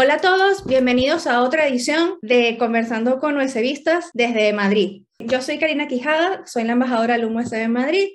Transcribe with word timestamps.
Hola 0.00 0.14
a 0.14 0.20
todos, 0.20 0.64
bienvenidos 0.64 1.26
a 1.26 1.42
otra 1.42 1.66
edición 1.66 2.18
de 2.22 2.56
Conversando 2.56 3.18
con 3.18 3.36
USBistas 3.36 4.10
desde 4.14 4.52
Madrid. 4.52 5.02
Yo 5.18 5.42
soy 5.42 5.58
Karina 5.58 5.88
Quijada, 5.88 6.46
soy 6.46 6.62
la 6.62 6.74
embajadora 6.74 7.14
del 7.14 7.24
USB 7.24 7.54
en 7.54 7.72
Madrid 7.72 8.06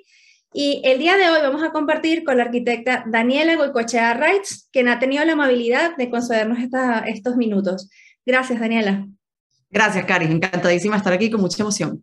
y 0.54 0.80
el 0.82 0.98
día 0.98 1.18
de 1.18 1.28
hoy 1.28 1.42
vamos 1.42 1.62
a 1.62 1.72
compartir 1.72 2.24
con 2.24 2.38
la 2.38 2.44
arquitecta 2.44 3.04
Daniela 3.06 3.56
Goicochea 3.56 4.14
Reitz, 4.14 4.66
quien 4.72 4.88
ha 4.88 4.98
tenido 4.98 5.26
la 5.26 5.34
amabilidad 5.34 5.94
de 5.98 6.08
concedernos 6.08 6.58
estos 7.04 7.36
minutos. 7.36 7.90
Gracias, 8.24 8.58
Daniela. 8.58 9.06
Gracias, 9.68 10.06
Cari. 10.06 10.24
Encantadísima 10.24 10.96
estar 10.96 11.12
aquí 11.12 11.30
con 11.30 11.42
mucha 11.42 11.62
emoción. 11.62 12.02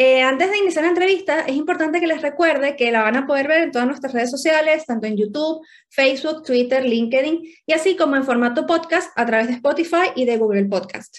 Eh, 0.00 0.22
antes 0.22 0.48
de 0.48 0.58
iniciar 0.58 0.84
la 0.84 0.90
entrevista, 0.90 1.40
es 1.40 1.56
importante 1.56 1.98
que 1.98 2.06
les 2.06 2.22
recuerde 2.22 2.76
que 2.76 2.92
la 2.92 3.02
van 3.02 3.16
a 3.16 3.26
poder 3.26 3.48
ver 3.48 3.64
en 3.64 3.72
todas 3.72 3.88
nuestras 3.88 4.12
redes 4.12 4.30
sociales, 4.30 4.86
tanto 4.86 5.08
en 5.08 5.16
YouTube, 5.16 5.60
Facebook, 5.88 6.44
Twitter, 6.44 6.84
LinkedIn, 6.84 7.42
y 7.66 7.72
así 7.72 7.96
como 7.96 8.14
en 8.14 8.22
formato 8.22 8.64
podcast 8.64 9.10
a 9.16 9.26
través 9.26 9.48
de 9.48 9.54
Spotify 9.54 10.12
y 10.14 10.24
de 10.24 10.36
Google 10.36 10.66
Podcast. 10.66 11.18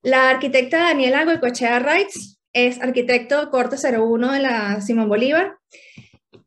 La 0.00 0.30
arquitecta 0.30 0.78
Daniela 0.78 1.26
Goicochea 1.26 1.78
Reitz 1.80 2.38
es 2.54 2.80
arquitecto 2.80 3.50
corte 3.50 3.76
01 3.76 4.32
de 4.32 4.40
la 4.40 4.80
Simón 4.80 5.10
Bolívar. 5.10 5.58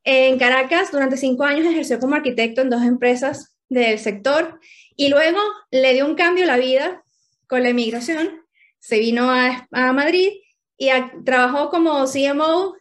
En 0.04 0.40
Caracas, 0.40 0.91
durante 0.91 1.16
cinco 1.16 1.43
años 1.43 1.68
ejerció 1.68 1.99
como 1.99 2.16
arquitecto 2.16 2.62
en 2.62 2.71
dos 2.71 2.82
empresas 2.82 3.55
del 3.70 3.99
sector 3.99 4.59
y 4.96 5.09
luego 5.09 5.38
le 5.70 5.93
dio 5.93 6.07
un 6.07 6.16
cambio 6.16 6.46
a 6.46 6.48
la 6.48 6.57
vida 6.57 7.04
con 7.46 7.62
la 7.62 7.70
emigración. 7.70 8.41
Se 8.80 8.98
vino 8.98 9.30
a, 9.30 9.68
a 9.71 9.93
Madrid 9.93 10.32
y 10.80 10.90
trabajó 11.26 11.70
como 11.70 12.06
CMO, 12.06 12.76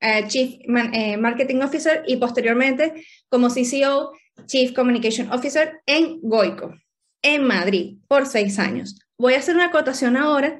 eh, 0.00 0.24
Chief 0.28 0.60
eh, 0.92 1.16
Marketing 1.16 1.60
Officer 1.60 2.04
y 2.06 2.16
posteriormente 2.16 3.04
como 3.28 3.48
CCO, 3.48 4.12
Chief 4.46 4.72
Communication 4.72 5.30
Officer 5.32 5.80
en 5.84 6.20
Goico, 6.22 6.72
en 7.20 7.44
Madrid, 7.44 7.98
por 8.06 8.26
seis 8.26 8.58
años. 8.60 8.96
Voy 9.18 9.34
a 9.34 9.38
hacer 9.38 9.56
una 9.56 9.66
acotación 9.66 10.16
ahora 10.16 10.58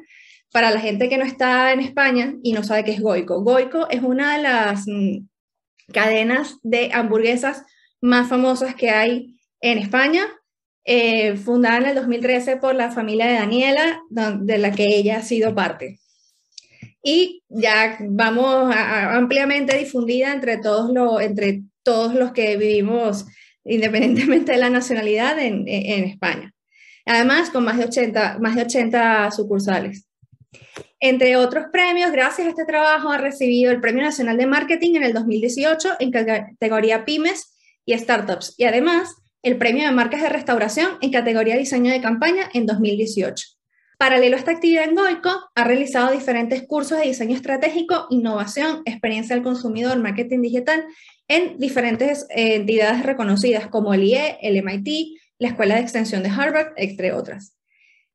para 0.53 0.73
la 0.73 0.81
gente 0.81 1.09
que 1.09 1.17
no 1.17 1.25
está 1.25 1.73
en 1.73 1.81
España 1.81 2.35
y 2.43 2.53
no 2.53 2.65
sabe 2.65 2.85
qué 2.85 2.91
es 2.91 3.01
Goico. 3.01 3.43
Goico 3.43 3.89
es 3.89 4.03
una 4.03 4.37
de 4.37 4.43
las 4.43 4.85
mm, 4.87 5.27
cadenas 5.93 6.59
de 6.63 6.91
hamburguesas 6.93 7.65
más 8.01 8.29
famosas 8.29 8.75
que 8.75 8.91
hay 8.91 9.37
en 9.61 9.79
España, 9.79 10.27
eh, 10.85 11.37
fundada 11.37 11.79
en 11.79 11.87
el 11.87 11.95
2013 11.95 12.57
por 12.57 12.75
la 12.75 12.91
familia 12.91 13.27
de 13.27 13.35
Daniela, 13.35 14.03
de 14.11 14.59
la 14.59 14.73
que 14.73 14.97
ella 14.97 15.19
ha 15.19 15.23
sido 15.23 15.55
parte 15.55 16.02
y 17.03 17.43
ya 17.49 17.99
vamos 18.01 18.75
ampliamente 18.75 19.77
difundida 19.77 20.33
entre 20.33 20.59
todos, 20.59 20.93
los, 20.93 21.21
entre 21.21 21.63
todos 21.83 22.15
los 22.15 22.33
que 22.33 22.57
vivimos 22.57 23.27
independientemente 23.65 24.53
de 24.53 24.59
la 24.59 24.71
nacionalidad 24.71 25.39
en, 25.39 25.65
en, 25.67 26.05
España. 26.05 26.53
Además, 27.07 27.51
con 27.51 27.65
más 27.65 27.79
de, 27.79 27.85
80, 27.85 28.39
más 28.41 28.57
de 28.57 28.63
80 28.63 29.31
sucursales. 29.33 30.07
Entre 31.01 31.37
otros 31.37 31.67
premios, 31.73 32.13
gracias 32.13 32.47
a 32.47 32.51
este 32.51 32.65
trabajo 32.65 33.11
ha 33.11 33.19
recibido 33.19 33.73
el 33.73 33.81
Premio 33.81 34.03
Nacional 34.03 34.37
de 34.37 34.47
Marketing 34.47 34.95
en 34.95 35.03
el 35.03 35.13
2018 35.13 35.97
en 35.99 36.11
categoría 36.13 37.05
Pymes 37.05 37.57
y 37.85 37.99
Startups 37.99 38.55
y 38.57 38.65
además 38.65 39.17
el 39.43 39.59
Premio 39.59 39.85
de 39.85 39.91
Marcas 39.91 40.23
de 40.23 40.29
Restauración 40.29 40.99
en 41.01 41.11
categoría 41.11 41.57
Diseño 41.57 41.91
de 41.91 42.01
Campaña 42.01 42.49
en 42.55 42.67
2018. 42.67 43.62
Paralelo 43.99 44.37
a 44.37 44.39
esta 44.39 44.53
actividad 44.53 44.85
en 44.85 44.95
Goico, 44.95 45.31
ha 45.55 45.65
realizado 45.65 46.13
diferentes 46.13 46.63
cursos 46.67 46.99
de 46.99 47.05
diseño 47.05 47.37
estratégico, 47.37 48.07
innovación, 48.11 48.83
experiencia 48.85 49.37
del 49.37 49.45
consumidor, 49.45 49.99
marketing 49.99 50.43
digital 50.43 50.85
en 51.29 51.59
diferentes 51.59 52.27
eh, 52.31 52.57
entidades 52.57 53.05
reconocidas 53.05 53.69
como 53.69 53.95
el 53.95 54.05
IE, 54.05 54.39
el 54.43 54.57
MIT, 54.63 55.19
la 55.39 55.49
Escuela 55.49 55.77
de 55.77 55.83
Extensión 55.83 56.23
de 56.23 56.31
Harvard, 56.31 56.73
entre 56.77 57.13
otras. 57.13 57.57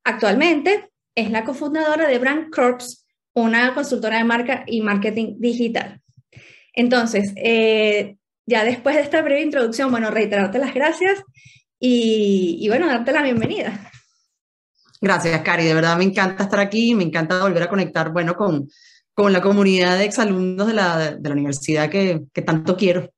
Actualmente 0.03 0.89
es 1.15 1.31
la 1.31 1.43
cofundadora 1.43 2.07
de 2.07 2.19
Brand 2.19 2.49
Corps, 2.49 3.05
una 3.33 3.73
consultora 3.73 4.17
de 4.17 4.23
marca 4.23 4.63
y 4.67 4.81
marketing 4.81 5.35
digital. 5.39 6.01
Entonces, 6.73 7.33
eh, 7.35 8.17
ya 8.45 8.63
después 8.63 8.95
de 8.95 9.01
esta 9.01 9.21
breve 9.21 9.41
introducción, 9.41 9.91
bueno, 9.91 10.11
reiterarte 10.11 10.59
las 10.59 10.73
gracias 10.73 11.23
y, 11.79 12.57
y 12.61 12.67
bueno, 12.69 12.87
darte 12.87 13.11
la 13.11 13.23
bienvenida. 13.23 13.91
Gracias, 15.01 15.41
Cari. 15.41 15.65
De 15.65 15.73
verdad 15.73 15.97
me 15.97 16.05
encanta 16.05 16.43
estar 16.43 16.59
aquí, 16.59 16.95
me 16.95 17.03
encanta 17.03 17.43
volver 17.43 17.63
a 17.63 17.69
conectar, 17.69 18.11
bueno, 18.11 18.35
con, 18.35 18.67
con 19.13 19.33
la 19.33 19.41
comunidad 19.41 19.97
de 19.97 20.05
exalumnos 20.05 20.67
de 20.67 20.73
la, 20.73 21.15
de 21.15 21.29
la 21.29 21.33
universidad 21.33 21.89
que, 21.89 22.23
que, 22.33 22.41
tanto 22.41 22.77
quiero. 22.77 23.09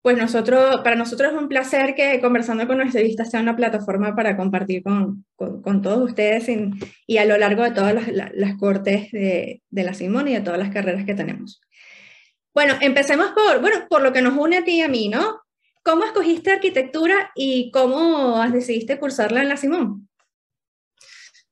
Pues 0.00 0.16
nosotros, 0.16 0.80
para 0.82 0.96
nosotros 0.96 1.32
es 1.32 1.38
un 1.38 1.48
placer 1.48 1.94
que 1.94 2.20
Conversando 2.20 2.66
con 2.66 2.78
nuestra 2.78 3.02
vista 3.02 3.24
sea 3.24 3.40
una 3.40 3.56
plataforma 3.56 4.14
para 4.14 4.36
compartir 4.36 4.82
con, 4.82 5.24
con, 5.36 5.82
todos 5.82 6.10
ustedes 6.10 6.48
y 7.06 7.18
a 7.18 7.24
lo 7.24 7.36
largo 7.36 7.64
de 7.64 7.72
todas 7.72 7.94
las, 7.94 8.08
las 8.34 8.56
cortes 8.56 9.10
de, 9.10 9.60
de, 9.68 9.82
la 9.82 9.94
Simón 9.94 10.28
y 10.28 10.34
de 10.34 10.40
todas 10.40 10.58
las 10.58 10.72
carreras 10.72 11.04
que 11.04 11.14
tenemos. 11.14 11.60
Bueno, 12.54 12.74
empecemos 12.80 13.32
por, 13.32 13.60
bueno, 13.60 13.86
por 13.90 14.02
lo 14.02 14.12
que 14.12 14.22
nos 14.22 14.36
une 14.36 14.58
a 14.58 14.64
ti 14.64 14.78
y 14.78 14.82
a 14.82 14.88
mí, 14.88 15.08
¿no? 15.08 15.40
¿Cómo 15.82 16.04
escogiste 16.04 16.52
arquitectura 16.52 17.30
y 17.34 17.70
cómo 17.70 18.42
decidiste 18.50 18.98
cursarla 18.98 19.42
en 19.42 19.48
la 19.48 19.56
Simón? 19.56 20.08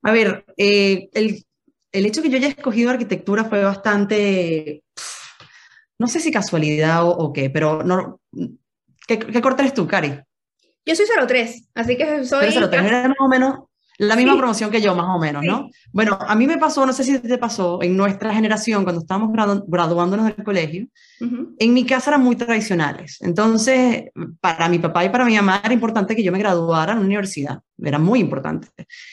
A 0.07 0.13
ver, 0.13 0.45
eh, 0.57 1.09
el, 1.15 1.45
el, 1.91 2.07
hecho 2.07 2.23
que 2.23 2.31
yo 2.31 2.37
haya 2.37 2.47
escogido 2.47 2.91
arquitectura 2.91 3.43
fue 3.47 3.65
bastante, 3.65 4.85
no 5.99 6.07
sé 6.07 6.21
si 6.21 6.31
casualidad 6.31 7.01
o, 7.03 7.33
qué, 7.33 7.51
pero 7.51 7.83
no, 7.83 8.21
¿qué, 9.09 9.19
qué 9.19 9.43
corte 9.43 9.63
eres 9.63 9.75
tú, 9.75 9.89
Cari? 9.89 10.21
Yo 10.85 10.95
soy 10.95 11.07
03, 11.07 11.71
así 11.75 11.97
que 11.97 12.25
soy... 12.25 12.53
03, 12.53 12.85
era 12.85 13.09
más 13.09 13.17
o 13.19 13.27
menos 13.27 13.59
la 13.99 14.17
misma 14.17 14.37
promoción 14.37 14.71
que 14.71 14.81
yo, 14.81 14.95
más 14.95 15.07
o 15.09 15.19
menos, 15.19 15.45
¿no? 15.45 15.71
Bueno, 15.93 16.19
a 16.21 16.35
mí 16.35 16.47
me 16.47 16.59
pasó, 16.59 16.85
no 16.85 16.93
sé 16.93 17.05
si 17.05 17.19
te 17.19 17.39
pasó, 17.39 17.83
en 17.83 17.97
nuestra 17.97 18.35
generación, 18.35 18.85
cuando 18.85 19.01
estábamos 19.01 19.31
graduándonos 19.67 20.27
del 20.27 20.45
colegio, 20.45 20.87
en 21.21 21.75
mi 21.75 21.85
casa 21.87 22.11
eran 22.11 22.23
muy 22.23 22.37
tradicionales. 22.37 23.19
Entonces, 23.23 24.05
para 24.41 24.69
mi 24.69 24.79
papá 24.79 25.05
y 25.05 25.09
para 25.09 25.25
mi 25.25 25.37
mamá 25.37 25.63
era 25.65 25.73
importante 25.73 26.15
que 26.15 26.23
yo 26.23 26.33
me 26.33 26.39
graduara 26.39 26.93
en 26.93 26.99
una 26.99 27.07
universidad. 27.07 27.61
Era 27.79 27.99
muy 27.99 28.21
importante. 28.21 28.69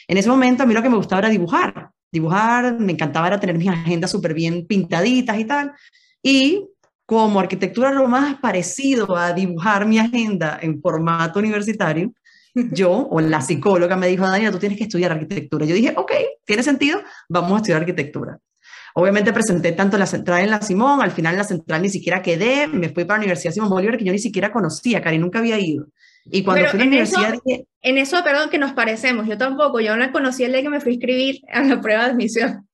En 0.08 0.18
ese 0.18 0.30
momento, 0.30 0.64
a 0.64 0.66
mí 0.66 0.74
lo 0.74 0.82
que 0.82 0.90
me 0.90 0.98
gustaba 0.98 1.20
era 1.20 1.30
dibujar. 1.30 1.90
Dibujar, 2.12 2.80
me 2.80 2.92
encantaba 2.92 3.28
era 3.28 3.40
tener 3.40 3.58
mis 3.58 3.70
agendas 3.70 4.12
súper 4.12 4.34
bien 4.34 4.68
pintaditas 4.68 5.40
y 5.40 5.46
tal. 5.46 5.72
Y 6.22 6.68
como 7.06 7.40
arquitectura 7.40 7.92
lo 7.92 8.08
más 8.08 8.36
parecido 8.40 9.16
a 9.16 9.34
dibujar 9.34 9.86
mi 9.86 10.00
agenda 10.00 10.60
en 10.62 10.82
formato 10.82 11.40
universitario, 11.40 12.14
yo 12.54 12.92
o 12.92 13.20
la 13.22 13.42
psicóloga 13.42 13.96
me 13.96 14.08
dijo, 14.08 14.28
Daniela, 14.28 14.52
tú 14.52 14.60
tienes 14.60 14.78
que 14.78 14.86
estudiar 14.86 15.12
arquitectura. 15.12 15.66
Yo 15.66 15.76
dije, 15.76 15.94
ok, 15.96 16.12
tiene 16.46 16.64
sentido, 16.64 17.02
vamos 17.30 17.54
a 17.54 17.56
estudiar 17.58 17.82
arquitectura. 17.82 18.40
Obviamente 18.96 19.34
presenté 19.34 19.72
tanto 19.72 19.98
la 19.98 20.06
central 20.06 20.42
en 20.42 20.52
la 20.52 20.62
Simón, 20.62 21.02
al 21.02 21.12
final 21.12 21.34
en 21.34 21.40
la 21.40 21.44
central 21.44 21.82
ni 21.82 21.90
siquiera 21.90 22.22
quedé, 22.22 22.68
me 22.68 22.90
fui 22.90 23.06
para 23.06 23.18
la 23.18 23.24
Universidad 23.24 23.54
Simón 23.54 23.70
Bolívar 23.70 23.98
que 23.98 24.06
yo 24.06 24.12
ni 24.12 24.20
siquiera 24.20 24.52
conocía, 24.52 25.02
Cari, 25.02 25.18
nunca 25.18 25.40
había 25.40 25.60
ido. 25.60 25.88
Y 26.26 26.44
cuando 26.44 26.68
fui 26.68 26.80
a 26.80 26.84
la 26.84 26.88
universidad 26.88 27.34
eso, 27.34 27.66
En 27.82 27.98
eso, 27.98 28.24
perdón, 28.24 28.50
que 28.50 28.60
nos 28.60 28.74
parecemos, 28.74 29.28
yo 29.28 29.38
tampoco, 29.38 29.80
yo 29.80 29.98
no 29.98 30.12
conocí 30.12 30.44
el 30.44 30.52
día 30.52 30.62
que 30.62 30.70
me 30.70 30.80
fui 30.80 30.92
a 30.92 30.96
inscribir 30.96 31.42
a 31.52 31.64
la 31.64 31.82
prueba 31.82 32.06
de 32.06 32.12
admisión. 32.12 32.68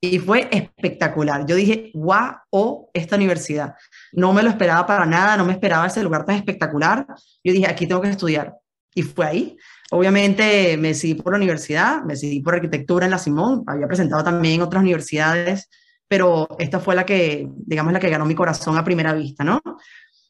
Y 0.00 0.18
fue 0.18 0.48
espectacular. 0.50 1.46
Yo 1.46 1.56
dije, 1.56 1.90
guau, 1.94 2.90
esta 2.92 3.16
universidad. 3.16 3.74
No 4.12 4.32
me 4.32 4.42
lo 4.42 4.50
esperaba 4.50 4.84
para 4.84 5.06
nada, 5.06 5.36
no 5.36 5.46
me 5.46 5.52
esperaba 5.52 5.86
ese 5.86 6.02
lugar 6.02 6.26
tan 6.26 6.36
espectacular. 6.36 7.06
Yo 7.42 7.52
dije, 7.52 7.66
aquí 7.66 7.86
tengo 7.86 8.02
que 8.02 8.10
estudiar 8.10 8.56
y 8.96 9.02
fue 9.02 9.26
ahí. 9.26 9.56
Obviamente 9.90 10.76
me 10.78 10.88
decidí 10.88 11.14
por 11.14 11.34
la 11.34 11.36
universidad, 11.36 12.02
me 12.02 12.14
decidí 12.14 12.40
por 12.40 12.54
arquitectura 12.54 13.04
en 13.04 13.12
la 13.12 13.18
Simón, 13.18 13.62
había 13.66 13.86
presentado 13.86 14.24
también 14.24 14.62
otras 14.62 14.82
universidades, 14.82 15.68
pero 16.08 16.48
esta 16.58 16.80
fue 16.80 16.96
la 16.96 17.04
que, 17.04 17.46
digamos, 17.54 17.92
la 17.92 18.00
que 18.00 18.08
ganó 18.08 18.24
mi 18.24 18.34
corazón 18.34 18.76
a 18.76 18.84
primera 18.84 19.12
vista, 19.12 19.44
¿no? 19.44 19.60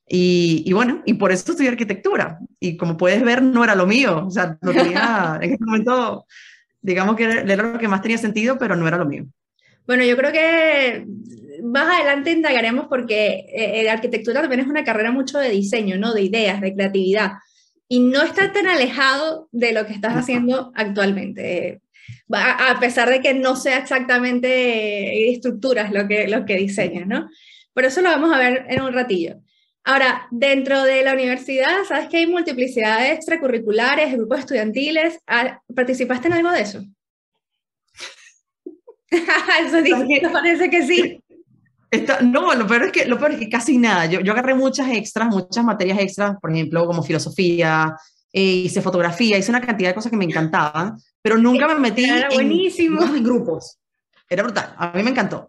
Y, 0.08 0.64
y, 0.66 0.72
bueno, 0.72 1.02
y 1.06 1.14
por 1.14 1.30
eso 1.32 1.52
estudié 1.52 1.70
arquitectura. 1.70 2.38
Y 2.58 2.76
como 2.76 2.96
puedes 2.96 3.22
ver, 3.22 3.40
no 3.42 3.62
era 3.62 3.74
lo 3.74 3.86
mío. 3.86 4.26
O 4.26 4.30
sea, 4.30 4.58
no 4.60 4.72
tenía, 4.72 5.38
en 5.40 5.54
ese 5.54 5.64
momento, 5.64 6.26
digamos 6.80 7.16
que 7.16 7.24
era 7.24 7.62
lo 7.62 7.78
que 7.78 7.88
más 7.88 8.02
tenía 8.02 8.18
sentido, 8.18 8.58
pero 8.58 8.74
no 8.76 8.86
era 8.86 8.98
lo 8.98 9.06
mío. 9.06 9.26
Bueno, 9.86 10.04
yo 10.04 10.16
creo 10.16 10.32
que 10.32 11.06
más 11.62 11.88
adelante 11.88 12.32
indagaremos 12.32 12.86
porque 12.88 13.46
eh, 13.52 13.82
la 13.84 13.92
arquitectura 13.92 14.40
también 14.40 14.60
es 14.60 14.66
una 14.66 14.84
carrera 14.84 15.12
mucho 15.12 15.38
de 15.38 15.50
diseño, 15.50 15.96
¿no? 15.98 16.12
De 16.12 16.22
ideas, 16.22 16.60
de 16.60 16.74
creatividad 16.74 17.32
y 17.88 18.00
no 18.00 18.22
está 18.22 18.52
tan 18.52 18.66
alejado 18.66 19.48
de 19.52 19.72
lo 19.72 19.86
que 19.86 19.92
estás 19.92 20.14
haciendo 20.14 20.72
actualmente, 20.74 21.80
a 22.30 22.78
pesar 22.80 23.08
de 23.10 23.20
que 23.20 23.34
no 23.34 23.56
sea 23.56 23.78
exactamente 23.78 25.30
estructuras 25.30 25.92
lo 25.92 26.08
que, 26.08 26.26
lo 26.28 26.44
que 26.44 26.56
diseñas, 26.56 27.06
¿no? 27.06 27.28
Pero 27.74 27.88
eso 27.88 28.00
lo 28.00 28.10
vamos 28.10 28.34
a 28.34 28.38
ver 28.38 28.66
en 28.68 28.82
un 28.82 28.92
ratillo. 28.92 29.36
Ahora, 29.84 30.26
dentro 30.32 30.82
de 30.82 31.04
la 31.04 31.12
universidad, 31.12 31.84
sabes 31.86 32.08
que 32.08 32.16
hay 32.16 32.26
multiplicidad 32.26 33.00
de 33.00 33.12
extracurriculares, 33.12 34.12
grupos 34.14 34.40
estudiantiles. 34.40 35.20
Ah, 35.28 35.60
¿Participaste 35.74 36.26
en 36.26 36.34
algo 36.34 36.50
de 36.50 36.60
eso? 36.60 36.82
eso 39.66 39.82
dice, 39.82 40.28
parece 40.32 40.70
que 40.70 40.82
sí 40.82 41.22
no, 42.22 42.54
lo 42.54 42.66
peor, 42.66 42.84
es 42.84 42.92
que, 42.92 43.06
lo 43.06 43.18
peor 43.18 43.32
es 43.32 43.38
que 43.38 43.48
casi 43.48 43.78
nada. 43.78 44.06
Yo, 44.06 44.20
yo 44.20 44.32
agarré 44.32 44.54
muchas 44.54 44.90
extras, 44.90 45.28
muchas 45.28 45.64
materias 45.64 45.98
extras, 45.98 46.36
por 46.40 46.52
ejemplo, 46.52 46.86
como 46.86 47.02
filosofía, 47.02 47.96
eh, 48.32 48.42
hice 48.42 48.82
fotografía, 48.82 49.38
hice 49.38 49.50
una 49.50 49.60
cantidad 49.60 49.90
de 49.90 49.94
cosas 49.94 50.10
que 50.10 50.16
me 50.16 50.24
encantaban, 50.24 50.98
pero 51.22 51.38
nunca 51.38 51.66
me 51.68 51.76
metí 51.76 52.04
en, 52.04 53.24
grupos. 53.24 53.78
Era 54.28 54.42
brutal, 54.42 54.74
a 54.76 54.92
mí 54.92 55.02
me 55.02 55.10
encantó. 55.10 55.48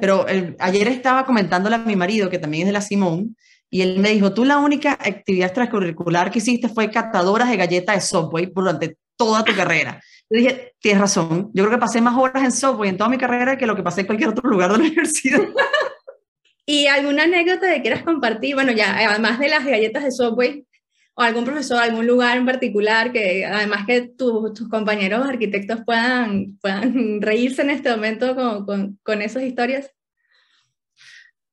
Pero 0.00 0.26
ayer 0.58 0.88
estaba 0.88 1.24
comentándole 1.24 1.76
a 1.76 1.78
mi 1.78 1.96
marido, 1.96 2.30
que 2.30 2.38
también 2.38 2.62
es 2.62 2.66
de 2.68 2.72
la 2.72 2.82
Simón, 2.82 3.34
y 3.70 3.82
él 3.82 3.98
me 3.98 4.10
dijo, 4.10 4.32
tú 4.32 4.44
la 4.44 4.58
única 4.58 4.92
actividad 4.92 5.46
extracurricular 5.46 6.30
que 6.30 6.38
hiciste 6.38 6.68
fue 6.68 6.90
catadoras 6.90 7.50
de 7.50 7.56
galletas 7.56 7.96
de 7.96 8.00
Subway 8.02 8.52
durante 8.54 8.98
toda 9.16 9.42
tu 9.42 9.52
carrera. 9.56 10.00
Yo 10.30 10.38
dije, 10.38 10.74
tienes 10.80 11.00
razón, 11.00 11.50
yo 11.52 11.64
creo 11.64 11.76
que 11.76 11.80
pasé 11.80 12.00
más 12.00 12.16
horas 12.16 12.42
en 12.42 12.52
Subway 12.52 12.90
en 12.90 12.96
toda 12.96 13.10
mi 13.10 13.18
carrera 13.18 13.58
que 13.58 13.66
lo 13.66 13.76
que 13.76 13.82
pasé 13.82 14.00
en 14.00 14.06
cualquier 14.06 14.30
otro 14.30 14.48
lugar 14.48 14.72
de 14.72 14.78
la 14.78 14.84
universidad. 14.88 15.40
¿Y 16.66 16.86
alguna 16.86 17.24
anécdota 17.24 17.72
que 17.74 17.82
quieras 17.82 18.02
compartir? 18.02 18.54
Bueno, 18.54 18.72
ya, 18.72 18.96
además 19.10 19.38
de 19.38 19.48
las 19.48 19.64
galletas 19.64 20.04
de 20.04 20.12
Subway, 20.12 20.66
o 21.14 21.22
algún 21.22 21.44
profesor, 21.44 21.78
algún 21.78 22.06
lugar 22.06 22.36
en 22.36 22.46
particular 22.46 23.12
que 23.12 23.44
además 23.44 23.86
que 23.86 24.08
tus 24.16 24.68
compañeros 24.68 25.26
arquitectos 25.26 25.80
puedan, 25.84 26.58
puedan 26.60 26.92
reírse 27.20 27.62
en 27.62 27.70
este 27.70 27.90
momento 27.90 28.34
con, 28.34 28.64
con, 28.64 28.98
con 29.02 29.22
esas 29.22 29.42
historias? 29.42 29.90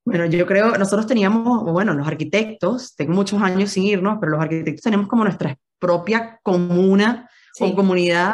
Bueno, 0.04 0.26
yo 0.26 0.46
creo, 0.46 0.76
nosotros 0.76 1.06
teníamos, 1.06 1.62
bueno, 1.62 1.94
los 1.94 2.08
arquitectos, 2.08 2.96
tengo 2.96 3.12
muchos 3.12 3.40
años 3.40 3.70
sin 3.70 3.84
irnos, 3.84 4.18
pero 4.18 4.32
los 4.32 4.40
arquitectos 4.40 4.82
tenemos 4.82 5.06
como 5.06 5.22
nuestra 5.22 5.56
propia 5.78 6.40
comuna 6.42 7.28
o 7.60 7.74
comunidad 7.74 8.32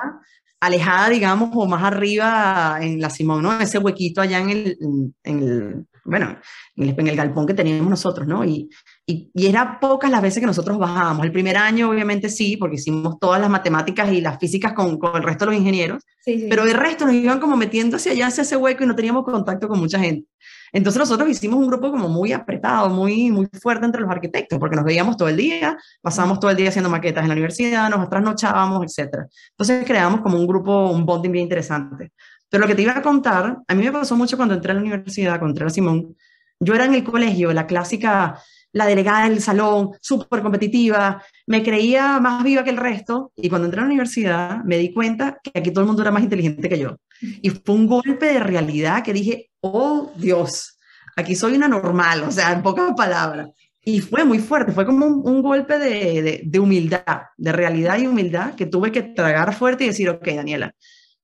alejada, 0.61 1.09
digamos, 1.09 1.50
o 1.55 1.67
más 1.67 1.82
arriba 1.85 2.79
en 2.81 3.00
la 3.00 3.11
Simón, 3.11 3.43
¿no? 3.43 3.61
Ese 3.61 3.79
huequito 3.79 4.20
allá 4.20 4.41
en 4.41 4.50
el, 4.50 4.79
en 5.23 5.43
el 5.43 5.87
bueno, 6.09 6.38
en 6.76 6.88
el, 6.88 6.94
en 6.99 7.06
el, 7.06 7.17
galpón 7.17 7.47
que 7.47 7.53
teníamos 7.53 7.91
nosotros, 7.91 8.26
¿no? 8.26 8.43
Y, 8.43 8.70
y, 9.06 9.31
y, 9.35 9.47
era 9.47 9.79
pocas 9.79 10.11
las 10.11 10.23
veces 10.23 10.41
que 10.41 10.47
nosotros 10.47 10.79
bajábamos. 10.79 11.26
El 11.26 11.32
primer 11.32 11.59
año, 11.59 11.91
obviamente, 11.91 12.31
sí, 12.31 12.56
porque 12.56 12.76
hicimos 12.76 13.19
todas 13.20 13.38
las 13.41 13.50
matemáticas 13.50 14.11
y 14.11 14.23
las 14.23 14.38
físicas 14.38 14.73
con, 14.73 14.99
con 14.99 15.15
el 15.17 15.23
resto 15.23 15.44
de 15.44 15.50
los 15.50 15.61
ingenieros, 15.61 16.03
sí, 16.25 16.41
sí. 16.41 16.47
pero 16.49 16.65
el 16.65 16.73
resto 16.73 17.05
nos 17.05 17.15
iban 17.15 17.38
como 17.38 17.56
metiendo 17.56 17.97
hacia 17.97 18.12
allá, 18.12 18.29
hacia 18.29 18.43
ese 18.43 18.56
hueco 18.56 18.85
y 18.85 18.87
no 18.87 18.97
teníamos 18.97 19.23
contacto 19.25 19.69
con 19.69 19.79
mucha 19.79 19.99
gente. 19.99 20.26
Entonces 20.73 20.99
nosotros 20.99 21.29
hicimos 21.29 21.59
un 21.59 21.67
grupo 21.67 21.91
como 21.91 22.09
muy 22.09 22.32
apretado, 22.32 22.91
muy, 22.91 23.31
muy 23.31 23.49
fuerte 23.61 23.87
entre 23.87 24.00
los 24.00 24.11
arquitectos, 24.11 24.59
porque 24.59 24.76
nos 24.76 24.85
veíamos 24.85 25.17
todo 25.17 25.29
el 25.29 25.37
día, 25.37 25.76
pasábamos 26.00 26.41
todo 26.41 26.50
el 26.50 26.56
día 26.56 26.69
haciendo 26.69 26.91
maquetas 26.91 27.23
en 27.23 27.29
la 27.29 27.35
universidad, 27.35 27.91
nos 27.91 28.09
trasnochábamos, 28.09 28.85
etc. 28.85 29.26
Entonces 29.50 29.85
creamos 29.87 30.20
como 30.20 30.38
un 30.38 30.47
grupo, 30.47 30.91
un 30.91 31.05
bonding 31.05 31.32
bien 31.32 31.44
interesante. 31.44 32.12
Pero 32.50 32.62
lo 32.62 32.67
que 32.67 32.75
te 32.75 32.82
iba 32.82 32.97
a 32.97 33.03
contar, 33.03 33.59
a 33.67 33.75
mí 33.75 33.85
me 33.85 33.93
pasó 33.93 34.17
mucho 34.17 34.37
cuando 34.37 34.55
entré 34.55 34.73
a 34.73 34.75
la 34.75 34.81
universidad, 34.81 35.38
cuando 35.38 35.49
entré 35.49 35.67
a 35.67 35.70
Simón, 35.70 36.17
yo 36.61 36.75
era 36.75 36.87
en 36.87 36.94
el 36.94 37.05
colegio, 37.05 37.53
la 37.53 37.67
clásica, 37.67 38.41
la 38.73 38.87
delegada 38.87 39.29
del 39.29 39.41
salón, 39.41 39.91
súper 40.00 40.43
competitiva, 40.43 41.23
me 41.47 41.62
creía 41.62 42.19
más 42.20 42.43
viva 42.43 42.65
que 42.65 42.70
el 42.70 42.76
resto, 42.76 43.32
y 43.37 43.49
cuando 43.49 43.67
entré 43.67 43.81
a 43.81 43.85
la 43.85 43.88
universidad 43.88 44.65
me 44.65 44.79
di 44.79 44.93
cuenta 44.93 45.38
que 45.43 45.59
aquí 45.59 45.70
todo 45.70 45.82
el 45.82 45.87
mundo 45.87 46.03
era 46.03 46.11
más 46.11 46.23
inteligente 46.23 46.69
que 46.69 46.79
yo. 46.79 46.97
Y 47.20 47.50
fue 47.50 47.75
un 47.75 47.87
golpe 47.87 48.26
de 48.26 48.41
realidad 48.41 49.03
que 49.03 49.12
dije, 49.12 49.50
oh 49.61 50.12
Dios, 50.17 50.79
aquí 51.17 51.35
soy 51.35 51.55
una 51.55 51.69
normal, 51.69 52.23
o 52.23 52.31
sea, 52.31 52.53
en 52.53 52.62
pocas 52.62 52.93
palabras. 52.97 53.50
Y 53.82 54.00
fue 54.00 54.25
muy 54.25 54.38
fuerte, 54.38 54.73
fue 54.73 54.85
como 54.85 55.06
un, 55.06 55.43
golpe 55.43 55.79
de, 55.79 56.23
de, 56.23 56.43
de, 56.44 56.59
humildad, 56.59 57.23
de 57.37 57.53
realidad 57.53 57.99
y 57.99 58.06
humildad 58.06 58.55
que 58.55 58.67
tuve 58.67 58.93
que 58.93 59.03
tragar 59.03 59.55
fuerte 59.55 59.85
y 59.85 59.88
decir, 59.88 60.11
ok, 60.11 60.26
Daniela, 60.26 60.75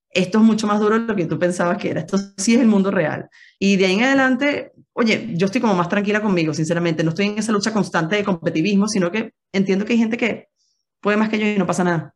esto 0.09 0.39
es 0.39 0.43
mucho 0.43 0.65
más 0.65 0.79
duro 0.79 0.97
de 0.97 1.05
lo 1.05 1.15
que 1.15 1.25
tú 1.25 1.37
pensabas 1.37 1.77
que 1.77 1.91
era, 1.91 1.99
esto 1.99 2.17
sí 2.37 2.55
es 2.55 2.61
el 2.61 2.67
mundo 2.67 2.89
real. 2.89 3.29
Y 3.59 3.75
de 3.75 3.85
ahí 3.85 3.93
en 3.95 4.03
adelante, 4.03 4.71
oye, 4.93 5.33
yo 5.35 5.45
estoy 5.45 5.61
como 5.61 5.75
más 5.75 5.89
tranquila 5.89 6.21
conmigo, 6.21 6.53
sinceramente, 6.53 7.03
no 7.03 7.09
estoy 7.09 7.27
en 7.27 7.37
esa 7.37 7.51
lucha 7.51 7.73
constante 7.73 8.15
de 8.15 8.23
competitivismo, 8.23 8.87
sino 8.87 9.11
que 9.11 9.33
entiendo 9.51 9.85
que 9.85 9.93
hay 9.93 9.99
gente 9.99 10.17
que 10.17 10.47
puede 11.01 11.17
más 11.17 11.29
que 11.29 11.37
yo 11.37 11.45
y 11.45 11.57
no 11.57 11.67
pasa 11.67 11.83
nada. 11.83 12.15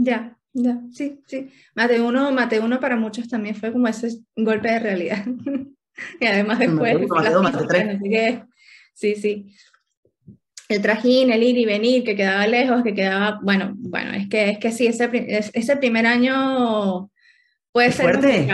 Ya, 0.00 0.37
ya, 0.52 0.80
sí, 0.92 1.20
sí. 1.26 1.48
Mate 1.74 2.00
uno, 2.00 2.32
mate 2.32 2.60
uno 2.60 2.80
para 2.80 2.96
muchos 2.96 3.28
también 3.28 3.54
fue 3.54 3.72
como 3.72 3.88
ese 3.88 4.18
golpe 4.36 4.70
de 4.70 4.78
realidad. 4.78 5.24
y 6.20 6.26
además 6.26 6.58
después... 6.58 6.96
sí, 8.94 9.14
sí. 9.14 9.54
El 10.68 10.82
trajín, 10.82 11.30
el 11.30 11.42
ir 11.42 11.56
y 11.56 11.64
venir, 11.64 12.04
que 12.04 12.14
quedaba 12.14 12.46
lejos, 12.46 12.82
que 12.82 12.94
quedaba, 12.94 13.40
bueno, 13.42 13.72
bueno, 13.76 14.12
es 14.12 14.28
que, 14.28 14.50
es 14.50 14.58
que 14.58 14.70
sí, 14.70 14.86
ese, 14.86 15.08
ese 15.54 15.76
primer 15.76 16.06
año 16.06 17.10
puede 17.72 17.92
ser... 17.92 18.20
Fuerte. 18.20 18.48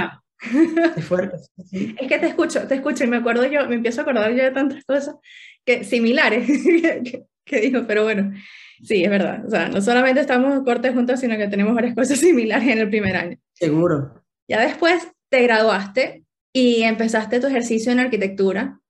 Es 0.97 1.05
fuerte. 1.07 1.37
Es 1.73 2.07
que 2.07 2.19
te 2.19 2.27
escucho, 2.27 2.69
te 2.69 2.75
escucho 2.75 3.03
y 3.03 3.07
me 3.07 3.17
acuerdo 3.17 3.47
yo, 3.47 3.67
me 3.67 3.77
empiezo 3.77 4.01
a 4.01 4.03
acordar 4.03 4.31
yo 4.33 4.43
de 4.43 4.51
tantas 4.51 4.85
cosas 4.85 5.17
que, 5.65 5.85
similares 5.85 6.47
que, 6.65 7.25
que 7.47 7.61
digo, 7.61 7.85
pero 7.87 8.05
bueno, 8.05 8.35
Sí, 8.85 9.03
es 9.03 9.11
verdad. 9.11 9.45
O 9.47 9.51
sea, 9.51 9.69
no 9.69 9.81
solamente 9.81 10.21
estamos 10.21 10.63
cortes 10.63 10.93
juntos, 10.93 11.19
sino 11.19 11.37
que 11.37 11.49
tenemos 11.49 11.75
varias 11.75 11.95
cosas 11.95 12.19
similares 12.21 12.69
en 12.69 12.79
el 12.79 12.89
primer 12.89 13.17
año. 13.17 13.39
Seguro. 13.55 14.23
Ya 14.47 14.61
después 14.61 15.09
te 15.31 15.43
graduaste 15.43 16.25
y 16.53 16.83
empezaste 16.83 17.41
tu 17.41 17.47
ejercicio 17.47 17.91
en 17.91 18.01
arquitectura. 18.01 18.81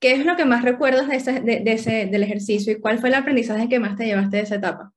¿Qué 0.00 0.12
es 0.12 0.24
lo 0.24 0.36
que 0.36 0.44
más 0.44 0.62
recuerdas 0.62 1.08
de 1.08 1.16
ese, 1.16 1.40
de, 1.40 1.62
ese, 1.66 2.06
del 2.06 2.22
ejercicio 2.22 2.72
y 2.72 2.80
cuál 2.80 2.98
fue 2.98 3.08
el 3.08 3.14
aprendizaje 3.14 3.68
que 3.68 3.80
más 3.80 3.96
te 3.96 4.06
llevaste 4.06 4.36
de 4.36 4.42
esa 4.42 4.56
etapa? 4.56 4.92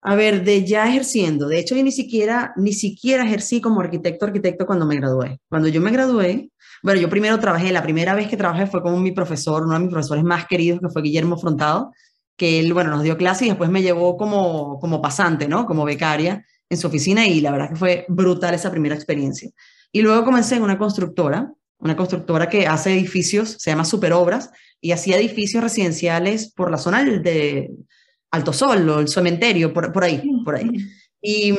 A 0.00 0.14
ver, 0.14 0.44
de 0.44 0.64
ya 0.64 0.88
ejerciendo. 0.88 1.48
De 1.48 1.58
hecho, 1.58 1.74
yo 1.74 1.82
ni 1.82 1.90
siquiera, 1.90 2.52
ni 2.56 2.72
siquiera 2.72 3.24
ejercí 3.24 3.60
como 3.60 3.80
arquitecto, 3.80 4.26
arquitecto 4.26 4.64
cuando 4.64 4.86
me 4.86 4.96
gradué. 4.96 5.40
Cuando 5.48 5.68
yo 5.68 5.80
me 5.80 5.90
gradué, 5.90 6.50
bueno, 6.82 7.00
yo 7.00 7.10
primero 7.10 7.38
trabajé, 7.40 7.72
la 7.72 7.82
primera 7.82 8.14
vez 8.14 8.28
que 8.28 8.36
trabajé 8.36 8.66
fue 8.66 8.80
con 8.80 9.02
mi 9.02 9.10
profesor, 9.10 9.64
uno 9.64 9.74
de 9.74 9.80
mis 9.80 9.90
profesores 9.90 10.22
más 10.22 10.46
queridos, 10.46 10.80
que 10.80 10.88
fue 10.88 11.02
Guillermo 11.02 11.36
Frontado, 11.36 11.92
que 12.38 12.60
él, 12.60 12.72
bueno, 12.72 12.90
nos 12.90 13.02
dio 13.02 13.18
clase 13.18 13.44
y 13.44 13.48
después 13.48 13.68
me 13.68 13.82
llevó 13.82 14.16
como, 14.16 14.78
como 14.78 15.02
pasante, 15.02 15.48
¿no? 15.48 15.66
Como 15.66 15.84
becaria 15.84 16.46
en 16.70 16.78
su 16.78 16.86
oficina 16.86 17.26
y 17.26 17.40
la 17.40 17.50
verdad 17.50 17.70
que 17.70 17.76
fue 17.76 18.06
brutal 18.08 18.54
esa 18.54 18.70
primera 18.70 18.94
experiencia. 18.94 19.50
Y 19.92 20.02
luego 20.02 20.24
comencé 20.24 20.54
en 20.54 20.62
una 20.62 20.78
constructora, 20.78 21.52
una 21.78 21.96
constructora 21.96 22.48
que 22.48 22.66
hace 22.66 22.92
edificios, 22.92 23.56
se 23.58 23.70
llama 23.70 23.84
Superobras, 23.84 24.50
y 24.80 24.92
hacía 24.92 25.16
edificios 25.16 25.62
residenciales 25.62 26.52
por 26.52 26.70
la 26.70 26.78
zona 26.78 27.04
de 27.04 27.70
Alto 28.30 28.52
Sol 28.52 28.88
o 28.88 29.00
el 29.00 29.08
cementerio, 29.08 29.72
por, 29.72 29.92
por 29.92 30.04
ahí, 30.04 30.22
por 30.44 30.54
ahí. 30.54 30.70
Y 31.20 31.52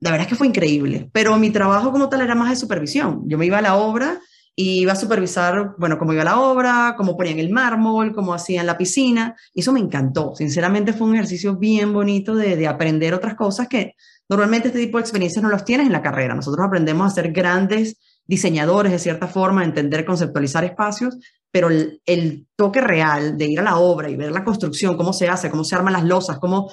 la 0.00 0.10
verdad 0.10 0.22
es 0.22 0.28
que 0.28 0.36
fue 0.36 0.46
increíble, 0.46 1.10
pero 1.12 1.36
mi 1.36 1.50
trabajo 1.50 1.92
como 1.92 2.08
tal 2.08 2.22
era 2.22 2.34
más 2.34 2.48
de 2.48 2.56
supervisión. 2.56 3.22
Yo 3.26 3.36
me 3.36 3.44
iba 3.46 3.58
a 3.58 3.62
la 3.62 3.76
obra 3.76 4.20
y 4.56 4.80
iba 4.80 4.92
a 4.92 4.96
supervisar, 4.96 5.74
bueno, 5.78 5.98
cómo 5.98 6.12
iba 6.12 6.24
la 6.24 6.40
obra, 6.40 6.94
cómo 6.96 7.16
ponían 7.16 7.38
el 7.38 7.50
mármol, 7.50 8.14
cómo 8.14 8.34
hacían 8.34 8.66
la 8.66 8.78
piscina, 8.78 9.34
y 9.52 9.60
eso 9.60 9.72
me 9.72 9.80
encantó. 9.80 10.34
Sinceramente 10.36 10.92
fue 10.92 11.08
un 11.08 11.14
ejercicio 11.14 11.56
bien 11.56 11.92
bonito 11.92 12.34
de, 12.34 12.56
de, 12.56 12.66
aprender 12.68 13.14
otras 13.14 13.34
cosas 13.34 13.68
que 13.68 13.94
normalmente 14.28 14.68
este 14.68 14.80
tipo 14.80 14.98
de 14.98 15.02
experiencias 15.02 15.42
no 15.42 15.48
los 15.48 15.64
tienes 15.64 15.86
en 15.86 15.92
la 15.92 16.02
carrera. 16.02 16.34
Nosotros 16.34 16.64
aprendemos 16.64 17.06
a 17.06 17.14
ser 17.14 17.32
grandes 17.32 17.98
diseñadores 18.26 18.92
de 18.92 18.98
cierta 18.98 19.26
forma, 19.26 19.64
entender, 19.64 20.04
conceptualizar 20.04 20.64
espacios, 20.64 21.16
pero 21.50 21.68
el, 21.70 22.48
toque 22.56 22.80
real 22.80 23.36
de 23.36 23.46
ir 23.46 23.60
a 23.60 23.62
la 23.62 23.78
obra 23.78 24.08
y 24.08 24.16
ver 24.16 24.32
la 24.32 24.44
construcción, 24.44 24.96
cómo 24.96 25.12
se 25.12 25.28
hace, 25.28 25.50
cómo 25.50 25.64
se 25.64 25.74
arman 25.76 25.92
las 25.92 26.04
losas, 26.04 26.38
cómo 26.38 26.68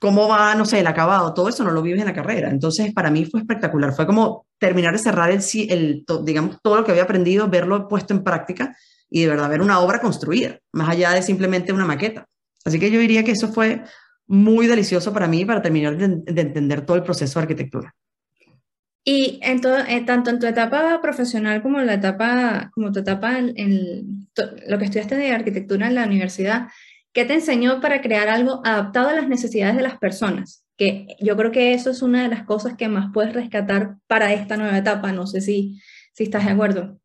cómo 0.00 0.26
va, 0.26 0.54
no 0.54 0.64
sé, 0.64 0.80
el 0.80 0.86
acabado, 0.86 1.34
todo 1.34 1.48
eso 1.48 1.62
no 1.62 1.70
lo 1.70 1.82
vives 1.82 2.00
en 2.00 2.06
la 2.06 2.14
carrera. 2.14 2.50
Entonces, 2.50 2.92
para 2.92 3.10
mí 3.10 3.26
fue 3.26 3.40
espectacular. 3.40 3.92
Fue 3.92 4.06
como 4.06 4.46
terminar 4.58 4.92
de 4.92 4.98
cerrar 4.98 5.30
el, 5.30 5.40
el 5.68 6.04
digamos, 6.24 6.56
todo 6.62 6.76
lo 6.76 6.84
que 6.84 6.90
había 6.90 7.04
aprendido, 7.04 7.48
verlo 7.48 7.86
puesto 7.86 8.14
en 8.14 8.24
práctica 8.24 8.74
y 9.10 9.22
de 9.22 9.28
verdad 9.28 9.50
ver 9.50 9.60
una 9.60 9.80
obra 9.80 10.00
construida, 10.00 10.58
más 10.72 10.88
allá 10.88 11.10
de 11.12 11.22
simplemente 11.22 11.72
una 11.72 11.84
maqueta. 11.84 12.26
Así 12.64 12.80
que 12.80 12.90
yo 12.90 12.98
diría 12.98 13.24
que 13.24 13.32
eso 13.32 13.52
fue 13.52 13.82
muy 14.26 14.66
delicioso 14.66 15.12
para 15.12 15.28
mí 15.28 15.44
para 15.44 15.60
terminar 15.60 15.96
de, 15.96 16.22
de 16.32 16.40
entender 16.40 16.86
todo 16.86 16.96
el 16.96 17.02
proceso 17.02 17.38
de 17.38 17.42
arquitectura. 17.42 17.94
Y 19.04 19.40
en 19.42 19.60
eh, 19.88 20.04
tanto 20.04 20.30
en 20.30 20.38
tu 20.38 20.46
etapa 20.46 21.00
profesional 21.00 21.62
como 21.62 21.80
en 21.80 21.86
la 21.86 21.94
etapa, 21.94 22.70
como 22.72 22.92
tu 22.92 23.00
etapa 23.00 23.38
en, 23.38 23.52
en 23.56 24.28
lo 24.68 24.78
que 24.78 24.84
estudiaste 24.84 25.16
de 25.16 25.32
arquitectura 25.32 25.88
en 25.88 25.94
la 25.94 26.04
universidad, 26.04 26.68
¿Qué 27.12 27.24
te 27.24 27.34
enseñó 27.34 27.80
para 27.80 28.02
crear 28.02 28.28
algo 28.28 28.60
adaptado 28.64 29.08
a 29.08 29.14
las 29.14 29.28
necesidades 29.28 29.76
de 29.76 29.82
las 29.82 29.98
personas? 29.98 30.64
Que 30.76 31.08
yo 31.20 31.36
creo 31.36 31.50
que 31.50 31.74
eso 31.74 31.90
es 31.90 32.02
una 32.02 32.22
de 32.22 32.28
las 32.28 32.44
cosas 32.44 32.76
que 32.76 32.88
más 32.88 33.10
puedes 33.12 33.34
rescatar 33.34 33.96
para 34.06 34.32
esta 34.32 34.56
nueva 34.56 34.78
etapa. 34.78 35.12
No 35.12 35.26
sé 35.26 35.40
si, 35.40 35.80
si 36.12 36.24
estás 36.24 36.44
de 36.44 36.52
acuerdo. 36.52 36.98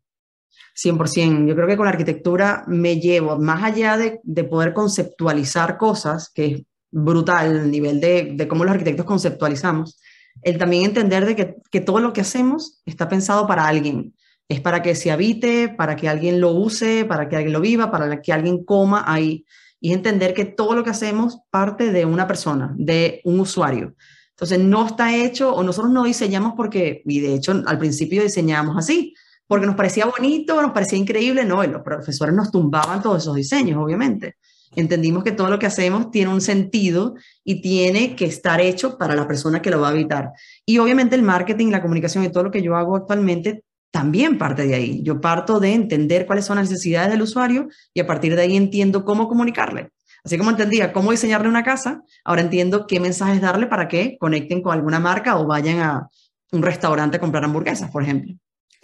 100%. 0.75 1.47
Yo 1.47 1.55
creo 1.55 1.67
que 1.67 1.77
con 1.77 1.85
la 1.85 1.91
arquitectura 1.91 2.63
me 2.67 2.99
llevo, 2.99 3.39
más 3.39 3.63
allá 3.63 3.97
de, 3.97 4.19
de 4.23 4.43
poder 4.43 4.73
conceptualizar 4.73 5.77
cosas, 5.77 6.29
que 6.29 6.45
es 6.45 6.61
brutal 6.91 7.55
el 7.55 7.71
nivel 7.71 7.99
de, 7.99 8.33
de, 8.35 8.47
cómo 8.47 8.63
los 8.63 8.73
arquitectos 8.73 9.05
conceptualizamos, 9.05 9.99
el 10.43 10.57
también 10.57 10.85
entender 10.85 11.25
de 11.25 11.35
que, 11.35 11.55
que 11.71 11.81
todo 11.81 11.99
lo 11.99 12.13
que 12.13 12.21
hacemos 12.21 12.81
está 12.85 13.09
pensado 13.09 13.47
para 13.47 13.67
alguien. 13.67 14.13
Es 14.47 14.61
para 14.61 14.83
que 14.83 14.93
se 14.93 15.11
habite, 15.11 15.69
para 15.69 15.95
que 15.95 16.07
alguien 16.07 16.39
lo 16.39 16.51
use, 16.51 17.05
para 17.05 17.27
que 17.27 17.37
alguien 17.37 17.53
lo 17.53 17.61
viva, 17.61 17.89
para 17.89 18.21
que 18.21 18.31
alguien 18.31 18.63
coma 18.63 19.03
ahí 19.07 19.43
y 19.85 19.93
entender 19.93 20.33
que 20.33 20.45
todo 20.45 20.73
lo 20.73 20.83
que 20.83 20.89
hacemos 20.89 21.41
parte 21.51 21.91
de 21.91 22.05
una 22.05 22.25
persona, 22.25 22.73
de 22.75 23.21
un 23.23 23.39
usuario. 23.39 23.93
Entonces, 24.31 24.57
no 24.57 24.87
está 24.87 25.15
hecho 25.15 25.53
o 25.53 25.61
nosotros 25.61 25.93
no 25.93 26.05
diseñamos 26.05 26.53
porque, 26.57 27.03
y 27.05 27.19
de 27.19 27.35
hecho 27.35 27.61
al 27.67 27.77
principio 27.77 28.23
diseñábamos 28.23 28.77
así, 28.77 29.13
porque 29.45 29.67
nos 29.67 29.75
parecía 29.75 30.07
bonito, 30.07 30.59
nos 30.59 30.71
parecía 30.71 30.97
increíble, 30.97 31.45
no, 31.45 31.63
y 31.63 31.67
los 31.67 31.83
profesores 31.83 32.33
nos 32.33 32.49
tumbaban 32.49 33.03
todos 33.03 33.21
esos 33.21 33.35
diseños, 33.35 33.77
obviamente. 33.79 34.37
entendimos 34.75 35.23
que 35.23 35.33
todo 35.33 35.51
lo 35.51 35.59
que 35.59 35.67
hacemos 35.67 36.09
tiene 36.09 36.33
un 36.33 36.41
sentido 36.41 37.13
y 37.43 37.61
tiene 37.61 38.15
que 38.15 38.25
estar 38.25 38.59
hecho 38.59 38.97
para 38.97 39.15
la 39.15 39.27
persona 39.27 39.61
que 39.61 39.69
lo 39.69 39.81
va 39.81 39.89
a 39.89 39.91
habitar. 39.91 40.31
Y 40.65 40.79
obviamente 40.79 41.15
el 41.15 41.21
marketing, 41.21 41.69
la 41.69 41.83
comunicación 41.83 42.23
y 42.23 42.29
todo 42.29 42.45
lo 42.45 42.51
que 42.51 42.63
yo 42.63 42.75
hago 42.75 42.95
actualmente 42.95 43.63
también 43.95 44.37
parte 44.37 44.67
de 44.67 44.75
ahí. 44.75 44.99
Yo 45.03 45.21
parto 45.21 45.61
de 45.61 45.71
entender 45.71 46.25
cuáles 46.25 46.43
son 46.43 46.57
las 46.57 46.69
necesidades 46.69 47.11
del 47.11 47.21
usuario 47.21 47.69
y 47.93 48.01
a 48.01 48.05
partir 48.05 48.35
de 48.35 48.41
ahí 48.41 48.57
entiendo 48.57 49.05
cómo 49.05 49.29
comunicarle. 49.29 49.87
Así 50.21 50.37
como 50.37 50.49
entendía 50.49 50.91
cómo 50.91 51.11
diseñarle 51.11 51.47
una 51.47 51.63
casa, 51.63 52.01
ahora 52.25 52.41
entiendo 52.41 52.87
qué 52.87 52.99
mensajes 52.99 53.39
darle 53.39 53.67
para 53.67 53.87
que 53.87 54.17
conecten 54.19 54.61
con 54.61 54.73
alguna 54.73 54.99
marca 54.99 55.37
o 55.37 55.47
vayan 55.47 55.79
a 55.79 56.09
un 56.51 56.61
restaurante 56.61 57.15
a 57.15 57.19
comprar 57.21 57.45
hamburguesas, 57.45 57.89
por 57.89 58.03
ejemplo. 58.03 58.35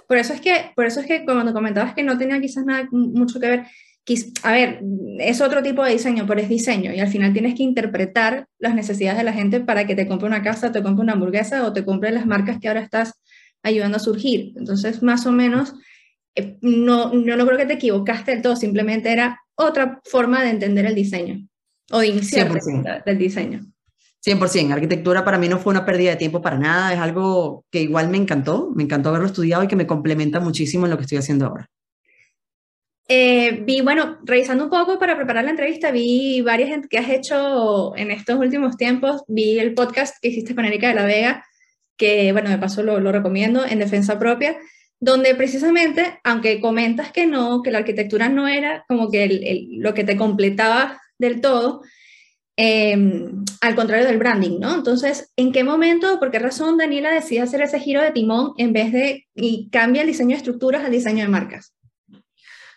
Por 0.08 0.18
eso 0.18 0.32
es 0.32 0.40
que, 0.40 0.72
por 0.78 0.86
eso 0.86 1.02
es 1.02 1.08
que 1.08 1.26
cuando 1.26 1.52
comentabas 1.52 1.94
que 1.94 2.04
no 2.04 2.18
tenía 2.18 2.40
quizás 2.40 2.64
nada 2.64 2.88
mucho 2.90 3.38
que 3.42 3.50
ver, 3.50 3.66
a 4.44 4.52
ver, 4.54 4.82
es 5.20 5.42
otro 5.42 5.62
tipo 5.62 5.84
de 5.84 5.92
diseño, 5.92 6.26
pero 6.26 6.40
es 6.40 6.48
diseño 6.48 6.94
y 6.94 7.02
al 7.02 7.10
final 7.10 7.34
tienes 7.34 7.56
que 7.56 7.64
interpretar 7.64 8.48
las 8.60 8.76
necesidades 8.76 9.18
de 9.18 9.26
la 9.26 9.34
gente 9.34 9.60
para 9.60 9.86
que 9.86 9.94
te 9.94 10.08
compre 10.08 10.28
una 10.28 10.42
casa, 10.42 10.72
te 10.72 10.82
compre 10.82 11.04
una 11.04 11.14
hamburguesa 11.14 11.66
o 11.66 11.74
te 11.74 11.84
compre 11.84 12.12
las 12.12 12.26
marcas 12.26 12.60
que 12.62 12.70
ahora 12.70 12.80
estás 12.80 13.20
ayudando 13.64 13.98
a 13.98 14.00
surgir. 14.00 14.54
Entonces, 14.56 15.04
más 15.04 15.26
o 15.26 15.32
menos, 15.32 15.74
eh, 16.36 16.58
no, 16.62 17.14
yo 17.14 17.36
no 17.36 17.46
creo 17.46 17.58
que 17.58 17.66
te 17.66 17.74
equivocaste 17.74 18.32
del 18.32 18.42
todo, 18.42 18.56
simplemente 18.56 19.12
era 19.12 19.42
otra 19.56 20.02
forma 20.06 20.44
de 20.44 20.50
entender 20.50 20.86
el 20.86 20.96
diseño 20.96 21.48
o 21.92 22.00
de 22.00 22.08
iniciar 22.08 22.52
del 23.06 23.18
diseño. 23.18 23.62
100%, 24.26 24.72
arquitectura 24.72 25.26
para 25.26 25.40
mí 25.40 25.50
no 25.50 25.58
fue 25.58 25.72
una 25.72 25.86
pérdida 25.86 26.12
de 26.12 26.18
tiempo 26.18 26.42
para 26.42 26.58
nada, 26.58 26.94
es 26.94 27.00
algo 27.00 27.66
que 27.72 27.82
igual 27.82 28.10
me 28.10 28.18
encantó, 28.18 28.72
me 28.76 28.84
encantó 28.84 29.10
haberlo 29.10 29.26
estudiado 29.28 29.64
y 29.64 29.68
que 29.68 29.76
me 29.76 29.88
complementa 29.88 30.40
muchísimo 30.40 30.86
en 30.86 30.92
lo 30.92 30.98
que 30.98 31.04
estoy 31.04 31.18
haciendo 31.18 31.48
ahora. 31.48 31.68
Eh, 33.08 33.64
vi, 33.66 33.82
bueno, 33.82 34.20
revisando 34.24 34.64
un 34.64 34.70
poco 34.70 34.98
para 35.00 35.18
preparar 35.18 35.44
la 35.44 35.50
entrevista, 35.50 35.92
vi 35.92 36.42
varias 36.42 36.88
que 36.88 36.98
has 36.98 37.10
hecho 37.10 37.96
en 37.98 38.12
estos 38.12 38.40
últimos 38.40 38.78
tiempos, 38.78 39.24
vi 39.28 39.60
el 39.60 39.74
podcast 39.74 40.16
que 40.22 40.30
hiciste 40.30 40.56
con 40.56 40.66
Erika 40.66 40.90
de 40.90 40.96
la 40.96 41.06
Vega, 41.06 41.46
que 41.98 42.32
bueno, 42.32 42.50
de 42.50 42.58
paso 42.58 42.84
lo, 42.84 43.12
recomiendo, 43.12 43.66
en 43.66 43.80
defensa 43.80 44.18
propia, 44.20 44.58
donde 45.00 45.36
precisamente, 45.36 46.20
aunque 46.24 46.60
comentas 46.62 47.12
que 47.12 47.26
no, 47.26 47.62
que 47.62 47.72
la 47.72 47.80
arquitectura 47.80 48.30
no 48.30 48.48
era 48.48 48.86
como 48.88 49.10
que 49.10 49.24
el, 49.24 49.68
lo 49.80 49.94
que 49.94 50.04
te 50.04 50.18
completaba 50.18 51.02
del 51.18 51.42
todo, 51.42 51.82
em, 52.56 53.44
al 53.62 53.76
contrario 53.76 54.06
del 54.06 54.20
branding, 54.20 54.60
¿no? 54.60 54.76
Entonces, 54.76 55.32
¿en 55.36 55.52
qué 55.52 55.64
momento, 55.64 56.20
por 56.20 56.32
qué 56.32 56.40
razón 56.40 56.78
Daniela 56.78 57.12
decide 57.12 57.42
hacer 57.42 57.62
ese 57.62 57.80
giro 57.80 58.02
de 58.02 58.12
timón 58.12 58.54
en 58.58 58.74
vez 58.74 58.92
de 58.92 59.28
y 59.36 59.70
cambia 59.72 60.02
el 60.02 60.08
diseño 60.08 60.32
de 60.32 60.38
estructuras 60.38 60.84
al 60.84 60.92
diseño 60.92 61.24
de 61.24 61.30
marcas? 61.30 61.74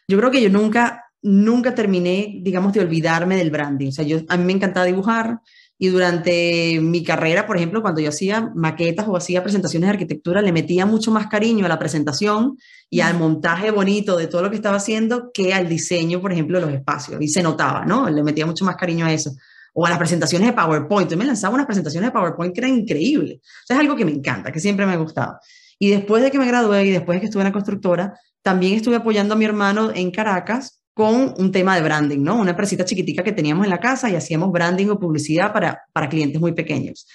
Yo 0.08 0.18
creo 0.18 0.30
que 0.30 0.42
yo 0.42 0.50
nunca, 0.50 1.04
nunca 1.22 1.74
terminé, 1.74 2.40
digamos, 2.42 2.72
de 2.72 2.80
olvidarme 2.80 3.36
del 3.36 3.50
branding. 3.50 3.88
O 3.88 3.92
sea, 3.92 4.04
yo, 4.04 4.20
a 4.28 4.36
mí 4.36 4.44
me 4.44 4.52
encantaba 4.52 4.86
dibujar, 4.86 5.40
y 5.76 5.88
durante 5.88 6.78
mi 6.80 7.02
carrera, 7.02 7.46
por 7.46 7.56
ejemplo, 7.56 7.82
cuando 7.82 8.00
yo 8.00 8.08
hacía 8.08 8.52
maquetas 8.54 9.08
o 9.08 9.16
hacía 9.16 9.42
presentaciones 9.42 9.88
de 9.88 9.92
arquitectura, 9.92 10.40
le 10.40 10.52
metía 10.52 10.86
mucho 10.86 11.10
más 11.10 11.26
cariño 11.26 11.66
a 11.66 11.68
la 11.68 11.80
presentación 11.80 12.56
y 12.88 13.00
al 13.00 13.18
montaje 13.18 13.72
bonito 13.72 14.16
de 14.16 14.28
todo 14.28 14.42
lo 14.42 14.50
que 14.50 14.56
estaba 14.56 14.76
haciendo 14.76 15.30
que 15.34 15.52
al 15.52 15.68
diseño, 15.68 16.20
por 16.20 16.32
ejemplo, 16.32 16.60
de 16.60 16.66
los 16.66 16.74
espacios. 16.74 17.20
Y 17.20 17.28
se 17.28 17.42
notaba, 17.42 17.84
¿no? 17.84 18.08
Le 18.08 18.22
metía 18.22 18.46
mucho 18.46 18.64
más 18.64 18.76
cariño 18.76 19.04
a 19.04 19.12
eso. 19.12 19.32
O 19.72 19.84
a 19.84 19.90
las 19.90 19.98
presentaciones 19.98 20.46
de 20.46 20.52
PowerPoint. 20.52 21.10
Yo 21.10 21.16
me 21.16 21.24
lanzaba 21.24 21.54
unas 21.54 21.66
presentaciones 21.66 22.08
de 22.08 22.12
PowerPoint 22.12 22.54
que 22.54 22.60
eran 22.60 22.78
increíbles. 22.78 23.38
O 23.38 23.66
sea, 23.66 23.76
es 23.76 23.80
algo 23.80 23.96
que 23.96 24.04
me 24.04 24.12
encanta, 24.12 24.52
que 24.52 24.60
siempre 24.60 24.86
me 24.86 24.92
ha 24.92 24.96
gustado. 24.96 25.38
Y 25.80 25.90
después 25.90 26.22
de 26.22 26.30
que 26.30 26.38
me 26.38 26.46
gradué 26.46 26.86
y 26.86 26.90
después 26.92 27.16
de 27.16 27.20
que 27.20 27.26
estuve 27.26 27.42
en 27.42 27.48
la 27.48 27.52
constructora, 27.52 28.14
también 28.42 28.74
estuve 28.74 28.94
apoyando 28.94 29.34
a 29.34 29.36
mi 29.36 29.44
hermano 29.44 29.90
en 29.92 30.12
Caracas 30.12 30.83
con 30.94 31.34
un 31.36 31.50
tema 31.50 31.74
de 31.74 31.82
branding, 31.82 32.20
¿no? 32.22 32.36
Una 32.36 32.50
empresita 32.50 32.84
chiquitica 32.84 33.24
que 33.24 33.32
teníamos 33.32 33.64
en 33.64 33.70
la 33.70 33.80
casa 33.80 34.08
y 34.08 34.14
hacíamos 34.14 34.52
branding 34.52 34.86
o 34.86 34.98
publicidad 34.98 35.52
para, 35.52 35.82
para 35.92 36.08
clientes 36.08 36.40
muy 36.40 36.52
pequeños. 36.52 37.06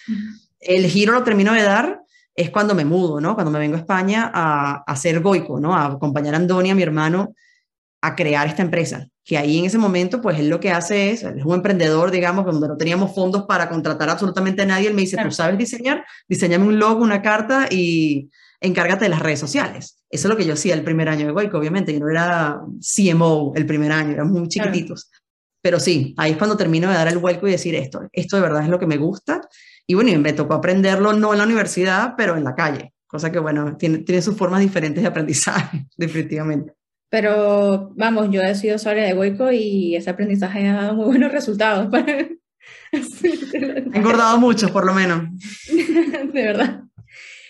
El 0.60 0.86
giro 0.88 1.14
lo 1.14 1.24
termino 1.24 1.54
de 1.54 1.64
dar 1.64 2.02
es 2.36 2.50
cuando 2.52 2.76
me 2.76 2.86
mudo, 2.86 3.20
¿no? 3.20 3.36
Cuando 3.36 3.52
me 3.52 3.60
vengo 3.60 3.76
a 3.76 3.80
España 3.80 4.30
a, 4.34 4.84
hacer 4.86 5.22
Goico, 5.22 5.60
¿no? 5.60 5.76
A 5.76 5.88
acompañar 5.88 6.34
a 6.34 6.38
Andoni, 6.38 6.70
a 6.72 6.76
mi 6.76 6.84
hermano, 6.84 7.34
a 8.02 8.16
crear 8.16 8.48
esta 8.48 8.62
empresa. 8.62 9.08
Que 9.24 9.38
ahí 9.38 9.60
en 9.60 9.66
ese 9.66 9.78
momento, 9.78 10.22
pues 10.22 10.40
él 10.40 10.50
lo 10.50 10.60
que 10.60 10.72
hace 10.72 11.12
es, 11.12 11.24
es 11.24 11.46
un 11.46 11.56
emprendedor, 11.56 12.12
digamos, 12.12 12.46
donde 12.46 12.68
no 12.68 12.78
teníamos 12.78 13.14
fondos 13.14 13.46
para 13.46 13.70
contratar 13.70 14.10
absolutamente 14.10 14.64
a 14.64 14.66
nadie. 14.66 14.88
Él 14.88 14.94
me 14.94 15.02
dice, 15.02 15.18
¿tú 15.22 15.32
sabes 15.32 15.58
diseñar? 15.58 16.06
Diseñame 16.28 16.66
un 16.66 16.80
logo, 16.80 17.04
una 17.04 17.22
carta 17.22 17.68
y 17.70 18.30
encárgate 18.62 19.06
de 19.06 19.10
las 19.10 19.20
redes 19.20 19.40
sociales. 19.40 20.04
Eso 20.10 20.28
es 20.28 20.30
lo 20.30 20.38
que 20.38 20.46
yo 20.46 20.54
hacía 20.54 20.74
el 20.74 20.84
primer 20.84 21.10
año 21.10 21.26
de 21.26 21.32
Goico, 21.32 21.58
obviamente. 21.58 21.94
Yo 21.94 22.00
no 22.00 22.10
era 22.10 22.62
CMO 22.80 23.54
el 23.56 23.66
primer 23.66 23.92
año, 23.92 24.14
eran 24.14 24.32
muy 24.32 24.48
chiquititos. 24.48 25.10
Pero 25.62 25.80
sí, 25.80 26.14
ahí 26.18 26.32
es 26.32 26.38
cuando 26.38 26.58
termino 26.58 26.88
de 26.88 26.96
dar 26.96 27.08
el 27.08 27.18
vuelco 27.18 27.48
y 27.48 27.52
decir 27.52 27.76
esto, 27.76 28.08
esto 28.14 28.38
de 28.38 28.42
verdad 28.42 28.64
es 28.64 28.70
lo 28.70 28.80
que 28.80 28.88
me 28.88 28.98
gusta. 28.98 29.42
Y 29.86 29.96
bueno, 29.96 30.10
y 30.10 30.18
me 30.18 30.34
tocó 30.34 30.54
aprenderlo 30.54 31.14
no 31.14 31.34
en 31.34 31.40
la 31.40 31.46
universidad, 31.46 32.14
pero 32.16 32.38
en 32.38 32.44
la 32.44 32.56
calle. 32.56 32.94
Cosa 33.08 33.32
que, 33.32 33.40
bueno, 33.40 33.76
tiene, 33.76 34.00
tiene 34.00 34.22
sus 34.22 34.38
formas 34.38 34.62
diferentes 34.62 35.02
de 35.02 35.10
aprendizaje, 35.10 35.88
definitivamente. 35.98 36.74
Pero 37.10 37.92
vamos, 37.96 38.30
yo 38.30 38.42
he 38.42 38.54
sido 38.54 38.76
usuaria 38.76 39.04
de 39.04 39.14
Goico 39.14 39.52
y 39.52 39.96
ese 39.96 40.12
aprendizaje 40.12 40.68
ha 40.68 40.76
dado 40.76 40.94
muy 40.94 41.06
buenos 41.06 41.32
resultados. 41.32 41.90
He 42.92 43.98
engordado 43.98 44.38
mucho, 44.40 44.72
por 44.72 44.86
lo 44.86 44.94
menos. 44.94 45.24
de 45.68 46.44
verdad. 46.44 46.84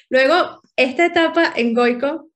Luego, 0.10 0.62
esta 0.80 1.06
etapa 1.06 1.52
en 1.58 1.74
Goico 1.74 2.30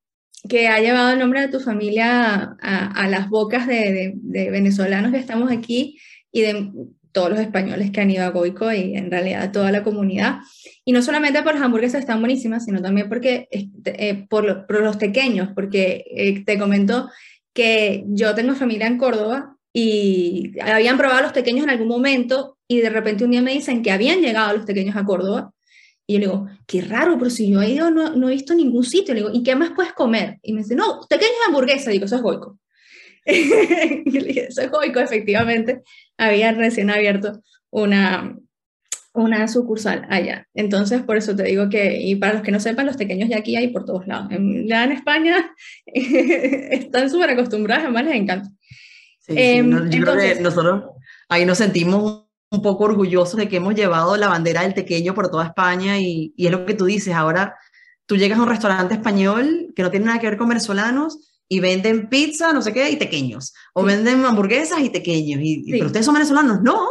que 0.50 0.68
ha 0.68 0.80
llevado 0.82 1.12
el 1.14 1.20
nombre 1.20 1.40
de 1.40 1.48
tu 1.48 1.62
familia 1.62 2.58
a, 2.62 3.08
las 3.08 3.30
bocas 3.30 3.66
de, 3.66 4.16
venezolanos 4.22 5.14
que 5.14 5.18
estamos 5.18 5.50
aquí 5.50 5.98
y 6.30 6.42
de 6.42 6.70
todos 7.14 7.30
los 7.30 7.40
españoles 7.40 7.92
que 7.92 8.02
han 8.02 8.12
ido 8.12 8.26
a 8.26 8.32
Goico 8.32 8.70
y 8.74 8.98
en 8.98 9.10
realidad 9.10 9.54
toda 9.54 9.72
la 9.72 9.84
comunidad. 9.84 10.40
Y 10.84 10.92
no 10.92 11.02
solamente 11.02 11.42
por 11.42 11.54
las 11.54 11.64
hamburguesas 11.64 12.02
están 12.02 12.20
buenísimas, 12.20 12.66
sino 12.66 12.82
también 12.82 13.08
porque, 13.08 13.48
este, 13.50 14.10
eh, 14.10 14.26
por, 14.30 14.68
los 14.68 14.98
pequeños, 14.98 15.50
porque 15.56 16.04
eh, 16.14 16.44
te 16.44 16.60
comento 16.60 17.10
que 17.54 18.04
yo 18.08 18.36
tengo 18.36 18.56
familia 18.56 18.88
en 18.88 18.98
Córdoba 18.98 19.56
y 19.72 20.52
habían 20.60 20.98
probado 20.98 21.22
los 21.22 21.32
pequeños 21.32 21.64
en 21.64 21.70
algún 21.70 21.88
momento 21.88 22.58
y 22.68 22.82
de 22.82 22.90
repente 22.90 23.24
un 23.24 23.32
día 23.32 23.42
me 23.42 23.54
dicen 23.54 23.82
que 23.84 23.92
habían 23.92 24.20
llegado 24.20 24.58
los 24.58 24.66
pequeños 24.66 24.98
a 24.98 25.06
Córdoba 25.06 25.54
y 26.06 26.14
yo 26.14 26.20
le 26.20 26.26
digo, 26.26 26.48
qué 26.68 26.82
raro, 26.82 27.18
pero 27.18 27.30
si 27.30 27.50
yo 27.50 27.62
he 27.62 27.70
ido, 27.70 27.90
no, 27.90 28.16
no 28.16 28.28
he 28.28 28.34
visto 28.34 28.54
ningún 28.54 28.84
sitio. 28.84 29.14
Le 29.14 29.22
digo, 29.22 29.32
¿y 29.34 29.44
qué 29.44 29.56
más 29.56 29.72
puedes 29.72 29.94
comer? 29.94 30.38
Y 30.42 30.54
me 30.54 30.62
dice, 30.62 30.76
no, 30.76 31.02
pequeñas 31.10 31.34
hamburguesas. 31.48 31.94
Digo, 31.94 32.06
eso 32.06 32.18
es 32.18 32.22
goico. 32.22 32.60
y 33.26 34.20
le 34.20 34.28
dije, 34.28 34.48
eso 34.50 34.62
es 34.62 34.70
goico, 34.70 35.00
efectivamente. 35.00 35.82
Había 36.18 36.52
recién 36.52 36.90
abierto 36.90 37.42
una, 37.70 38.38
una 39.14 39.48
sucursal 39.48 40.06
allá. 40.10 40.46
Entonces, 40.54 41.04
por 41.04 41.16
eso 41.16 41.36
te 41.36 41.44
digo 41.44 41.70
que, 41.70 42.02
y 42.02 42.16
para 42.16 42.34
los 42.34 42.42
que 42.42 42.52
no 42.52 42.60
sepan, 42.60 42.86
los 42.86 42.98
pequeños 42.98 43.30
ya 43.30 43.38
aquí 43.38 43.56
hay 43.56 43.70
por 43.70 43.86
todos 43.86 44.06
lados. 44.06 44.28
ya 44.30 44.84
en 44.84 44.92
España 44.92 45.56
están 45.86 47.10
súper 47.10 47.30
acostumbrados, 47.30 47.86
además 47.86 48.06
les 48.06 48.16
encanta. 48.16 48.50
Sí, 49.20 49.36
em, 49.38 49.70
nosotros 49.70 50.84
ahí 51.30 51.46
nos 51.46 51.60
sentimos 51.60 52.23
un 52.54 52.62
poco 52.62 52.86
orgullosos 52.86 53.36
de 53.36 53.50
que 53.50 53.58
hemos 53.58 53.74
llevado 53.74 54.16
la 54.16 54.28
bandera 54.28 54.62
del 54.62 54.76
tequeño 54.76 55.14
por 55.16 55.30
toda 55.30 55.48
España 55.48 56.00
y, 56.00 56.34
es 56.38 56.52
lo 56.52 56.66
que 56.66 56.76
tú 56.76 56.86
dices, 56.86 57.14
ahora 57.14 57.56
tú 58.06 58.16
llegas 58.16 58.38
a 58.38 58.44
un 58.44 58.50
restaurante 58.50 58.94
español 58.94 59.74
que 59.76 59.82
no 59.82 59.90
tiene 59.90 60.06
nada 60.06 60.20
que 60.20 60.30
ver 60.30 60.38
con 60.38 60.48
venezolanos 60.48 61.18
y 61.50 61.60
venden 61.60 62.10
pizza, 62.10 62.54
no 62.54 62.62
sé 62.62 62.72
qué, 62.72 62.90
y 62.92 62.96
tequeños, 62.96 63.54
o 63.74 63.84
venden 63.84 64.24
hamburguesas 64.26 64.80
y 64.82 64.90
tequeños, 64.90 65.42
y, 65.44 65.72
pero 65.72 65.88
ustedes 65.88 66.06
son 66.06 66.14
venezolanos, 66.14 66.62
no, 66.62 66.88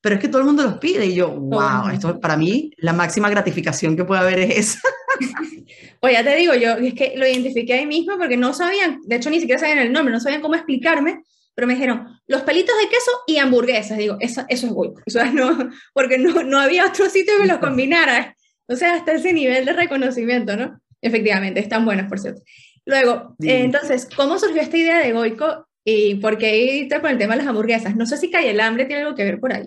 pero 0.00 0.16
es 0.16 0.20
que 0.20 0.28
todo 0.28 0.40
el 0.40 0.46
mundo 0.46 0.62
los 0.62 0.78
pide. 0.78 1.06
Y 1.06 1.14
yo, 1.14 1.30
wow, 1.30 1.88
esto 1.92 2.20
para 2.20 2.36
mí 2.36 2.70
la 2.78 2.92
máxima 2.92 3.28
gratificación 3.28 3.96
que 3.96 4.04
puede 4.04 4.20
haber 4.20 4.38
es 4.40 4.58
esa. 4.58 4.80
Pues 6.00 6.12
ya 6.12 6.22
te 6.22 6.36
digo, 6.36 6.54
yo 6.54 6.74
es 6.74 6.94
que 6.94 7.14
lo 7.16 7.26
identifiqué 7.26 7.72
ahí 7.74 7.86
mismo 7.86 8.16
porque 8.16 8.36
no 8.36 8.54
sabían, 8.54 9.00
de 9.04 9.16
hecho 9.16 9.30
ni 9.30 9.40
siquiera 9.40 9.58
sabían 9.58 9.78
el 9.78 9.92
nombre, 9.92 10.14
no 10.14 10.20
sabían 10.20 10.40
cómo 10.40 10.54
explicarme, 10.54 11.24
pero 11.58 11.66
me 11.66 11.74
dijeron, 11.74 12.06
los 12.28 12.42
pelitos 12.42 12.72
de 12.80 12.88
queso 12.88 13.10
y 13.26 13.38
hamburguesas. 13.38 13.98
Digo, 13.98 14.16
eso, 14.20 14.44
eso 14.48 14.68
es 14.68 14.72
Goico. 14.72 15.02
O 15.04 15.10
sea, 15.10 15.24
no, 15.32 15.70
porque 15.92 16.16
no, 16.16 16.44
no 16.44 16.60
había 16.60 16.86
otro 16.86 17.10
sitio 17.10 17.34
que 17.36 17.48
los 17.48 17.58
combinara. 17.58 18.36
O 18.68 18.76
sea, 18.76 18.94
hasta 18.94 19.14
ese 19.14 19.32
nivel 19.32 19.64
de 19.64 19.72
reconocimiento, 19.72 20.56
¿no? 20.56 20.80
Efectivamente, 21.02 21.58
están 21.58 21.84
buenos, 21.84 22.06
por 22.06 22.20
cierto. 22.20 22.42
Luego, 22.84 23.34
eh, 23.42 23.64
entonces, 23.64 24.08
¿cómo 24.14 24.38
surgió 24.38 24.62
esta 24.62 24.76
idea 24.76 25.00
de 25.00 25.12
Goico 25.12 25.66
y 25.84 26.14
por 26.14 26.38
qué 26.38 26.56
irte 26.76 27.00
por 27.00 27.10
el 27.10 27.18
tema 27.18 27.34
de 27.34 27.38
las 27.38 27.48
hamburguesas? 27.48 27.96
No 27.96 28.06
sé 28.06 28.18
si 28.18 28.30
Calle 28.30 28.50
el 28.50 28.60
Hambre 28.60 28.84
tiene 28.84 29.02
algo 29.02 29.16
que 29.16 29.24
ver 29.24 29.40
por 29.40 29.52
ahí. 29.52 29.66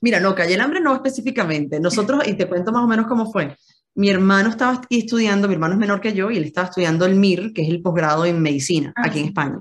Mira, 0.00 0.18
no, 0.18 0.34
Calle 0.34 0.54
el 0.54 0.60
Hambre 0.60 0.80
no 0.80 0.92
específicamente. 0.92 1.78
Nosotros, 1.78 2.26
y 2.26 2.34
te 2.34 2.48
cuento 2.48 2.72
más 2.72 2.82
o 2.82 2.88
menos 2.88 3.06
cómo 3.06 3.30
fue. 3.30 3.56
Mi 3.94 4.10
hermano 4.10 4.50
estaba 4.50 4.80
estudiando, 4.90 5.46
mi 5.46 5.54
hermano 5.54 5.74
es 5.74 5.80
menor 5.80 6.00
que 6.00 6.14
yo, 6.14 6.32
y 6.32 6.36
él 6.36 6.42
estaba 6.42 6.66
estudiando 6.66 7.06
el 7.06 7.14
MIR, 7.14 7.52
que 7.52 7.62
es 7.62 7.68
el 7.68 7.80
posgrado 7.80 8.26
en 8.26 8.42
medicina, 8.42 8.92
ah, 8.96 9.02
aquí 9.04 9.20
en 9.20 9.26
España. 9.26 9.60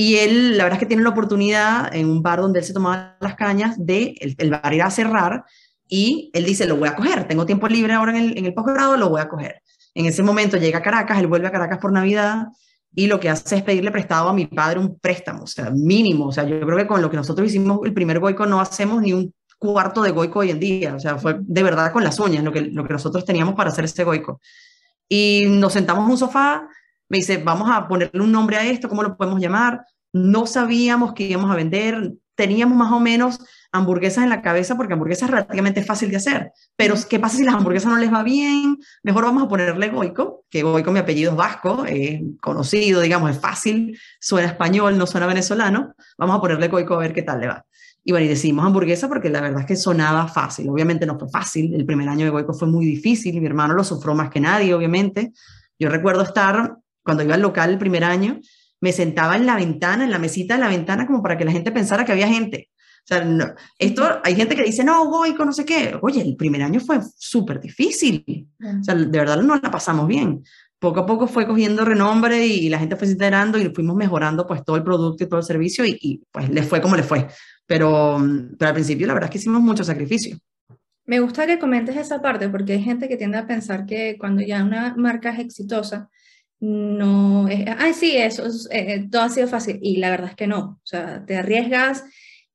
Y 0.00 0.16
él, 0.16 0.56
la 0.56 0.64
verdad 0.64 0.78
es 0.78 0.80
que 0.80 0.86
tiene 0.86 1.02
la 1.02 1.10
oportunidad 1.10 1.94
en 1.94 2.08
un 2.08 2.22
bar 2.22 2.40
donde 2.40 2.60
él 2.60 2.64
se 2.64 2.72
tomaba 2.72 3.18
las 3.20 3.34
cañas 3.34 3.76
de 3.78 4.14
el, 4.38 4.48
bar 4.48 4.72
ir 4.72 4.80
a 4.80 4.90
cerrar 4.90 5.44
y 5.86 6.30
él 6.32 6.46
dice, 6.46 6.66
lo 6.66 6.76
voy 6.76 6.88
a 6.88 6.96
coger, 6.96 7.28
tengo 7.28 7.44
tiempo 7.44 7.68
libre 7.68 7.92
ahora 7.92 8.16
en 8.16 8.24
el, 8.30 8.38
en 8.38 8.46
el 8.46 8.54
posgrado, 8.54 8.96
lo 8.96 9.10
voy 9.10 9.20
a 9.20 9.28
coger. 9.28 9.60
En 9.94 10.06
ese 10.06 10.22
momento 10.22 10.56
llega 10.56 10.78
a 10.78 10.82
Caracas, 10.82 11.18
él 11.18 11.26
vuelve 11.26 11.48
a 11.48 11.52
Caracas 11.52 11.76
por 11.76 11.92
Navidad 11.92 12.46
y 12.94 13.08
lo 13.08 13.20
que 13.20 13.28
hace 13.28 13.56
es 13.56 13.62
pedirle 13.62 13.90
prestado 13.90 14.30
a 14.30 14.32
mi 14.32 14.46
padre 14.46 14.80
un 14.80 14.98
préstamo, 14.98 15.42
o 15.42 15.46
sea, 15.46 15.68
mínimo. 15.68 16.28
O 16.28 16.32
sea, 16.32 16.44
yo 16.44 16.58
creo 16.62 16.78
que 16.78 16.86
con 16.86 17.02
lo 17.02 17.10
que 17.10 17.18
nosotros 17.18 17.46
hicimos 17.46 17.80
el 17.84 17.92
primer 17.92 18.20
goico 18.20 18.46
no 18.46 18.58
hacemos 18.58 19.02
ni 19.02 19.12
un 19.12 19.34
cuarto 19.58 20.00
de 20.00 20.12
goico 20.12 20.38
hoy 20.38 20.48
en 20.48 20.60
día. 20.60 20.94
O 20.94 20.98
sea, 20.98 21.18
fue 21.18 21.36
de 21.42 21.62
verdad 21.62 21.92
con 21.92 22.04
las 22.04 22.18
uñas 22.18 22.42
lo 22.42 22.52
que, 22.52 22.62
lo 22.62 22.86
que 22.86 22.94
nosotros 22.94 23.26
teníamos 23.26 23.54
para 23.54 23.68
hacer 23.68 23.84
ese 23.84 24.04
goico. 24.04 24.40
Y 25.06 25.44
nos 25.50 25.74
sentamos 25.74 26.06
en 26.06 26.12
un 26.12 26.16
sofá, 26.16 26.66
me 27.10 27.18
dice, 27.18 27.36
vamos 27.36 27.68
a 27.70 27.86
ponerle 27.86 28.22
un 28.22 28.32
nombre 28.32 28.56
a 28.56 28.64
esto, 28.64 28.88
¿cómo 28.88 29.02
lo 29.02 29.16
podemos 29.16 29.40
llamar? 29.40 29.84
No 30.12 30.46
sabíamos 30.46 31.14
que 31.14 31.24
íbamos 31.24 31.50
a 31.50 31.56
vender, 31.56 32.14
teníamos 32.34 32.76
más 32.76 32.90
o 32.90 33.00
menos 33.00 33.38
hamburguesas 33.70 34.24
en 34.24 34.30
la 34.30 34.42
cabeza 34.42 34.76
porque 34.76 34.94
hamburguesas 34.94 35.28
es 35.28 35.30
relativamente 35.30 35.82
fácil 35.82 36.10
de 36.10 36.16
hacer. 36.16 36.52
Pero, 36.74 36.94
¿qué 37.08 37.18
pasa 37.18 37.36
si 37.36 37.44
las 37.44 37.54
hamburguesas 37.54 37.90
no 37.92 37.98
les 37.98 38.12
va 38.12 38.22
bien? 38.22 38.78
Mejor 39.02 39.24
vamos 39.24 39.42
a 39.42 39.48
ponerle 39.48 39.88
Goico, 39.88 40.44
que 40.48 40.62
Goico, 40.62 40.90
mi 40.90 40.98
apellido 40.98 41.32
es 41.32 41.36
vasco, 41.36 41.84
es 41.86 42.20
conocido, 42.40 43.00
digamos, 43.00 43.30
es 43.30 43.38
fácil, 43.38 43.98
suena 44.20 44.48
español, 44.48 44.96
no 44.96 45.06
suena 45.06 45.26
venezolano. 45.26 45.94
Vamos 46.16 46.36
a 46.36 46.40
ponerle 46.40 46.68
Goico 46.68 46.94
a 46.94 46.98
ver 46.98 47.12
qué 47.12 47.22
tal 47.22 47.40
le 47.40 47.48
va. 47.48 47.64
Y 48.02 48.12
bueno, 48.12 48.24
y 48.24 48.28
decidimos 48.30 48.64
hamburguesa 48.64 49.08
porque 49.08 49.28
la 49.28 49.42
verdad 49.42 49.60
es 49.60 49.66
que 49.66 49.76
sonaba 49.76 50.26
fácil. 50.26 50.68
Obviamente 50.70 51.04
no 51.04 51.18
fue 51.18 51.28
fácil. 51.28 51.74
El 51.74 51.84
primer 51.84 52.08
año 52.08 52.24
de 52.24 52.30
Goico 52.30 52.54
fue 52.54 52.66
muy 52.66 52.86
difícil. 52.86 53.38
Mi 53.40 53.46
hermano 53.46 53.74
lo 53.74 53.84
sufrió 53.84 54.14
más 54.14 54.30
que 54.30 54.40
nadie, 54.40 54.72
obviamente. 54.72 55.32
Yo 55.78 55.90
recuerdo 55.90 56.22
estar, 56.22 56.76
cuando 57.04 57.22
iba 57.22 57.34
al 57.34 57.42
local 57.42 57.70
el 57.70 57.78
primer 57.78 58.04
año, 58.04 58.40
me 58.80 58.92
sentaba 58.92 59.36
en 59.36 59.46
la 59.46 59.56
ventana, 59.56 60.04
en 60.04 60.10
la 60.10 60.18
mesita 60.18 60.54
de 60.54 60.60
la 60.60 60.68
ventana, 60.68 61.06
como 61.06 61.22
para 61.22 61.36
que 61.36 61.44
la 61.44 61.52
gente 61.52 61.72
pensara 61.72 62.04
que 62.04 62.12
había 62.12 62.28
gente. 62.28 62.70
O 63.04 63.06
sea, 63.06 63.24
no, 63.24 63.54
esto, 63.78 64.20
hay 64.22 64.34
gente 64.34 64.54
que 64.54 64.62
dice, 64.62 64.84
no, 64.84 65.06
Goico, 65.06 65.44
no 65.44 65.52
sé 65.52 65.64
qué. 65.64 65.98
Oye, 66.02 66.22
el 66.22 66.36
primer 66.36 66.62
año 66.62 66.80
fue 66.80 67.00
súper 67.16 67.60
difícil. 67.60 68.48
O 68.80 68.84
sea, 68.84 68.94
de 68.94 69.18
verdad 69.18 69.38
no 69.42 69.56
la 69.56 69.70
pasamos 69.70 70.06
bien. 70.06 70.42
Poco 70.78 71.00
a 71.00 71.06
poco 71.06 71.26
fue 71.26 71.46
cogiendo 71.46 71.84
renombre 71.84 72.46
y, 72.46 72.68
la 72.68 72.78
gente 72.78 72.96
fue 72.96 73.08
enterando 73.08 73.58
y 73.58 73.70
fuimos 73.74 73.96
mejorando 73.96 74.46
pues 74.46 74.64
todo 74.64 74.76
el 74.76 74.82
producto 74.82 75.24
y 75.24 75.28
todo 75.28 75.40
el 75.40 75.44
servicio 75.44 75.84
y, 75.84 75.98
y 76.00 76.22
pues 76.30 76.48
le 76.48 76.62
fue 76.62 76.80
como 76.80 76.96
le 76.96 77.02
fue. 77.02 77.26
Pero, 77.66 78.18
pero 78.58 78.68
al 78.68 78.74
principio 78.74 79.06
la 79.06 79.14
verdad 79.14 79.28
es 79.28 79.32
que 79.32 79.38
hicimos 79.38 79.60
mucho 79.60 79.84
sacrificio. 79.84 80.38
Me 81.04 81.20
gusta 81.20 81.46
que 81.46 81.58
comentes 81.58 81.96
esa 81.96 82.22
parte 82.22 82.48
porque 82.48 82.74
hay 82.74 82.82
gente 82.82 83.08
que 83.08 83.16
tiende 83.16 83.38
a 83.38 83.46
pensar 83.46 83.84
que 83.84 84.16
cuando 84.18 84.42
ya 84.42 84.62
una 84.62 84.94
marca 84.96 85.30
es 85.30 85.40
exitosa, 85.40 86.08
no 86.60 87.48
es, 87.48 87.64
ay, 87.78 87.94
sí, 87.94 88.16
eso, 88.16 88.44
eh, 88.70 89.08
todo 89.10 89.22
ha 89.22 89.28
sido 89.30 89.48
fácil. 89.48 89.78
Y 89.82 89.96
la 89.96 90.10
verdad 90.10 90.30
es 90.30 90.36
que 90.36 90.46
no. 90.46 90.78
O 90.82 90.86
sea, 90.86 91.24
te 91.26 91.36
arriesgas, 91.36 92.04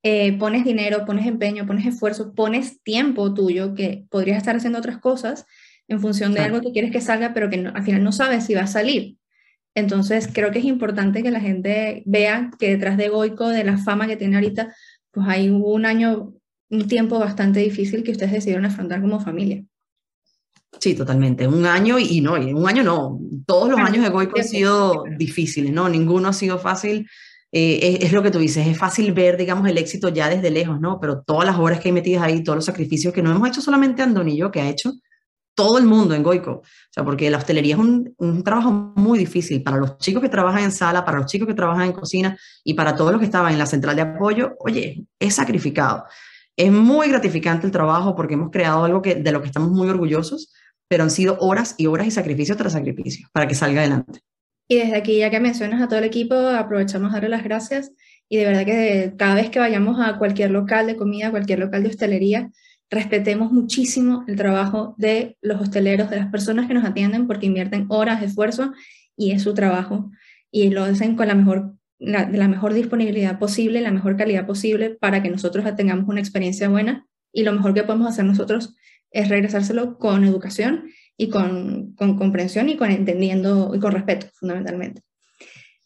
eh, 0.03 0.37
pones 0.37 0.63
dinero, 0.63 1.05
pones 1.05 1.25
empeño, 1.25 1.65
pones 1.65 1.87
esfuerzo, 1.87 2.33
pones 2.35 2.81
tiempo 2.83 3.33
tuyo 3.33 3.73
que 3.73 4.05
podrías 4.09 4.37
estar 4.37 4.55
haciendo 4.55 4.79
otras 4.79 4.99
cosas 4.99 5.45
en 5.87 5.99
función 5.99 6.33
de 6.33 6.41
algo 6.41 6.61
que 6.61 6.71
quieres 6.71 6.91
que 6.91 7.01
salga, 7.01 7.33
pero 7.33 7.49
que 7.49 7.57
al 7.73 7.83
final 7.83 8.03
no 8.03 8.11
sabes 8.11 8.45
si 8.45 8.53
va 8.53 8.61
a 8.61 8.67
salir. 8.67 9.17
Entonces, 9.75 10.29
creo 10.31 10.51
que 10.51 10.59
es 10.59 10.65
importante 10.65 11.21
que 11.21 11.31
la 11.31 11.41
gente 11.41 12.01
vea 12.05 12.51
que 12.59 12.69
detrás 12.69 12.97
de 12.97 13.09
Goico, 13.09 13.49
de 13.49 13.63
la 13.63 13.77
fama 13.77 14.07
que 14.07 14.15
tiene 14.15 14.35
ahorita, 14.35 14.73
pues 15.11 15.27
hay 15.27 15.49
un 15.49 15.85
año, 15.85 16.33
un 16.69 16.87
tiempo 16.87 17.19
bastante 17.19 17.59
difícil 17.59 18.03
que 18.03 18.11
ustedes 18.11 18.31
decidieron 18.31 18.65
afrontar 18.65 19.01
como 19.01 19.19
familia. 19.19 19.63
Sí, 20.79 20.95
totalmente. 20.95 21.47
Un 21.47 21.65
año 21.65 21.97
y 21.99 22.21
no, 22.21 22.37
y 22.37 22.53
un 22.53 22.67
año 22.67 22.83
no. 22.83 23.19
Todos 23.45 23.69
los 23.69 23.79
años 23.79 24.03
de 24.03 24.09
Goico 24.09 24.39
han 24.39 24.47
sido 24.47 25.03
difíciles, 25.17 25.71
¿no? 25.71 25.89
Ninguno 25.89 26.29
ha 26.29 26.33
sido 26.33 26.59
fácil. 26.59 27.07
Eh, 27.51 27.99
es, 28.01 28.11
lo 28.11 28.21
que 28.21 28.31
tú 28.31 28.39
dices, 28.39 28.67
es 28.67 28.77
fácil 28.77 29.13
ver, 29.13 29.37
digamos, 29.37 29.67
el 29.69 29.77
éxito 29.77 30.09
ya 30.09 30.29
desde 30.29 30.51
lejos, 30.51 30.79
¿no? 30.81 30.99
Pero 30.99 31.21
todas 31.21 31.45
las 31.45 31.57
horas 31.57 31.79
que 31.79 31.87
hay 31.87 31.93
metidas 31.93 32.23
ahí, 32.23 32.43
todos 32.43 32.57
los 32.57 32.65
sacrificios 32.65 33.13
que 33.13 33.21
no 33.21 33.31
hemos 33.31 33.47
hecho 33.47 33.61
solamente 33.61 34.01
Andoni 34.01 34.33
y 34.33 34.37
yo, 34.37 34.51
que 34.51 34.59
ha 34.59 34.69
hecho 34.69 34.91
todo 35.55 35.77
el 35.77 35.85
mundo 35.85 36.13
en 36.13 36.21
Goico. 36.21 36.51
O 36.51 36.63
sea, 36.91 37.05
porque 37.05 37.29
la 37.29 37.37
hostelería 37.37 37.75
es 37.75 37.79
un, 37.79 38.13
un, 38.17 38.43
trabajo 38.43 38.71
muy 38.71 39.17
difícil 39.17 39.63
para 39.63 39.77
los 39.77 39.97
chicos 39.99 40.21
que 40.21 40.27
trabajan 40.27 40.65
en 40.65 40.71
sala, 40.71 41.05
para 41.05 41.19
los 41.19 41.27
chicos 41.27 41.47
que 41.47 41.53
trabajan 41.53 41.85
en 41.85 41.93
cocina 41.93 42.37
y 42.63 42.73
para 42.73 42.93
todos 42.93 43.11
los 43.11 43.19
que 43.19 43.25
estaban 43.25 43.53
en 43.53 43.59
la 43.59 43.65
central 43.65 43.95
de 43.95 44.01
apoyo. 44.01 44.55
Oye, 44.59 45.05
es 45.17 45.35
sacrificado. 45.35 46.03
Es 46.57 46.71
muy 46.71 47.07
gratificante 47.07 47.65
el 47.65 47.71
trabajo 47.71 48.15
porque 48.15 48.33
hemos 48.33 48.51
creado 48.51 48.83
algo 48.83 49.01
que, 49.01 49.15
de 49.15 49.31
lo 49.31 49.41
que 49.41 49.47
estamos 49.47 49.71
muy 49.71 49.89
orgullosos, 49.89 50.53
pero 50.87 51.03
han 51.03 51.11
sido 51.11 51.37
horas 51.39 51.75
y 51.77 51.87
horas 51.87 52.07
y 52.07 52.11
sacrificio 52.11 52.55
tras 52.55 52.73
sacrificio 52.73 53.27
para 53.31 53.47
que 53.47 53.55
salga 53.55 53.81
adelante. 53.81 54.21
Y 54.67 54.77
desde 54.77 54.95
aquí, 54.95 55.17
ya 55.17 55.29
que 55.29 55.39
mencionas 55.39 55.81
a 55.81 55.87
todo 55.87 55.99
el 55.99 56.05
equipo, 56.05 56.35
aprovechamos 56.35 57.11
darle 57.11 57.29
las 57.29 57.43
gracias 57.43 57.91
y 58.27 58.37
de 58.37 58.45
verdad 58.45 58.65
que 58.65 59.13
cada 59.17 59.35
vez 59.35 59.49
que 59.49 59.59
vayamos 59.59 59.99
a 59.99 60.17
cualquier 60.17 60.51
local 60.51 60.87
de 60.87 60.95
comida, 60.95 61.29
cualquier 61.29 61.59
local 61.59 61.83
de 61.83 61.89
hostelería, 61.89 62.51
respetemos 62.89 63.51
muchísimo 63.51 64.23
el 64.27 64.35
trabajo 64.35 64.95
de 64.97 65.37
los 65.41 65.61
hosteleros, 65.61 66.09
de 66.09 66.17
las 66.17 66.31
personas 66.31 66.67
que 66.67 66.73
nos 66.73 66.85
atienden, 66.85 67.27
porque 67.27 67.45
invierten 67.45 67.85
horas 67.89 68.23
esfuerzo 68.23 68.73
y 69.15 69.31
es 69.31 69.43
su 69.43 69.53
trabajo 69.53 70.11
y 70.51 70.69
lo 70.69 70.83
hacen 70.83 71.15
con 71.15 71.27
la 71.27 71.35
mejor, 71.35 71.73
de 71.99 72.37
la 72.37 72.47
mejor 72.47 72.73
disponibilidad 72.73 73.37
posible, 73.37 73.81
la 73.81 73.91
mejor 73.91 74.17
calidad 74.17 74.47
posible 74.47 74.91
para 74.91 75.21
que 75.21 75.29
nosotros 75.29 75.65
tengamos 75.75 76.07
una 76.07 76.19
experiencia 76.19 76.69
buena 76.69 77.05
y 77.33 77.43
lo 77.43 77.53
mejor 77.53 77.73
que 77.73 77.83
podemos 77.83 78.07
hacer 78.07 78.25
nosotros 78.25 78.75
es 79.15 79.29
regresárselo 79.29 79.97
con 79.97 80.25
educación 80.25 80.91
y 81.17 81.29
con, 81.29 81.95
con, 81.95 82.17
comprensión 82.17 82.67
y 82.67 82.75
con 82.75 82.91
entendiendo 82.91 83.71
y 83.73 83.79
con 83.79 83.93
respeto, 83.93 84.27
fundamentalmente. 84.33 85.01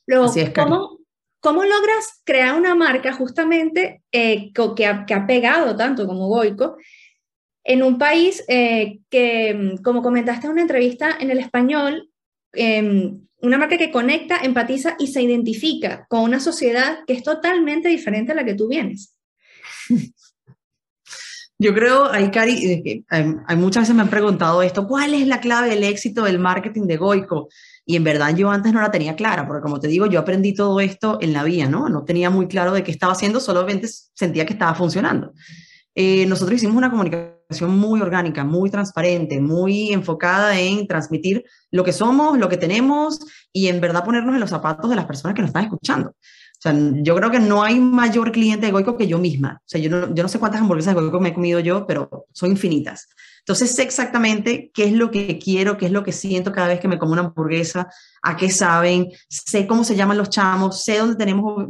Luego, 0.08 0.34
¿cómo, 0.56 1.00
¿cómo, 1.40 1.64
logras 1.64 2.22
crear 2.24 2.58
una 2.58 2.74
marca 2.74 3.14
justamente 3.14 4.02
eh, 4.12 4.52
que, 4.52 4.86
ha, 4.88 5.06
que, 5.06 5.14
ha, 5.14 5.28
pegado 5.28 5.76
tanto 5.76 6.08
como 6.08 6.28
Goico 6.28 6.78
en 7.64 7.84
un 7.84 8.00
país 8.00 8.44
eh, 8.48 9.00
que, 9.12 9.76
como 9.84 10.02
comentaste 10.02 10.48
en 10.48 10.54
una 10.54 10.64
entrevista 10.64 11.16
en 11.20 11.30
el 11.30 11.38
español, 11.38 12.10
eh, 12.54 13.14
una 13.42 13.58
marca 13.60 13.78
que 13.78 13.92
conecta, 13.92 14.40
empatiza 14.42 14.96
y 14.98 15.06
se 15.06 15.22
identifica 15.22 16.08
con 16.10 16.22
una 16.22 16.40
sociedad 16.40 17.02
que 17.06 17.14
es 17.14 17.22
totalmente 17.22 17.90
diferente 17.90 18.32
a 18.32 18.36
la 18.36 18.44
que 18.44 18.56
tú 18.56 18.68
vienes? 18.68 19.16
Yo 21.62 21.74
creo, 21.74 22.10
ahí, 22.10 22.32
Cari, 22.32 23.04
hay, 23.10 23.36
hay, 23.46 23.58
muchas 23.58 23.84
veces 23.84 23.94
me 23.94 24.02
han 24.02 24.10
preguntado 24.10 24.62
esto, 24.62 24.88
¿cuál 24.88 25.14
es 25.14 25.28
la 25.28 25.42
clave 25.42 25.70
del 25.70 25.84
éxito 25.84 26.24
del 26.24 26.40
marketing 26.40 26.84
de 26.84 26.96
Goico? 26.96 27.50
Y 27.86 27.98
en 27.98 28.06
verdad 28.06 28.34
yo 28.34 28.50
antes 28.50 28.72
no 28.72 28.80
la 28.80 28.92
tenía 28.92 29.18
clara, 29.18 29.46
porque 29.46 29.62
como 29.62 29.82
te 29.82 29.90
digo, 29.90 30.06
yo 30.06 30.22
aprendí 30.22 30.54
todo 30.54 30.80
esto 30.80 31.18
en 31.20 31.34
la 31.34 31.44
vía, 31.44 31.68
¿no? 31.68 31.90
No 31.90 32.06
tenía 32.06 32.30
muy 32.30 32.48
claro 32.48 32.72
de 32.72 32.84
qué 32.84 32.92
estaba 32.92 33.12
haciendo, 33.12 33.42
solamente 33.42 33.90
sentía 34.14 34.46
que 34.46 34.54
estaba 34.54 34.74
funcionando. 34.74 35.34
Eh, 35.96 36.26
nosotros 36.28 36.56
hicimos 36.56 36.78
una 36.78 36.90
comunicación 36.90 37.78
muy 37.78 38.00
orgánica, 38.00 38.46
muy 38.46 38.70
transparente, 38.70 39.42
muy 39.42 39.92
enfocada 39.92 40.58
en 40.58 40.88
transmitir 40.88 41.44
lo 41.72 41.84
que 41.84 41.92
somos, 41.92 42.38
lo 42.38 42.48
que 42.48 42.56
tenemos 42.56 43.20
y 43.52 43.68
en 43.68 43.82
verdad 43.82 44.06
ponernos 44.06 44.34
en 44.34 44.40
los 44.40 44.50
zapatos 44.50 44.90
de 44.90 44.96
las 44.96 45.06
personas 45.06 45.36
que 45.36 45.42
nos 45.42 45.50
están 45.50 45.66
escuchando. 45.66 46.14
O 46.60 46.62
sea, 46.62 46.76
yo 46.76 47.16
creo 47.16 47.32
que 47.32 47.40
no 47.40 47.64
hay 47.64 47.80
mayor 47.80 48.34
cliente 48.34 48.66
de 48.66 48.74
Goico 48.74 48.98
que 48.98 49.08
yo 49.08 49.18
misma. 49.18 49.62
O 49.62 49.70
sea, 49.70 49.80
yo 49.80 49.90
no, 49.90 50.14
yo 50.14 50.24
no 50.24 50.28
sé 50.28 50.40
cuántas 50.40 50.60
hamburguesas 50.60 50.94
de 50.94 51.00
Goico 51.00 51.22
me 51.22 51.30
he 51.30 51.34
comido 51.34 51.62
yo, 51.62 51.88
pero 51.88 52.28
son 52.34 52.52
infinitas. 52.52 53.08
Entonces 53.40 53.74
sé 53.74 53.84
exactamente 53.84 54.70
qué 54.74 54.84
es 54.84 54.92
lo 54.92 55.10
que 55.10 55.40
quiero, 55.40 55.78
qué 55.78 55.86
es 55.86 55.94
lo 55.94 56.04
que 56.04 56.12
siento 56.12 56.52
cada 56.52 56.68
vez 56.68 56.82
que 56.82 56.90
me 56.90 57.00
como 57.00 57.14
una 57.14 57.22
hamburguesa, 57.22 57.88
a 58.22 58.36
qué 58.36 58.52
saben, 58.52 59.10
sé 59.30 59.68
cómo 59.68 59.86
se 59.86 59.96
llaman 59.96 60.18
los 60.18 60.30
chamos, 60.30 60.84
sé 60.84 60.98
dónde 60.98 61.16
tenemos, 61.16 61.66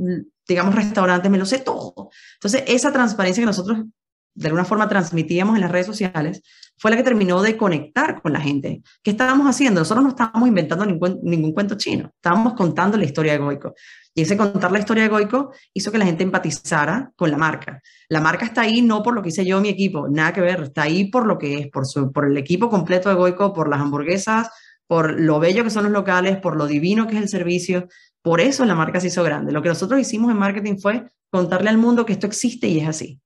digamos, 0.47 0.73
restaurantes, 0.73 1.30
me 1.30 1.38
lo 1.38 1.45
sé 1.45 1.60
todo. 1.60 2.10
Entonces 2.34 2.63
esa 2.65 2.91
transparencia 2.91 3.43
que 3.43 3.45
nosotros 3.45 3.86
de 4.34 4.48
alguna 4.48 4.65
forma 4.65 4.88
transmitíamos 4.88 5.56
en 5.56 5.62
las 5.62 5.72
redes 5.72 5.86
sociales, 5.86 6.42
fue 6.78 6.92
la 6.92 6.98
que 6.98 7.04
terminó 7.04 7.42
de 7.42 7.58
conectar 7.58 8.22
con 8.22 8.32
la 8.32 8.39
gente. 8.39 8.82
¿Qué 9.04 9.12
estábamos 9.12 9.48
haciendo? 9.48 9.82
Nosotros 9.82 10.04
no 10.04 10.10
estábamos 10.12 10.48
inventando 10.48 10.86
ningún, 10.86 11.20
ningún 11.24 11.52
cuento 11.52 11.76
chino, 11.76 12.12
estábamos 12.15 12.54
contando 12.54 12.98
la 12.98 13.04
historia 13.04 13.34
de 13.34 13.39
Goico. 13.39 13.74
Y 14.15 14.22
ese 14.22 14.38
contar 14.38 14.72
la 14.72 14.80
historia 14.80 15.04
de 15.04 15.10
Goico 15.10 15.52
hizo 15.74 15.92
que 15.92 15.98
la 15.98 16.06
gente 16.06 16.24
empatizara 16.24 17.12
con 17.15 17.32
la 17.32 17.38
marca. 17.38 17.82
La 18.08 18.22
marca 18.22 18.46
está 18.46 18.62
ahí 18.62 18.82
no 18.82 19.04
por 19.04 19.13
lo 19.13 19.22
que 19.22 19.30
hice 19.30 19.46
yo 19.46 19.60
mi 19.60 19.70
equipo, 19.70 20.08
nada 20.08 20.34
que 20.34 20.42
ver, 20.42 20.63
está 20.63 20.84
ahí 20.84 21.10
por 21.10 21.26
lo 21.26 21.38
que 21.38 21.60
es, 21.60 21.68
por, 21.68 21.86
su, 21.86 22.12
por 22.12 22.26
el 22.26 22.38
equipo 22.38 22.70
completo 22.70 23.10
de 23.10 23.15
Goico, 23.15 23.54
por 23.54 23.70
las 23.70 23.82
hamburguesas, 23.82 24.50
por 24.88 25.20
lo 25.20 25.39
bello 25.39 25.63
que 25.63 25.70
son 25.70 25.84
los 25.84 25.92
locales, 25.92 26.38
por 26.38 26.56
lo 26.58 26.65
divino 26.65 27.08
que 27.08 27.15
es 27.15 27.22
el 27.22 27.30
servicio. 27.30 27.88
Por 28.22 28.42
eso 28.42 28.65
la 28.65 28.76
marca 28.76 29.00
se 29.00 29.08
hizo 29.08 29.24
grande. 29.24 29.52
Lo 29.52 29.62
que 29.62 29.70
nosotros 29.70 30.00
hicimos 30.00 30.32
en 30.32 30.38
marketing 30.38 30.78
fue 30.78 31.06
contarle 31.30 31.70
al 31.70 31.78
mundo 31.78 32.06
que 32.06 32.13
esto 32.13 32.26
existe 32.26 32.68
y 32.68 32.80
es 32.80 32.88
así. 32.88 33.20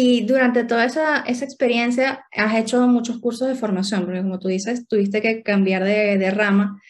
Y 0.00 0.20
durante 0.20 0.62
toda 0.62 0.84
esa, 0.84 1.22
esa, 1.22 1.44
experiencia 1.44 2.24
has 2.30 2.54
hecho 2.54 2.86
muchos 2.86 3.18
cursos 3.18 3.48
de 3.48 3.56
formación, 3.56 4.04
porque 4.04 4.22
como 4.22 4.38
tú 4.38 4.46
dices, 4.46 4.86
tuviste 4.86 5.20
que 5.20 5.42
cambiar 5.42 5.82
de, 5.82 6.16
de 6.16 6.30
rama. 6.30 6.80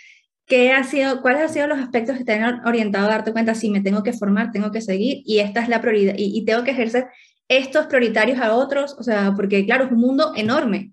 ¿Qué 0.45 0.73
ha 0.73 0.85
sido, 0.85 1.23
¿Cuáles 1.23 1.41
han 1.41 1.49
sido 1.49 1.67
los 1.69 1.79
aspectos 1.79 2.19
que 2.19 2.25
te 2.25 2.35
han 2.35 2.67
orientado 2.67 3.07
a 3.07 3.13
darte 3.13 3.33
cuenta 3.33 3.55
si 3.55 3.71
me 3.71 3.81
tengo 3.81 4.03
que 4.03 4.13
formar, 4.13 4.51
tengo 4.53 4.71
que 4.71 4.83
seguir 4.83 5.23
y 5.25 5.39
esta 5.39 5.63
es 5.63 5.71
la 5.71 5.81
prioridad 5.81 6.17
y, 6.19 6.39
y 6.39 6.45
tengo 6.45 6.65
que 6.65 6.73
ejercer 6.73 7.07
estos 7.49 7.87
prioritarios 7.87 8.41
a 8.41 8.55
otros? 8.55 8.95
O 8.99 9.03
sea, 9.03 9.33
porque 9.35 9.65
claro, 9.65 9.87
es 9.87 9.93
un 9.93 10.01
mundo 10.01 10.35
enorme. 10.37 10.93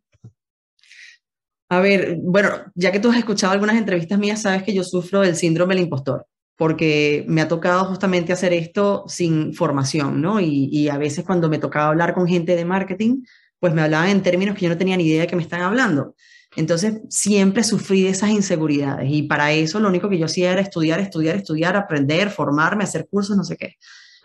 A 1.67 1.81
ver, 1.81 2.15
bueno, 2.21 2.49
ya 2.75 2.93
que 2.93 3.01
tú 3.01 3.11
has 3.11 3.17
escuchado 3.17 3.51
algunas 3.51 3.75
entrevistas 3.75 4.17
mías, 4.17 4.41
sabes 4.41 4.63
que 4.63 4.73
yo 4.73 4.85
sufro 4.85 5.19
del 5.19 5.35
síndrome 5.35 5.75
del 5.75 5.83
impostor 5.83 6.25
porque 6.57 7.25
me 7.27 7.41
ha 7.41 7.47
tocado 7.47 7.85
justamente 7.85 8.33
hacer 8.33 8.53
esto 8.53 9.03
sin 9.07 9.53
formación, 9.53 10.21
¿no? 10.21 10.39
Y, 10.39 10.87
a 10.89 10.97
veces 10.97 11.25
cuando 11.25 11.49
me 11.49 11.57
tocaba 11.57 11.89
hablar 11.89 12.13
con 12.13 12.27
gente 12.27 12.55
de 12.55 12.65
marketing, 12.65 13.23
pues 13.59 13.73
me 13.73 13.81
hablaban 13.81 14.09
en 14.09 14.21
términos 14.21 14.55
que 14.55 14.65
yo 14.65 14.69
no 14.69 14.77
tenía 14.77 14.97
ni 14.97 15.05
idea 15.05 15.21
de 15.21 15.27
que 15.27 15.35
me 15.35 15.41
están 15.41 15.61
hablando. 15.61 16.15
Entonces, 16.55 17.01
siempre 17.09 17.63
sufrí 17.63 18.03
de 18.03 18.09
esas 18.09 18.29
inseguridades 18.29 19.09
y 19.11 19.23
para 19.23 19.51
eso 19.51 19.79
lo 19.79 19.89
único 19.89 20.09
que 20.09 20.17
yo 20.17 20.25
hacía 20.25 20.53
era 20.53 20.61
estudiar, 20.61 20.99
estudiar, 21.01 21.35
estudiar, 21.35 21.75
aprender, 21.75 22.29
formarme, 22.29 22.85
hacer 22.85 23.07
cursos, 23.09 23.35
no 23.35 23.43
sé 23.43 23.57
qué. 23.57 23.75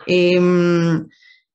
Em, 0.05 1.07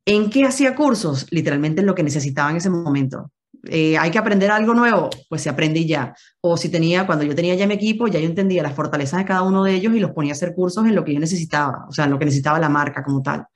¿En 0.09 0.31
qué 0.31 0.45
hacía 0.45 0.77
cursos? 0.77 1.27
Literalmente 1.31 1.81
en 1.81 1.87
lo 1.87 1.95
que 1.95 2.05
necesitaba 2.05 2.51
en 2.51 2.59
ese 2.59 2.71
momento. 2.71 3.33
Eh, 3.69 3.97
hay 3.99 4.11
que 4.11 4.19
aprender 4.19 4.51
algo 4.51 4.75
nuevo, 4.75 5.11
pues 5.29 5.43
se 5.43 5.51
aprende 5.51 5.85
ya. 5.85 6.15
O 6.41 6.57
si 6.57 6.69
tenía, 6.69 7.07
cuando 7.07 7.25
yo 7.25 7.35
tenía 7.35 7.55
ya 7.55 7.67
mi 7.67 7.75
equipo, 7.75 8.09
ya 8.09 8.21
yo 8.21 8.27
entendía 8.27 8.63
las 8.63 8.75
fortalezas 8.75 9.19
de 9.19 9.25
cada 9.25 9.43
uno 9.43 9.65
de 9.65 9.75
ellos 9.75 9.95
y 9.95 10.01
los 10.01 10.13
ponía 10.13 10.33
a 10.33 10.37
hacer 10.37 10.55
cursos 10.55 10.87
en 10.87 10.95
lo 10.95 11.05
que 11.05 11.15
yo 11.15 11.21
necesitaba, 11.21 11.87
o 11.89 11.93
sea, 11.93 12.05
en 12.05 12.11
lo 12.11 12.19
que 12.19 12.25
necesitaba 12.25 12.59
la 12.59 12.69
marca 12.69 13.03
como 13.03 13.23
tal. 13.23 13.47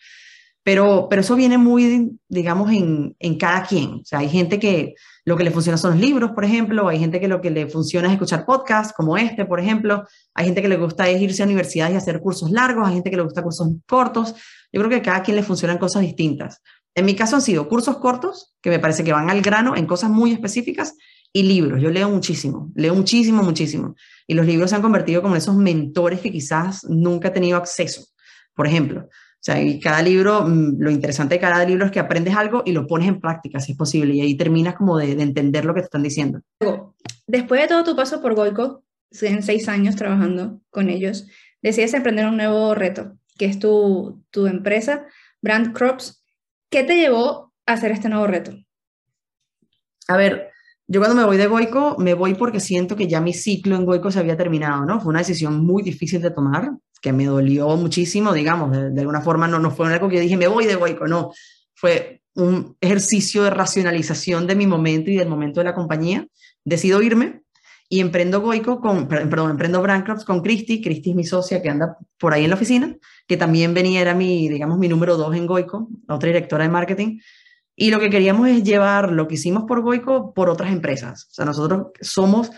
Pero, 0.71 1.09
pero 1.11 1.23
eso 1.23 1.35
viene 1.35 1.59
muy, 1.59 2.13
digamos, 2.29 2.71
en, 2.71 3.17
en 3.19 3.37
cada 3.37 3.65
quien. 3.65 3.95
O 3.95 4.05
sea, 4.05 4.21
hay 4.21 4.29
gente 4.29 4.61
que 4.61 4.95
lo 5.25 5.37
que 5.37 5.43
le 5.43 5.51
funciona 5.51 5.77
son 5.77 5.91
los 5.91 6.01
libros, 6.01 6.31
por 6.31 6.45
ejemplo, 6.45 6.87
hay 6.87 7.01
gente 7.01 7.19
que 7.19 7.27
lo 7.27 7.41
que 7.41 7.51
le 7.51 7.67
funciona 7.67 8.07
es 8.07 8.13
escuchar 8.13 8.47
podcasts 8.47 8.95
como 8.97 9.17
este, 9.17 9.45
por 9.45 9.59
ejemplo, 9.59 10.05
hay 10.33 10.45
gente 10.45 10.63
que 10.63 10.69
le 10.69 10.77
gusta 10.77 11.09
es 11.09 11.21
irse 11.21 11.43
a 11.43 11.47
universidades 11.47 11.95
y 11.95 11.97
hacer 11.97 12.21
cursos 12.21 12.53
largos, 12.53 12.87
hay 12.87 12.95
gente 12.95 13.11
que 13.11 13.17
le 13.17 13.25
gusta 13.25 13.43
cursos 13.43 13.67
cortos. 13.85 14.37
Yo 14.73 14.81
creo 14.81 14.89
que 14.89 14.97
a 14.99 15.03
cada 15.03 15.23
quien 15.25 15.39
le 15.39 15.43
funcionan 15.43 15.77
cosas 15.77 16.03
distintas. 16.03 16.63
En 16.95 17.05
mi 17.05 17.17
caso 17.17 17.35
han 17.35 17.43
sido 17.43 17.69
cursos 17.69 17.97
cortos, 17.97 18.55
que 18.63 18.71
me 18.71 18.79
parece 18.79 19.03
que 19.03 19.13
van 19.13 19.29
al 19.29 19.43
grano 19.43 19.75
en 19.75 19.87
cosas 19.87 20.09
muy 20.09 20.31
específicas, 20.31 20.95
y 21.33 21.43
libros. 21.43 21.83
Yo 21.83 21.91
leo 21.91 22.09
muchísimo, 22.09 22.71
leo 22.77 22.95
muchísimo, 22.95 23.43
muchísimo. 23.43 23.97
Y 24.29 24.35
los 24.35 24.47
libros 24.47 24.71
se 24.71 24.77
han 24.77 24.83
convertido 24.83 25.21
como 25.21 25.35
en 25.35 25.39
esos 25.39 25.57
mentores 25.57 26.21
que 26.21 26.31
quizás 26.31 26.85
nunca 26.85 27.29
he 27.29 27.33
tenido 27.33 27.57
acceso. 27.57 28.05
Por 28.55 28.69
ejemplo, 28.69 29.09
o 29.41 29.43
sea, 29.43 29.63
y 29.63 29.81
cada 29.81 30.03
libro, 30.03 30.43
mm, 30.47 30.81
lo 30.81 30.91
interesante 30.91 31.37
de 31.37 31.41
cada 31.41 31.65
libro 31.65 31.87
es 31.87 31.91
que 31.91 31.99
aprendes 31.99 32.37
algo 32.37 32.63
y 32.67 32.73
lo 32.73 32.87
pones 32.87 33.09
en 33.09 33.21
práctica, 33.21 33.59
si 33.59 33.73
es 33.73 33.79
posible, 33.79 34.15
y 34.15 34.21
ahí 34.21 34.37
terminas 34.37 34.75
como 34.75 34.99
de, 34.99 35.13
entender 35.13 35.65
lo 35.65 35.73
que 35.73 35.81
te 35.81 35.87
están 35.87 36.03
diciendo. 36.03 36.41
Después 37.27 37.63
de 37.63 37.69
todo 37.69 37.85
tu 37.85 37.97
paso 37.97 38.21
por 38.21 38.35
Goico, 38.35 38.85
en 39.23 39.43
seis 39.43 39.69
años 39.69 39.97
trabajando 39.97 40.61
con 40.71 40.91
ellos, 40.91 41.27
decides 41.63 41.95
emprender 41.95 42.27
un 42.27 42.37
nuevo 42.37 42.75
reto, 42.75 43.17
que 43.39 43.47
es 43.47 43.59
tu, 43.59 44.23
tu 44.31 44.47
empresa, 44.47 45.07
Brand 45.41 45.73
Crops, 45.73 46.21
¿Qué 46.71 46.85
te 46.85 46.95
llevó 46.95 47.53
a 47.67 47.73
hacer 47.73 47.91
este 47.91 48.09
nuevo 48.09 48.29
reto? 48.29 48.53
A 50.07 50.17
ver, 50.17 50.50
yo 50.93 50.99
cuando 50.99 51.15
me 51.15 51.25
voy 51.25 51.37
de 51.37 51.47
Goico, 51.47 51.95
me 52.01 52.15
voy 52.15 52.35
porque 52.35 52.59
siento 52.59 52.97
que 52.97 53.07
ya 53.07 53.21
mi 53.21 53.33
ciclo 53.33 53.77
en 53.77 53.85
Goico 53.85 54.11
se 54.11 54.19
había 54.19 54.37
terminado, 54.37 54.85
¿no? 54.85 55.01
Fue 55.01 55.11
una 55.11 55.21
decisión 55.21 55.65
muy 55.65 55.85
difícil 55.85 56.21
de 56.21 56.33
tomar, 56.33 56.73
que 57.01 57.13
me 57.13 57.27
dolió 57.27 57.77
muchísimo, 57.77 58.33
digamos, 58.33 58.73
de, 58.73 59.01
alguna 59.01 59.21
forma 59.21 59.47
no, 59.47 59.61
no 59.61 59.71
fue 59.71 59.87
algo 59.87 60.09
que 60.09 60.17
yo 60.17 60.21
dije, 60.21 60.37
me 60.37 60.49
voy 60.49 60.67
de 60.67 60.75
Goico, 60.75 61.07
no. 61.07 61.31
Fue 61.77 62.23
un 62.35 62.77
ejercicio 62.81 63.45
de 63.45 63.51
racionalización 63.51 64.49
de 64.49 64.57
mi 64.57 64.67
momento 64.67 65.13
y 65.13 65.17
del 65.17 65.29
momento 65.29 65.61
de 65.61 65.65
la 65.67 65.77
compañía. 65.77 66.27
Decido 66.65 67.01
irme 67.03 67.43
y 67.89 68.01
emprendo 68.01 68.41
Goico 68.41 68.81
con, 68.81 69.07
perdón, 69.07 69.53
emprendo 69.53 69.81
Brandcrops 69.81 70.25
con 70.25 70.43
Cristi, 70.43 70.83
Cristi 70.83 71.11
es 71.11 71.17
mi 71.17 71.25
socia 71.25 71.63
que 71.63 71.71
anda 71.71 71.99
por 72.19 72.35
ahí 72.35 72.43
en 72.43 72.51
la 72.51 72.57
oficina, 72.57 72.97
que 73.29 73.37
también 73.37 73.75
venía, 73.75 74.01
era 74.01 74.17
mi, 74.17 74.49
digamos, 74.49 74.77
mi 74.77 74.89
número 74.89 75.17
dos 75.17 75.37
en 75.37 75.47
Goico, 75.47 75.89
otra 76.09 76.27
directora 76.27 76.65
de 76.65 76.71
marketing, 76.71 77.21
y 77.81 77.91
lo 77.91 77.99
que 77.99 78.11
queríamos 78.11 78.47
es 78.47 78.63
llevar 78.63 79.11
lo 79.11 79.27
que 79.27 79.37
hicimos 79.37 79.65
por 79.65 79.81
Goico 79.81 80.35
por 80.35 80.51
otras 80.51 80.71
empresas. 80.71 81.25
O 81.31 81.33
sea, 81.33 81.47
nosotros 81.47 81.87
somos 82.03 82.51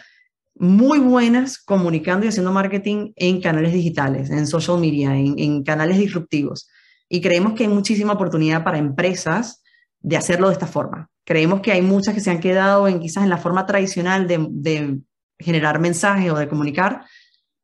muy 0.56 0.98
buenas 0.98 1.58
comunicando 1.58 2.26
y 2.26 2.28
haciendo 2.28 2.50
marketing 2.50 3.12
en 3.14 3.40
canales 3.40 3.72
digitales, 3.72 4.30
en 4.30 4.48
social 4.48 4.80
media, 4.80 5.16
en, 5.16 5.38
en 5.38 5.62
canales 5.62 5.98
disruptivos. 5.98 6.68
Y 7.08 7.20
creemos 7.20 7.52
que 7.52 7.62
hay 7.62 7.68
muchísima 7.68 8.14
oportunidad 8.14 8.64
para 8.64 8.78
empresas 8.78 9.62
de 10.00 10.16
hacerlo 10.16 10.48
de 10.48 10.54
esta 10.54 10.66
forma. 10.66 11.08
Creemos 11.24 11.60
que 11.60 11.70
hay 11.70 11.82
muchas 11.82 12.14
que 12.14 12.20
se 12.20 12.32
han 12.32 12.40
quedado 12.40 12.88
en 12.88 12.98
quizás 12.98 13.22
en 13.22 13.30
la 13.30 13.38
forma 13.38 13.64
tradicional 13.64 14.26
de, 14.26 14.44
de 14.50 14.98
generar 15.38 15.78
mensajes 15.78 16.32
o 16.32 16.36
de 16.36 16.48
comunicar 16.48 17.04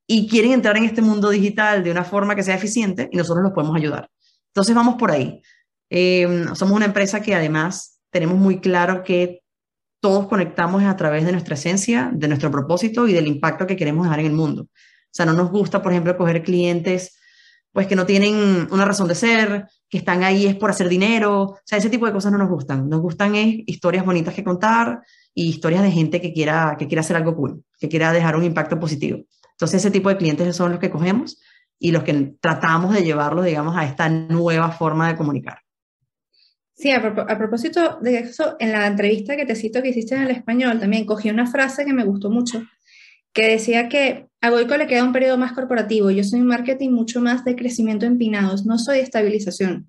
y 0.06 0.28
quieren 0.28 0.52
entrar 0.52 0.76
en 0.76 0.84
este 0.84 1.02
mundo 1.02 1.30
digital 1.30 1.82
de 1.82 1.90
una 1.90 2.04
forma 2.04 2.36
que 2.36 2.44
sea 2.44 2.54
eficiente 2.54 3.08
y 3.10 3.16
nosotros 3.16 3.42
los 3.42 3.52
podemos 3.52 3.74
ayudar. 3.74 4.08
Entonces 4.54 4.76
vamos 4.76 4.94
por 4.94 5.10
ahí. 5.10 5.42
Em, 5.90 6.54
somos 6.54 6.76
una 6.76 6.86
empresa 6.86 7.20
que 7.20 7.34
además 7.34 8.00
tenemos 8.10 8.36
muy 8.36 8.60
claro 8.60 9.04
que 9.04 9.42
todos 10.00 10.28
conectamos 10.28 10.82
a 10.84 10.96
través 10.96 11.24
de 11.24 11.32
nuestra 11.32 11.54
esencia, 11.54 12.10
de 12.12 12.28
nuestro 12.28 12.50
propósito 12.50 13.08
y 13.08 13.12
del 13.12 13.26
impacto 13.26 13.66
que 13.66 13.76
queremos 13.76 14.04
dejar 14.04 14.20
en 14.20 14.26
el 14.26 14.32
mundo. 14.32 14.62
O 14.62 15.10
sea, 15.10 15.26
no 15.26 15.32
nos 15.32 15.50
gusta, 15.50 15.82
por 15.82 15.92
ejemplo, 15.92 16.16
coger 16.16 16.42
clientes 16.42 17.18
pues 17.72 17.86
que 17.86 17.96
no 17.96 18.06
tienen 18.06 18.66
una 18.70 18.84
razón 18.84 19.08
de 19.08 19.14
ser, 19.14 19.66
que 19.88 19.98
están 19.98 20.24
ahí 20.24 20.46
es 20.46 20.56
por 20.56 20.70
hacer 20.70 20.88
dinero, 20.88 21.42
o 21.42 21.58
sea, 21.64 21.78
ese 21.78 21.90
tipo 21.90 22.06
de 22.06 22.12
cosas 22.12 22.32
no 22.32 22.38
nos 22.38 22.48
gustan. 22.48 22.88
Nos 22.88 23.00
gustan 23.00 23.34
es 23.34 23.56
historias 23.66 24.04
bonitas 24.04 24.34
que 24.34 24.42
contar 24.42 25.02
y 25.34 25.48
historias 25.48 25.82
de 25.82 25.90
gente 25.90 26.20
que 26.20 26.32
quiera, 26.32 26.76
que 26.78 26.88
quiera 26.88 27.00
hacer 27.00 27.16
algo 27.16 27.36
cool, 27.36 27.62
que 27.78 27.88
quiera 27.88 28.12
dejar 28.12 28.36
un 28.36 28.44
impacto 28.44 28.80
positivo. 28.80 29.20
Entonces, 29.52 29.80
ese 29.80 29.90
tipo 29.90 30.08
de 30.08 30.16
clientes 30.16 30.56
son 30.56 30.72
los 30.72 30.80
que 30.80 30.90
cogemos 30.90 31.40
y 31.78 31.92
los 31.92 32.02
que 32.02 32.34
tratamos 32.40 32.94
de 32.94 33.04
llevarlos, 33.04 33.44
digamos, 33.44 33.76
a 33.76 33.84
esta 33.84 34.08
nueva 34.08 34.70
forma 34.72 35.08
de 35.08 35.16
comunicar. 35.16 35.60
Sí, 36.78 36.92
a, 36.92 37.02
propósito 37.02 37.98
de 38.00 38.18
eso, 38.18 38.54
en 38.60 38.70
la 38.70 38.86
entrevista 38.86 39.36
que 39.36 39.44
te 39.44 39.56
cito 39.56 39.82
que 39.82 39.88
hiciste 39.88 40.14
en 40.14 40.22
el 40.22 40.30
español, 40.30 40.78
también 40.78 41.06
cogí 41.06 41.28
una 41.28 41.50
frase 41.50 41.84
que 41.84 41.92
me 41.92 42.04
gustó 42.04 42.30
mucho, 42.30 42.62
que 43.32 43.48
decía 43.48 43.88
que 43.88 44.28
a 44.40 44.50
Goico 44.50 44.76
le 44.76 44.86
queda 44.86 45.02
un 45.02 45.12
periodo 45.12 45.38
más 45.38 45.54
corporativo, 45.54 46.12
yo 46.12 46.22
soy 46.22 46.40
marketing 46.40 46.90
mucho 46.90 47.20
más 47.20 47.44
de 47.44 47.56
crecimiento 47.56 48.06
empinados, 48.06 48.64
no 48.64 48.78
soy 48.78 49.00
estabilización. 49.00 49.88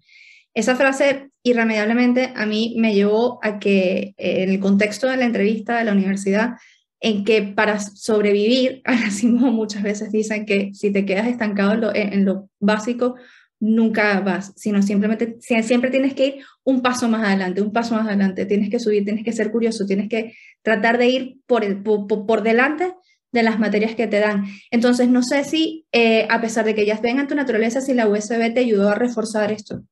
Esa 0.56 0.75
frase 0.75 1.30
irremediablemente 1.43 2.34
a 2.36 2.47
mí 2.47 2.73
me 2.80 2.95
llevó 2.95 3.38
a 3.43 3.60
que 3.60 4.15
eh, 4.17 4.43
en 4.43 4.49
el 4.49 4.60
contexto 4.60 5.06
de 5.08 5.17
la 5.17 5.25
entrevista 5.25 5.78
de 5.78 5.86
la 5.86 5.91
universidad, 5.91 6.56
en 7.02 7.23
que 7.23 7.43
para 7.43 7.80
sobrevivir, 7.80 8.82
así 8.86 9.28
muchas 9.28 9.84
veces 9.84 10.12
dicen 10.12 10.47
que 10.47 10.71
si 10.73 10.91
te 10.91 11.06
quedas 11.06 11.28
estancado 11.28 11.93
en 11.93 12.25
lo, 12.25 12.49
básico, 12.60 13.15
nunca 13.59 14.19
vas, 14.21 14.53
sino 14.55 14.81
simplemente 14.81 15.37
siempre 15.39 15.89
tienes 15.89 16.13
que 16.13 16.25
ir 16.27 16.35
un 16.63 16.81
paso 16.81 17.09
más 17.09 17.27
adelante, 17.27 17.61
un 17.61 17.73
paso 17.73 17.95
más 17.95 18.07
adelante, 18.07 18.45
tienes 18.45 18.69
que 18.69 18.79
subir, 18.79 19.03
tienes 19.03 19.23
que 19.23 19.33
ser 19.33 19.51
curioso, 19.51 19.85
tienes 19.85 20.09
que 20.09 20.33
tratar 20.61 20.97
de 20.97 21.07
ir 21.07 21.37
por, 21.45 21.63
el, 21.63 21.81
por, 21.81 22.43
delante 22.43 22.93
de 23.31 23.43
las 23.43 23.59
materias 23.59 23.95
que 23.95 24.07
te 24.07 24.19
dan. 24.19 24.45
Entonces, 24.71 25.09
no 25.09 25.23
sé 25.23 25.43
si, 25.43 25.85
eh, 25.91 26.25
a 26.29 26.41
pesar 26.41 26.65
de 26.65 26.75
que 26.75 26.85
ya 26.85 26.99
vengan 26.99 27.21
en 27.21 27.27
tu 27.27 27.35
naturaleza, 27.35 27.81
si 27.81 27.93
la 27.93 28.07
USB 28.07 28.53
te 28.53 28.61
ayudó 28.61 28.89
a 28.89 28.95
reforzar 28.95 29.51
esto. 29.51 29.83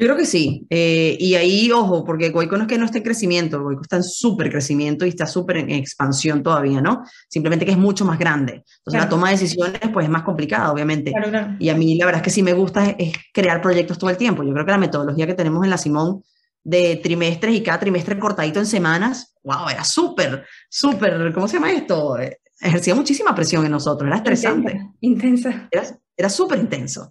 Yo 0.00 0.06
creo 0.06 0.16
que 0.16 0.24
sí. 0.24 0.66
Eh, 0.70 1.14
y 1.20 1.34
ahí, 1.34 1.70
ojo, 1.70 2.06
porque 2.06 2.30
Goico 2.30 2.56
no 2.56 2.62
es 2.62 2.68
que 2.68 2.78
no 2.78 2.86
esté 2.86 2.98
en 2.98 3.04
crecimiento, 3.04 3.62
Goico 3.62 3.82
está 3.82 3.96
en 3.96 4.02
súper 4.02 4.50
crecimiento 4.50 5.04
y 5.04 5.10
está 5.10 5.26
súper 5.26 5.58
en 5.58 5.68
expansión 5.68 6.42
todavía, 6.42 6.80
¿no? 6.80 7.04
Simplemente 7.28 7.66
que 7.66 7.72
es 7.72 7.76
mucho 7.76 8.06
más 8.06 8.18
grande. 8.18 8.64
Entonces 8.78 8.98
la 8.98 9.10
toma 9.10 9.26
de 9.26 9.34
decisiones 9.34 9.78
pues 9.92 10.04
es 10.04 10.10
más 10.10 10.22
complicada, 10.22 10.72
obviamente. 10.72 11.12
Y 11.58 11.68
a 11.68 11.74
mí 11.74 11.98
la 11.98 12.06
verdad 12.06 12.20
es 12.20 12.24
que 12.24 12.30
sí 12.30 12.42
me 12.42 12.54
gusta 12.54 12.96
es, 12.98 13.12
crear 13.30 13.60
proyectos 13.60 13.98
todo 13.98 14.08
el 14.08 14.16
tiempo. 14.16 14.42
Yo 14.42 14.54
creo 14.54 14.64
que 14.64 14.72
la 14.72 14.78
metodología 14.78 15.26
que 15.26 15.34
tenemos 15.34 15.62
en 15.64 15.70
la 15.70 15.76
Simón 15.76 16.22
de 16.64 16.96
trimestres 17.02 17.54
y 17.54 17.62
cada 17.62 17.78
trimestre 17.78 18.18
cortadito 18.18 18.58
en 18.58 18.66
semanas, 18.66 19.34
wow, 19.42 19.68
era 19.68 19.84
súper, 19.84 20.46
súper, 20.70 21.30
¿cómo 21.34 21.46
se 21.46 21.58
llama 21.58 21.72
esto? 21.72 22.16
Ejercía 22.58 22.94
muchísima 22.94 23.34
presión 23.34 23.66
en 23.66 23.72
nosotros, 23.72 24.06
era 24.06 24.16
estresante. 24.16 24.80
Intensa. 25.00 25.68
Era, 25.70 25.84
era 26.16 26.30
súper 26.30 26.58
intenso. 26.58 27.10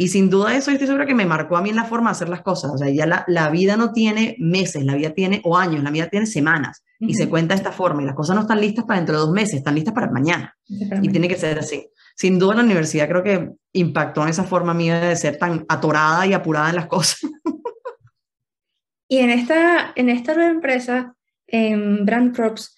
Y 0.00 0.08
sin 0.08 0.30
duda 0.30 0.56
eso 0.56 0.70
yo 0.70 0.76
estoy 0.76 0.86
segura 0.86 1.04
que 1.04 1.14
me 1.14 1.26
marcó 1.26 1.58
a 1.58 1.60
mí 1.60 1.68
en 1.68 1.76
la 1.76 1.84
forma 1.84 2.08
de 2.08 2.12
hacer 2.12 2.30
las 2.30 2.40
cosas. 2.40 2.70
O 2.72 2.78
sea, 2.78 2.88
ya 2.88 3.04
la, 3.04 3.22
la 3.28 3.50
vida 3.50 3.76
no 3.76 3.92
tiene 3.92 4.34
meses, 4.38 4.82
la 4.82 4.94
vida 4.94 5.10
tiene, 5.10 5.42
o 5.44 5.58
años, 5.58 5.82
la 5.82 5.90
vida 5.90 6.08
tiene 6.08 6.24
semanas. 6.24 6.82
Y 7.00 7.12
se 7.12 7.28
cuenta 7.28 7.52
de 7.52 7.58
esta 7.58 7.70
forma. 7.70 8.00
Y 8.00 8.06
las 8.06 8.14
cosas 8.14 8.34
no 8.34 8.40
están 8.40 8.62
listas 8.62 8.86
para 8.86 8.98
dentro 8.98 9.16
de 9.16 9.20
dos 9.20 9.30
meses, 9.30 9.56
están 9.56 9.74
listas 9.74 9.92
para 9.92 10.10
mañana. 10.10 10.56
Y 11.02 11.10
tiene 11.10 11.28
que 11.28 11.36
ser 11.36 11.58
así. 11.58 11.86
Sin 12.16 12.38
duda 12.38 12.54
la 12.54 12.62
universidad 12.62 13.10
creo 13.10 13.22
que 13.22 13.50
impactó 13.74 14.22
en 14.22 14.30
esa 14.30 14.44
forma 14.44 14.72
mía 14.72 15.00
de 15.00 15.16
ser 15.16 15.36
tan 15.36 15.66
atorada 15.68 16.26
y 16.26 16.32
apurada 16.32 16.70
en 16.70 16.76
las 16.76 16.86
cosas. 16.86 17.20
y 19.06 19.18
en 19.18 19.28
esta, 19.28 19.92
en 19.96 20.08
esta 20.08 20.32
nueva 20.32 20.50
empresa, 20.50 21.14
en 21.46 22.06
Brand 22.06 22.34
Crops, 22.34 22.74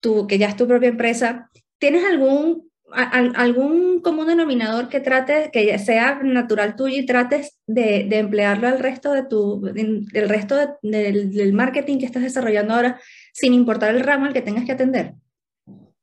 tú, 0.00 0.26
que 0.26 0.38
ya 0.38 0.48
es 0.48 0.56
tu 0.56 0.66
propia 0.66 0.88
empresa, 0.88 1.52
¿tienes 1.78 2.04
algún 2.04 2.68
algún 2.92 4.00
común 4.00 4.26
denominador 4.26 4.88
que 4.88 5.00
trates, 5.00 5.50
que 5.50 5.78
sea 5.78 6.20
natural 6.22 6.76
tuyo 6.76 7.00
y 7.00 7.06
trates 7.06 7.58
de, 7.66 8.06
emplearlo 8.18 8.68
al 8.68 8.78
resto 8.78 9.12
de 9.12 9.24
tu, 9.24 9.60
del 9.62 10.28
resto 10.28 10.56
del, 10.82 11.52
marketing 11.52 11.98
que 11.98 12.06
estás 12.06 12.22
desarrollando 12.22 12.74
ahora, 12.74 13.00
sin 13.32 13.54
importar 13.54 13.94
el 13.94 14.00
ramo 14.00 14.26
al 14.26 14.32
que 14.32 14.42
tengas 14.42 14.64
que 14.64 14.72
atender? 14.72 15.14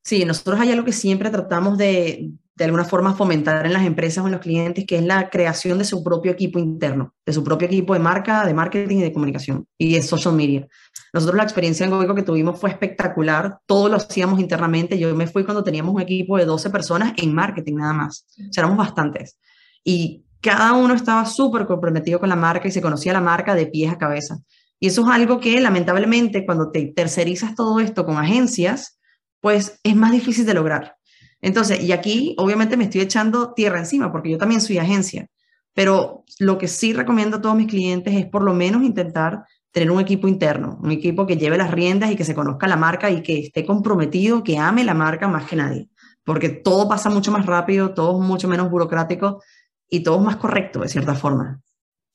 Sí, 0.04 0.26
nosotros 0.26 0.60
hay 0.60 0.72
algo 0.72 0.84
que 0.86 0.92
siempre 0.92 1.30
tratamos 1.30 1.78
de, 1.78 2.32
de 2.62 2.66
alguna 2.66 2.86
forma 2.86 3.16
fomentar 3.16 3.66
en 3.66 3.74
las 3.74 3.86
empresas 3.86 4.24
o 4.24 4.28
en 4.28 4.34
los 4.34 4.42
clientes, 4.42 4.86
que 4.86 4.98
es 4.98 5.04
la 5.04 5.30
creación 5.30 5.78
de 5.78 5.84
su 5.84 6.04
propio 6.04 6.32
equipo 6.32 6.60
interno, 6.60 7.16
de 7.26 7.34
su 7.34 7.44
propio 7.44 7.68
equipo 7.68 7.94
de 7.94 8.00
marca, 8.00 8.46
de 8.46 8.54
marketing 8.54 8.98
y 8.98 9.02
de 9.02 9.14
comunicación 9.14 9.68
y 9.78 9.96
de 9.96 10.02
social 10.02 10.36
media. 10.36 10.68
Nosotros 11.14 11.38
la 11.38 11.44
experiencia 11.44 11.84
en 11.86 11.92
Goico 11.92 12.16
que 12.16 12.24
tuvimos 12.24 12.60
fue 12.60 12.70
espectacular, 12.70 13.60
todo 13.66 13.90
lo 13.90 13.98
hacíamos 13.98 14.40
internamente. 14.40 14.98
Yo 14.98 15.14
me 15.16 15.28
fui 15.28 15.44
cuando 15.44 15.64
teníamos 15.64 15.94
un 15.94 16.02
equipo 16.02 16.38
de 16.38 16.46
12 16.46 16.70
personas 16.70 17.14
en 17.18 17.34
marketing 17.34 17.76
nada 17.76 17.94
más, 17.94 18.26
o 18.38 18.54
sea, 18.54 18.62
éramos 18.62 18.78
bastantes. 18.78 19.38
Y 19.84 20.24
cada 20.42 20.74
uno 20.74 20.94
estaba 20.94 21.26
súper 21.26 21.66
comprometido 21.66 22.20
con 22.20 22.30
la 22.30 22.36
marca 22.36 22.68
y 22.68 22.72
se 22.72 22.82
conocía 22.82 23.14
la 23.14 23.22
marca 23.22 23.56
de 23.56 23.68
pies 23.68 23.92
a 23.92 23.98
cabeza. 23.98 24.40
Y 24.80 24.88
eso 24.88 25.02
es 25.02 25.08
algo 25.10 25.40
que 25.40 25.60
lamentablemente 25.62 26.46
cuando 26.46 26.72
te 26.72 26.86
tercerizas 26.88 27.56
todo 27.56 27.80
esto 27.80 28.06
con 28.06 28.18
agencias, 28.18 29.00
pues 29.40 29.80
es 29.84 29.96
más 29.96 30.12
difícil 30.12 30.46
de 30.46 30.56
lograr. 30.56 30.96
Entonces, 31.42 31.84
y 31.84 31.92
aquí 31.92 32.36
obviamente 32.38 32.78
me 32.78 32.86
estoy 32.86 33.02
echando 33.02 33.54
tierra 33.54 33.80
encima 33.80 34.12
porque 34.12 34.32
yo 34.32 34.38
también 34.38 34.62
soy 34.62 34.78
agencia, 34.78 35.28
pero 35.74 36.24
lo 36.40 36.58
que 36.58 36.68
sí 36.68 36.94
recomiendo 36.94 37.38
a 37.38 37.42
todos 37.42 37.56
mis 37.56 37.68
clientes 37.68 38.14
es 38.16 38.26
por 38.28 38.44
lo 38.44 38.54
menos 38.54 38.84
intentar 38.84 39.44
tener 39.72 39.92
un 39.92 40.00
equipo 40.00 40.28
interno, 40.28 40.78
un 40.82 40.92
equipo 40.92 41.26
que 41.26 41.38
lleve 41.38 41.58
las 41.58 41.72
riendas 41.72 42.12
y 42.12 42.16
que 42.16 42.26
se 42.26 42.36
conozca 42.36 42.68
la 42.68 42.76
marca 42.76 43.10
y 43.10 43.24
que 43.24 43.40
esté 43.40 43.66
comprometido, 43.66 44.44
que 44.44 44.58
ame 44.58 44.84
la 44.84 44.94
marca 44.94 45.28
más 45.28 45.46
que 45.46 45.56
nadie, 45.56 45.90
porque 46.24 46.50
todo 46.50 46.90
pasa 46.90 47.10
mucho 47.10 47.32
más 47.32 47.46
rápido, 47.46 47.94
todo 47.94 48.22
es 48.22 48.28
mucho 48.28 48.48
menos 48.48 48.70
burocrático 48.70 49.42
y 49.90 50.04
todo 50.04 50.18
es 50.18 50.26
más 50.26 50.36
correcto 50.36 50.82
de 50.82 50.90
cierta 50.90 51.16
forma. 51.16 51.62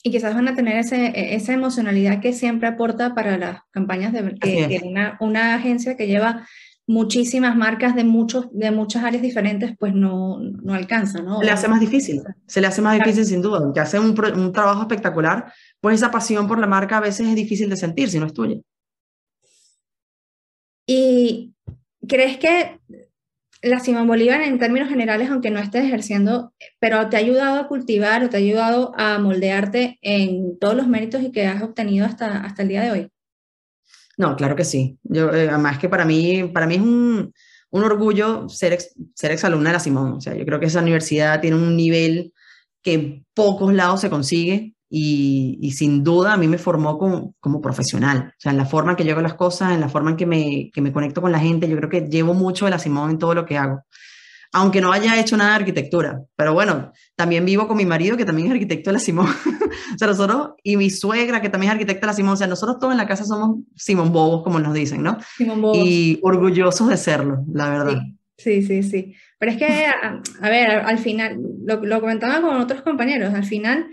Y 0.03 0.11
quizás 0.11 0.35
van 0.35 0.49
a 0.49 0.55
tener 0.55 0.77
ese, 0.77 1.07
e, 1.07 1.35
esa 1.35 1.53
emocionalidad 1.53 2.21
que 2.21 2.33
siempre 2.33 2.69
aporta 2.69 3.15
para 3.15 3.39
las 3.39 3.61
campañas 3.71 4.13
de 4.13 4.35
que, 4.35 4.81
una, 4.85 5.17
una 5.21 5.55
agencia 5.55 5.97
que 5.97 6.07
lleva 6.07 6.47
muchísimas 6.87 7.57
marcas 7.57 7.97
de, 7.97 8.05
muchos, 8.05 8.47
de 8.53 8.71
muchas 8.71 9.03
áreas 9.03 9.23
diferentes, 9.23 9.77
pues 9.79 9.93
no, 9.93 10.39
no 10.39 10.75
alcanza, 10.75 11.21
¿no? 11.21 11.41
Se 11.41 11.47
le 11.47 11.51
hace 11.51 11.69
más 11.69 11.81
difícil, 11.81 12.23
se 12.47 12.61
le 12.61 12.67
hace 12.69 12.81
más 12.81 12.97
difícil 12.99 13.25
sin 13.25 13.43
duda, 13.43 13.59
aunque 13.59 13.81
hace 13.81 13.99
un, 13.99 14.15
un, 14.37 14.53
trabajo 14.53 14.83
espectacular, 14.83 15.53
pues 15.81 15.97
esa 15.97 16.11
pasión 16.11 16.47
por 16.47 16.59
la 16.59 16.67
marca 16.67 16.99
a 16.99 17.01
veces 17.01 17.27
es 17.27 17.35
difícil 17.35 17.69
de 17.69 17.77
sentir 17.77 18.09
si 18.09 18.21
no 18.21 18.27
es 18.27 18.33
tuya. 18.33 18.61
¿Y 20.87 21.53
crees 22.07 22.39
que 22.39 22.79
la 23.63 23.81
Simón 23.81 24.07
Bolívar 24.07 24.43
en 24.43 24.59
términos 24.59 24.89
generales, 24.89 25.29
aunque 25.31 25.51
no 25.51 25.59
estés 25.59 25.85
ejerciendo, 25.85 26.53
pero 26.79 27.09
te 27.09 27.17
ha 27.17 27.21
ayudado 27.21 27.59
a 27.59 27.67
cultivar 27.67 28.23
o 28.23 28.29
te 28.29 28.37
ha 28.37 28.41
ayudado 28.41 28.93
a 28.97 29.19
moldearte 29.19 29.99
en 30.03 30.57
todos 30.59 30.77
los 30.77 30.87
méritos 30.87 31.23
y 31.23 31.33
que 31.33 31.47
has 31.47 31.63
obtenido 31.63 32.07
hasta, 32.07 32.43
hasta 32.43 32.63
el 32.63 32.69
día 32.69 32.83
de 32.83 32.91
hoy? 32.93 33.11
No, 34.17 34.37
claro 34.37 34.57
que 34.57 34.65
sí. 34.65 34.99
Yo, 35.03 35.33
eh, 35.33 35.49
además 35.49 35.79
que 35.79 35.89
para 35.89 36.05
mí, 36.05 36.45
para 36.53 36.67
mí 36.67 36.77
es 36.77 36.81
un, 36.81 37.33
un 37.71 37.85
orgullo 37.85 38.49
ser, 38.49 38.73
ex, 38.73 38.95
ser 39.15 39.33
exalumna 39.33 39.71
de 39.71 39.75
la 39.75 39.81
Simón. 39.81 40.13
O 40.15 40.21
sea, 40.21 40.35
yo 40.35 40.45
creo 40.45 40.59
que 40.61 40.67
esa 40.67 40.81
universidad 40.81 41.41
tiene 41.41 41.57
un 41.57 41.77
nivel 41.77 42.33
que 42.83 42.95
en 42.95 43.27
pocos 43.35 43.73
lados 43.75 44.01
se 44.01 44.11
consigue 44.11 44.75
y, 44.89 45.73
sin 45.73 46.05
duda 46.05 46.33
a 46.35 46.37
mí 46.37 46.47
me 46.49 46.59
formó 46.59 46.99
como, 46.99 47.35
como, 47.41 47.61
profesional. 47.61 48.29
O 48.29 48.41
sea, 48.41 48.53
en 48.53 48.59
la 48.59 48.67
forma 48.67 48.93
en 48.93 48.97
que 48.97 49.05
yo 49.05 49.13
hago 49.13 49.21
las 49.21 49.35
cosas, 49.35 49.73
en 49.73 49.81
la 49.81 49.89
forma 49.89 50.11
en 50.11 50.17
que 50.17 50.27
me, 50.27 50.71
que 50.73 50.81
me 50.81 50.93
conecto 50.93 51.21
con 51.21 51.33
la 51.33 51.41
gente, 51.41 51.69
yo 51.69 51.77
creo 51.77 51.91
que 51.91 52.09
llevo 52.09 52.35
mucho 52.35 52.65
de 52.65 52.71
la 52.71 52.79
Simón 52.79 53.11
en 53.11 53.19
todo 53.19 53.35
lo 53.35 53.45
que 53.45 53.59
hago 53.59 53.83
aunque 54.57 54.81
no 54.81 54.91
haya 54.91 55.21
hecho 55.21 55.37
nada 55.37 55.51
de 55.51 55.57
arquitectura. 55.57 56.23
Pero 56.35 56.55
bueno, 56.55 56.91
también 57.15 57.45
vivo 57.45 57.69
con 57.69 57.77
mi 57.77 57.85
marido, 57.85 58.17
que 58.17 58.25
también 58.25 58.49
es 58.49 58.55
arquitecto 58.55 58.89
de 58.89 58.95
la 58.95 58.99
Simón. 58.99 59.27
o 59.95 59.99
sea, 59.99 60.09
nosotros, 60.09 60.53
y 60.63 60.79
mi 60.79 60.89
suegra, 60.89 61.43
que 61.43 61.51
también 61.51 61.71
es 61.71 61.75
arquitecta 61.75 62.07
de 62.07 62.07
la 62.07 62.15
Simón. 62.15 62.33
O 62.33 62.37
sea, 62.37 62.47
nosotros 62.47 62.79
todos 62.79 62.93
en 62.93 62.97
la 62.97 63.07
casa 63.07 63.27
somos 63.27 63.59
Simón 63.75 64.13
Bobos, 64.13 64.43
como 64.43 64.59
nos 64.59 64.73
dicen, 64.73 65.03
¿no? 65.03 65.19
Simón 65.37 65.61
Bobos. 65.61 65.77
Y 65.87 66.21
orgullosos 66.23 66.89
de 66.89 66.97
serlo, 66.97 67.45
la 67.53 67.69
verdad. 67.69 68.01
Sí, 68.39 68.63
sí, 68.63 68.83
sí. 68.83 69.15
Pero 69.39 69.53
es 69.53 69.59
que, 69.59 69.67
a, 69.67 70.49
ver, 70.49 70.71
al 70.71 70.99
final, 70.99 71.39
lo, 71.67 71.85
lo 71.85 72.01
comentaba 72.01 72.41
con 72.41 72.57
otros 72.59 72.81
compañeros, 72.81 73.35
al 73.35 73.45
final 73.45 73.89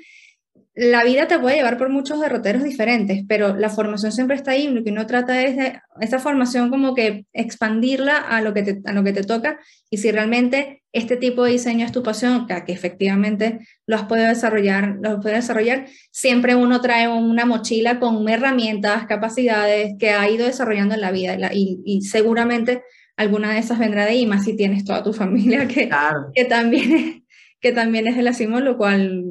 la 0.75 1.03
vida 1.03 1.27
te 1.27 1.37
puede 1.37 1.57
llevar 1.57 1.77
por 1.77 1.89
muchos 1.89 2.19
derroteros 2.19 2.63
diferentes, 2.63 3.23
pero 3.27 3.55
la 3.55 3.69
formación 3.69 4.11
siempre 4.11 4.35
está 4.35 4.51
ahí. 4.51 4.67
Lo 4.67 4.83
que 4.83 4.89
uno 4.89 5.05
trata 5.05 5.43
es 5.43 5.55
de 5.55 5.79
esa 6.01 6.17
formación 6.17 6.71
como 6.71 6.95
que 6.95 7.25
expandirla 7.31 8.17
a 8.17 8.41
lo 8.41 8.55
que 8.55 8.63
te, 8.63 8.81
a 8.85 8.93
lo 8.93 9.03
que 9.03 9.13
te 9.13 9.23
toca. 9.23 9.59
Y 9.91 9.97
si 9.97 10.11
realmente 10.11 10.81
este 10.91 11.15
tipo 11.15 11.43
de 11.43 11.51
diseño 11.51 11.85
es 11.85 11.91
tu 11.91 12.01
pasión, 12.01 12.47
que, 12.47 12.73
efectivamente 12.73 13.59
lo 13.85 13.97
has 13.97 14.03
podido 14.03 14.27
desarrollar, 14.27 14.97
lo 14.99 15.09
has 15.09 15.15
podido 15.17 15.35
desarrollar, 15.35 15.85
siempre 16.11 16.55
uno 16.55 16.81
trae 16.81 17.07
una 17.07 17.45
mochila 17.45 17.99
con 17.99 18.27
herramientas, 18.27 19.05
capacidades 19.05 19.93
que 19.99 20.09
ha 20.09 20.27
ido 20.27 20.47
desarrollando 20.47 20.95
en 20.95 21.01
la 21.01 21.11
vida. 21.11 21.51
Y, 21.53 22.01
seguramente 22.01 22.81
alguna 23.15 23.53
de 23.53 23.59
esas 23.59 23.77
vendrá 23.77 24.05
de 24.05 24.11
ahí, 24.11 24.25
más 24.25 24.43
si 24.43 24.55
tienes 24.55 24.85
toda 24.85 25.03
tu 25.03 25.13
familia 25.13 25.67
que, 25.67 25.87
que, 26.33 26.45
también, 26.45 27.25
que 27.59 27.71
también 27.71 28.07
es 28.07 28.15
de 28.15 28.23
la 28.23 28.33
CIMO, 28.33 28.59
lo 28.59 28.75
cual, 28.75 29.23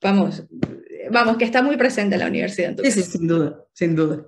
vamos, 0.00 0.44
vamos, 1.14 1.38
que 1.38 1.44
está 1.46 1.62
muy 1.62 1.78
presente 1.78 2.16
en 2.16 2.20
la 2.20 2.26
universidad. 2.26 2.76
sí, 2.82 2.90
sí, 2.90 3.02
sin 3.02 3.26
duda, 3.26 3.64
sin 3.72 3.96
duda. 3.96 4.26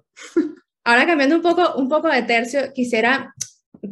Ahora 0.85 1.05
cambiando 1.05 1.37
un 1.37 1.42
poco, 1.42 1.75
un 1.77 1.88
poco 1.88 2.09
de 2.09 2.22
tercio, 2.22 2.72
quisiera, 2.72 3.35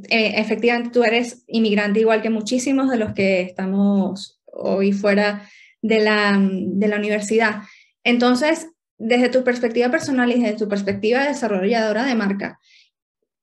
eh, 0.09 0.35
efectivamente 0.37 0.91
tú 0.91 1.03
eres 1.03 1.45
inmigrante 1.49 2.01
igual 2.01 2.23
que 2.23 2.31
muchísimos 2.31 2.89
de 2.89 2.97
los 2.97 3.13
que 3.13 3.43
estamos 3.43 4.41
hoy 4.47 4.93
fuera 4.93 5.49
de 5.83 6.01
la, 6.01 6.39
de 6.41 6.89
la 6.89 6.97
universidad. 6.97 7.63
Entonces, 8.05 8.69
desde 8.97 9.29
tu 9.29 9.43
perspectiva 9.43 9.91
personal 9.91 10.31
y 10.31 10.41
desde 10.41 10.57
tu 10.57 10.69
perspectiva 10.69 11.25
desarrolladora 11.25 12.05
de 12.05 12.15
marca, 12.15 12.61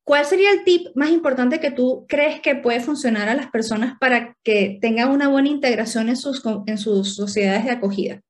¿cuál 0.05 0.25
sería 0.25 0.51
el 0.51 0.63
tip 0.63 0.87
más 0.95 1.09
importante 1.09 1.59
que 1.59 1.71
tú 1.71 2.05
crees 2.07 2.39
que 2.39 2.55
puede 2.55 2.79
funcionar 2.79 3.27
a 3.27 3.35
las 3.35 3.51
personas 3.51 3.95
para 3.99 4.37
que 4.43 4.79
tengan 4.81 5.11
una 5.11 5.27
buena 5.27 5.49
integración 5.49 6.07
en 6.07 6.15
sus, 6.15 6.41
en 6.67 6.77
sus 6.77 7.15
sociedades 7.15 7.65
de 7.65 7.71
acogida? 7.71 8.21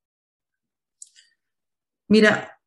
Mira, 2.11 2.59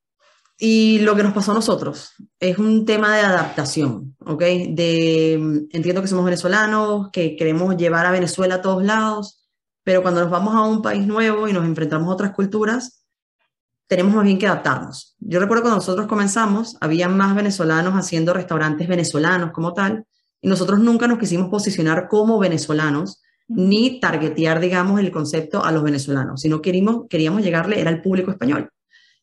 y 0.59 1.01
lo 1.01 1.15
que 1.15 1.23
nos 1.23 1.35
pasó 1.35 1.53
a 1.53 1.57
nosotros 1.57 2.15
es 2.41 2.57
un 2.57 2.87
tema 2.87 3.15
de 3.15 3.21
adaptación, 3.21 4.17
¿ok? 4.21 4.41
De, 4.41 5.35
entiendo 5.71 6.01
que 6.01 6.09
somos 6.09 6.25
venezolanos, 6.25 7.11
que 7.13 7.37
queremos 7.37 7.77
llevar 7.77 8.07
a 8.07 8.11
Venezuela 8.11 8.55
a 8.55 8.63
todos 8.63 8.83
lados, 8.83 9.47
pero 9.83 10.01
cuando 10.01 10.23
nos 10.23 10.31
vamos 10.31 10.55
a 10.55 10.63
un 10.63 10.81
país 10.81 11.07
nuevo 11.07 11.47
y 11.47 11.53
nos 11.53 11.67
enfrentamos 11.67 12.09
a 12.09 12.13
otras 12.13 12.33
culturas, 12.33 13.05
tenemos 13.87 14.15
más 14.15 14.25
bien 14.25 14.39
que 14.39 14.47
adaptarnos. 14.47 15.15
Yo 15.19 15.41
recuerdo 15.41 15.65
cuando 15.65 15.77
nosotros 15.77 16.07
comenzamos, 16.07 16.79
había 16.81 17.11
más 17.11 17.37
venezolanos 17.37 17.93
haciendo 17.93 18.33
restaurantes 18.33 18.89
venezolanos 18.89 19.53
como 19.53 19.75
tal, 19.75 20.07
y 20.41 20.49
nosotros 20.49 20.81
nunca 20.81 21.07
nos 21.07 21.19
quisimos 21.19 21.51
posicionar 21.51 22.09
como 22.09 22.39
venezolanos, 22.39 23.21
ni 23.47 24.01
targetear, 24.01 24.59
digamos, 24.59 25.01
el 25.01 25.13
concepto 25.13 25.63
a 25.63 25.71
los 25.71 25.83
venezolanos, 25.83 26.41
sino 26.41 26.63
queríamos, 26.63 27.09
queríamos 27.11 27.43
llegarle, 27.43 27.79
era 27.79 27.91
el 27.91 28.01
público 28.01 28.31
español. 28.31 28.71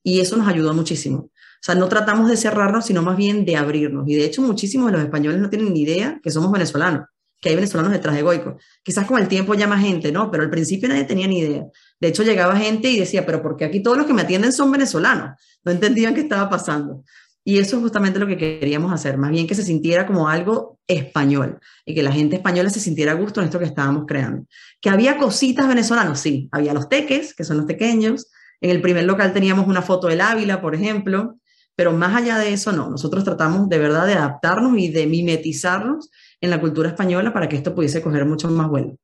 Y 0.04 0.20
eso 0.20 0.38
nos 0.38 0.48
ayudó 0.48 0.74
muchísimo. 0.74 1.30
O 1.62 1.64
sea, 1.64 1.76
no 1.76 1.88
tratamos 1.88 2.28
de 2.28 2.38
cerrarnos, 2.38 2.86
sino 2.86 3.04
más 3.04 3.16
bien 3.16 3.46
de 3.46 3.56
abrirnos. 3.56 4.08
Y 4.08 4.16
de 4.16 4.26
hecho, 4.26 4.42
muchísimos 4.42 4.88
de 4.88 4.94
los 4.94 5.02
españoles 5.02 5.40
no 5.40 5.50
tienen 5.50 5.74
ni 5.74 5.82
idea 5.82 6.20
que 6.24 6.32
somos 6.32 6.52
venezolanos, 6.52 7.06
que 7.40 7.50
hay 7.50 7.56
venezolanos 7.56 7.92
detrás 7.92 8.16
de 8.16 8.24
Goico. 8.24 8.58
Quizás 8.84 9.06
con 9.06 9.22
el 9.22 9.28
tiempo 9.28 9.54
más 9.54 9.82
gente, 9.82 10.12
¿no? 10.12 10.32
Pero 10.32 10.44
al 10.44 10.50
principio 10.50 10.90
nadie 10.90 11.04
tenía 11.04 11.28
ni 11.28 11.40
idea. 11.40 11.66
De 12.00 12.08
hecho, 12.08 12.24
llegaba 12.24 12.56
gente 12.56 12.90
y 12.90 12.98
decía, 12.98 13.28
pero 13.28 13.44
¿por 13.44 13.58
qué 13.58 13.66
aquí 13.66 13.84
todos 13.84 13.96
los 13.96 14.08
que 14.08 14.14
me 14.14 14.24
atienden 14.24 14.52
son 14.52 14.72
venezolanos? 14.72 15.40
No 15.64 15.72
entendían 15.72 16.16
qué 16.16 16.22
estaba 16.22 16.50
pasando. 16.50 17.04
Y 17.44 17.58
eso 17.58 17.78
es 17.78 17.82
justamente 17.82 18.20
lo 18.20 18.28
que 18.28 18.38
queríamos 18.38 18.94
hacer, 18.94 19.18
más 19.18 19.32
bien 19.32 19.48
que 19.48 19.56
se 19.56 19.64
sintiera 19.64 20.06
como 20.06 20.30
algo 20.30 20.80
español 20.88 21.60
y 21.86 21.96
que 21.96 22.04
la 22.04 22.12
gente 22.12 22.36
española 22.36 22.70
se 22.70 22.80
sintiera 22.80 23.14
gusto 23.14 23.40
en 23.40 23.48
esto 23.48 23.58
que 23.58 23.66
estábamos 23.66 24.06
creando. 24.08 24.46
Que 24.80 24.90
había 24.90 25.18
cositas 25.18 25.68
venezolanas, 25.68 26.20
sí, 26.20 26.50
había 26.52 26.74
los 26.74 26.88
teques, 26.88 27.34
que 27.34 27.44
son 27.44 27.58
los 27.58 27.66
pequeños, 27.66 28.28
en 28.62 28.69
el 28.69 28.82
primer 28.82 29.06
local 29.06 29.34
teníamos 29.34 29.67
una 29.67 29.82
foto 29.82 30.08
del 30.08 30.21
Ávila, 30.21 30.62
por 30.62 30.76
ejemplo, 30.76 31.39
pero 31.76 31.93
más 31.93 32.15
allá 32.15 32.38
de 32.38 32.54
eso, 32.54 32.71
no. 32.71 32.89
Nosotros 32.89 33.24
tratamos 33.24 33.67
de 33.67 33.80
verdad 33.80 34.06
de 34.06 34.13
adaptarnos 34.13 34.78
y 34.78 34.89
de 34.89 35.08
mimetizarnos 35.08 36.12
en 36.39 36.50
la 36.50 36.62
cultura 36.62 36.89
española 36.89 37.34
para 37.34 37.50
que 37.50 37.56
esto 37.56 37.74
pudiese 37.74 38.02
coger 38.02 38.26
mucho 38.26 38.50
más 38.50 38.69
vuelo. 38.69 38.95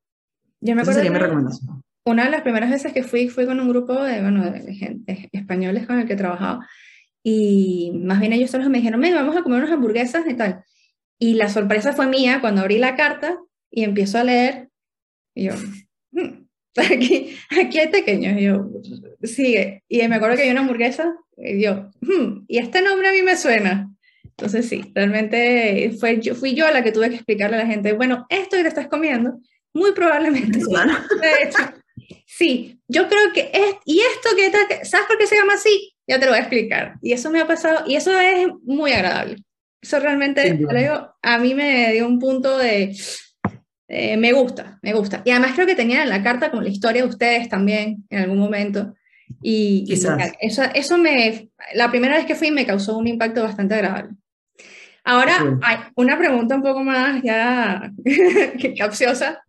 Yo 0.60 0.74
me 0.74 0.82
acuerdo 0.82 1.00
sería 1.00 1.10
mi 1.10 1.18
recomendación. 1.18 1.82
Una 2.04 2.24
de 2.24 2.30
las 2.30 2.42
primeras 2.42 2.70
veces 2.70 2.92
que 2.92 3.02
fui 3.02 3.28
fui 3.28 3.46
con 3.46 3.60
un 3.60 3.68
grupo 3.68 4.00
de, 4.02 4.22
bueno, 4.22 4.50
de 4.50 4.74
gente, 4.74 5.28
españoles 5.32 5.86
con 5.86 5.98
el 5.98 6.06
que 6.06 6.16
trabajaba 6.16 6.66
y 7.22 7.92
más 7.94 8.20
bien 8.20 8.32
ellos 8.32 8.50
solos 8.50 8.68
me 8.70 8.78
dijeron, 8.78 9.00
vamos 9.00 9.36
a 9.36 9.42
comer 9.42 9.58
unas 9.58 9.72
hamburguesas 9.72 10.24
y 10.26 10.34
tal. 10.34 10.64
Y 11.18 11.34
la 11.34 11.48
sorpresa 11.48 11.92
fue 11.92 12.06
mía 12.06 12.40
cuando 12.40 12.60
abrí 12.60 12.78
la 12.78 12.96
carta 12.96 13.38
y 13.70 13.84
empiezo 13.84 14.18
a 14.18 14.24
leer 14.24 14.68
y 15.34 15.44
yo, 15.44 15.52
aquí, 16.92 17.36
aquí 17.50 17.78
hay 17.78 17.88
pequeños. 17.88 18.40
Y 18.40 18.44
yo, 18.44 18.70
sigue. 19.22 19.82
Y 19.88 20.06
me 20.08 20.16
acuerdo 20.16 20.36
que 20.36 20.42
hay 20.42 20.50
una 20.50 20.60
hamburguesa 20.60 21.14
y 21.36 21.62
yo, 21.62 21.90
hmm, 22.00 22.44
y 22.48 22.58
este 22.58 22.82
nombre 22.82 23.08
a 23.08 23.12
mí 23.12 23.22
me 23.22 23.36
suena. 23.36 23.90
Entonces 24.24 24.68
sí, 24.68 24.84
realmente 24.94 25.92
fue 25.98 26.20
yo, 26.20 26.34
fui 26.34 26.54
yo 26.54 26.70
la 26.70 26.82
que 26.82 26.92
tuve 26.92 27.08
que 27.08 27.16
explicarle 27.16 27.56
a 27.56 27.60
la 27.60 27.66
gente, 27.66 27.92
bueno, 27.92 28.26
esto 28.28 28.56
que 28.56 28.62
te 28.62 28.68
estás 28.68 28.88
comiendo, 28.88 29.38
muy 29.72 29.92
probablemente. 29.92 30.60
Sí, 32.24 32.80
yo 32.86 33.08
creo 33.08 33.32
que 33.34 33.50
es, 33.52 33.74
y 33.84 34.00
esto 34.00 34.28
que, 34.36 34.84
¿sabes 34.84 35.06
por 35.08 35.18
qué 35.18 35.26
se 35.26 35.34
llama 35.34 35.54
así? 35.54 35.92
Ya 36.06 36.20
te 36.20 36.26
lo 36.26 36.30
voy 36.30 36.38
a 36.38 36.42
explicar. 36.42 36.94
Y 37.02 37.12
eso 37.12 37.30
me 37.30 37.40
ha 37.40 37.46
pasado, 37.46 37.84
y 37.86 37.96
eso 37.96 38.16
es 38.16 38.46
muy 38.62 38.92
agradable. 38.92 39.38
Eso 39.82 39.98
realmente, 39.98 40.56
a 41.22 41.38
mí 41.38 41.54
me 41.54 41.92
dio 41.92 42.06
un 42.06 42.20
punto 42.20 42.56
de, 42.56 42.96
eh, 43.88 44.16
me 44.16 44.32
gusta, 44.32 44.78
me 44.82 44.92
gusta. 44.92 45.22
Y 45.24 45.30
además 45.30 45.52
creo 45.54 45.66
que 45.66 45.74
tenían 45.74 46.02
en 46.02 46.10
la 46.10 46.22
carta 46.22 46.50
con 46.50 46.62
la 46.62 46.70
historia 46.70 47.02
de 47.02 47.08
ustedes 47.08 47.48
también 47.48 48.04
en 48.10 48.22
algún 48.22 48.38
momento. 48.38 48.94
Y, 49.42 49.86
eso, 49.90 50.62
eso 50.74 50.98
me, 50.98 51.50
la 51.74 51.90
primera 51.90 52.16
vez 52.16 52.26
que 52.26 52.34
fui 52.34 52.50
me 52.50 52.66
causó 52.66 52.96
un 52.96 53.06
impacto 53.06 53.42
bastante 53.42 53.74
agradable. 53.74 54.14
Ahora 55.04 55.58
hay 55.62 55.78
una 55.94 56.18
pregunta 56.18 56.54
un 56.54 56.62
poco 56.62 56.84
más 56.84 57.22
ya 57.22 57.90
capciosa. 58.78 59.42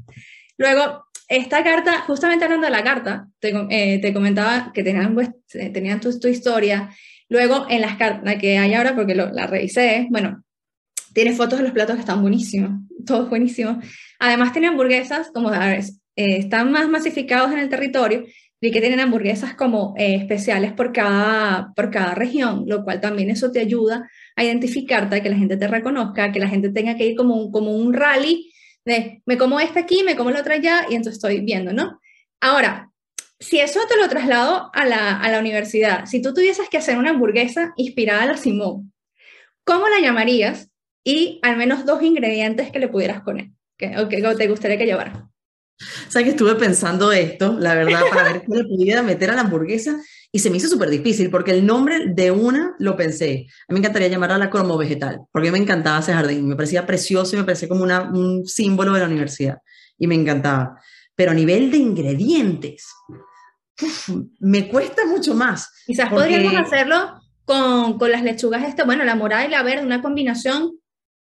Luego, 0.57 1.05
esta 1.27 1.63
carta, 1.63 2.01
justamente 2.01 2.45
hablando 2.45 2.65
de 2.65 2.71
la 2.71 2.83
carta, 2.83 3.27
te, 3.39 3.53
eh, 3.69 3.99
te 3.99 4.13
comentaba 4.13 4.71
que 4.73 4.83
tenían, 4.83 5.13
pues, 5.13 5.29
tenían 5.47 5.99
tu, 5.99 6.17
tu, 6.17 6.27
historia 6.27 6.89
Luego, 7.29 7.67
en 7.69 7.81
las 7.81 7.95
cartas 7.97 8.35
que 8.37 8.57
hay 8.57 8.73
ahora, 8.73 8.95
porque 8.95 9.13
la 9.13 9.45
revisé, 9.45 10.07
bueno, 10.09 10.43
tiene 11.13 11.33
fotos 11.33 11.59
de 11.59 11.63
los 11.63 11.73
platos 11.73 11.95
que 11.95 12.01
están 12.01 12.21
buenísimos, 12.21 12.71
todos 13.05 13.29
buenísimos. 13.29 13.85
Además, 14.19 14.51
tiene 14.51 14.67
hamburguesas, 14.67 15.31
como 15.33 15.51
eh, 15.53 15.81
están 16.15 16.71
más 16.71 16.89
masificados 16.89 17.51
en 17.51 17.59
el 17.59 17.69
territorio, 17.69 18.25
y 18.61 18.71
que 18.71 18.81
tienen 18.81 18.99
hamburguesas 18.99 19.55
como 19.55 19.93
eh, 19.97 20.15
especiales 20.15 20.73
por 20.73 20.91
cada, 20.91 21.71
por 21.75 21.89
cada 21.91 22.13
región, 22.13 22.65
lo 22.67 22.83
cual 22.83 22.99
también 22.99 23.29
eso 23.29 23.51
te 23.51 23.59
ayuda 23.59 24.09
a 24.35 24.43
identificarte, 24.43 25.15
a 25.15 25.23
que 25.23 25.29
la 25.29 25.37
gente 25.37 25.57
te 25.57 25.67
reconozca, 25.67 26.31
que 26.31 26.39
la 26.39 26.49
gente 26.49 26.69
tenga 26.69 26.97
que 26.97 27.05
ir 27.05 27.15
como 27.15 27.35
un, 27.35 27.51
como 27.51 27.75
un 27.75 27.93
rally 27.93 28.51
de 28.85 29.21
me 29.25 29.37
como 29.37 29.59
esta 29.59 29.81
aquí, 29.81 30.03
me 30.03 30.15
como 30.15 30.31
la 30.31 30.41
otra 30.41 30.55
allá, 30.55 30.85
y 30.89 30.95
entonces 30.95 31.15
estoy 31.15 31.41
viendo, 31.41 31.71
¿no? 31.71 31.99
Ahora, 32.41 32.91
si 33.39 33.59
eso 33.59 33.79
te 33.87 33.97
lo 33.97 34.09
traslado 34.09 34.69
a 34.73 34.85
la, 34.85 35.17
a 35.17 35.31
la 35.31 35.39
universidad, 35.39 36.05
si 36.05 36.21
tú 36.21 36.33
tuvieses 36.33 36.67
que 36.69 36.77
hacer 36.77 36.97
una 36.97 37.11
hamburguesa 37.11 37.73
inspirada 37.77 38.23
a 38.23 38.25
la 38.27 38.37
Simón, 38.37 38.93
¿cómo 39.63 39.87
la 39.87 40.01
llamarías? 40.01 40.69
Y 41.05 41.39
al 41.43 41.55
menos 41.55 41.85
dos 41.85 42.03
ingredientes 42.03 42.71
que 42.71 42.79
le 42.79 42.89
pudieras 42.89 43.21
poner, 43.21 43.51
que, 43.79 43.97
o 43.97 44.09
que 44.09 44.21
te 44.21 44.47
gustaría 44.47 44.77
que 44.77 44.85
llevara. 44.85 45.29
O 46.07 46.11
sea 46.11 46.23
que 46.23 46.31
estuve 46.31 46.55
pensando 46.55 47.13
esto, 47.13 47.57
la 47.57 47.73
verdad, 47.73 48.01
para 48.09 48.33
ver 48.33 48.41
qué 48.41 48.53
le 48.53 48.65
pudiera 48.65 49.01
meter 49.01 49.31
a 49.31 49.35
la 49.35 49.41
hamburguesa 49.41 49.97
y 50.29 50.39
se 50.39 50.49
me 50.49 50.57
hizo 50.57 50.67
súper 50.67 50.89
difícil 50.89 51.29
porque 51.29 51.51
el 51.51 51.65
nombre 51.65 52.07
de 52.07 52.31
una 52.31 52.75
lo 52.79 52.97
pensé. 52.97 53.47
A 53.67 53.71
mí 53.71 53.75
me 53.75 53.79
encantaría 53.79 54.09
llamarla 54.09 54.49
como 54.49 54.77
vegetal, 54.77 55.21
porque 55.31 55.51
me 55.51 55.57
encantaba 55.57 55.99
ese 55.99 56.13
jardín, 56.13 56.49
me 56.49 56.57
parecía 56.57 56.85
precioso 56.85 57.35
y 57.35 57.39
me 57.39 57.45
parecía 57.45 57.69
como 57.69 57.83
una, 57.83 58.01
un 58.11 58.45
símbolo 58.45 58.91
de 58.91 58.99
la 58.99 59.05
universidad 59.05 59.59
y 59.97 60.07
me 60.07 60.15
encantaba. 60.15 60.81
Pero 61.15 61.31
a 61.31 61.33
nivel 61.33 61.71
de 61.71 61.77
ingredientes, 61.77 62.89
me 64.39 64.67
cuesta 64.67 65.05
mucho 65.05 65.33
más. 65.33 65.69
Quizás 65.85 66.09
podríamos 66.09 66.55
hacerlo 66.55 67.21
con, 67.45 67.97
con, 67.97 68.11
las 68.11 68.23
lechugas, 68.23 68.67
este, 68.67 68.83
bueno, 68.83 69.05
la 69.05 69.15
morada 69.15 69.45
y 69.45 69.49
la 69.49 69.63
verde, 69.63 69.85
una 69.85 70.01
combinación 70.01 70.73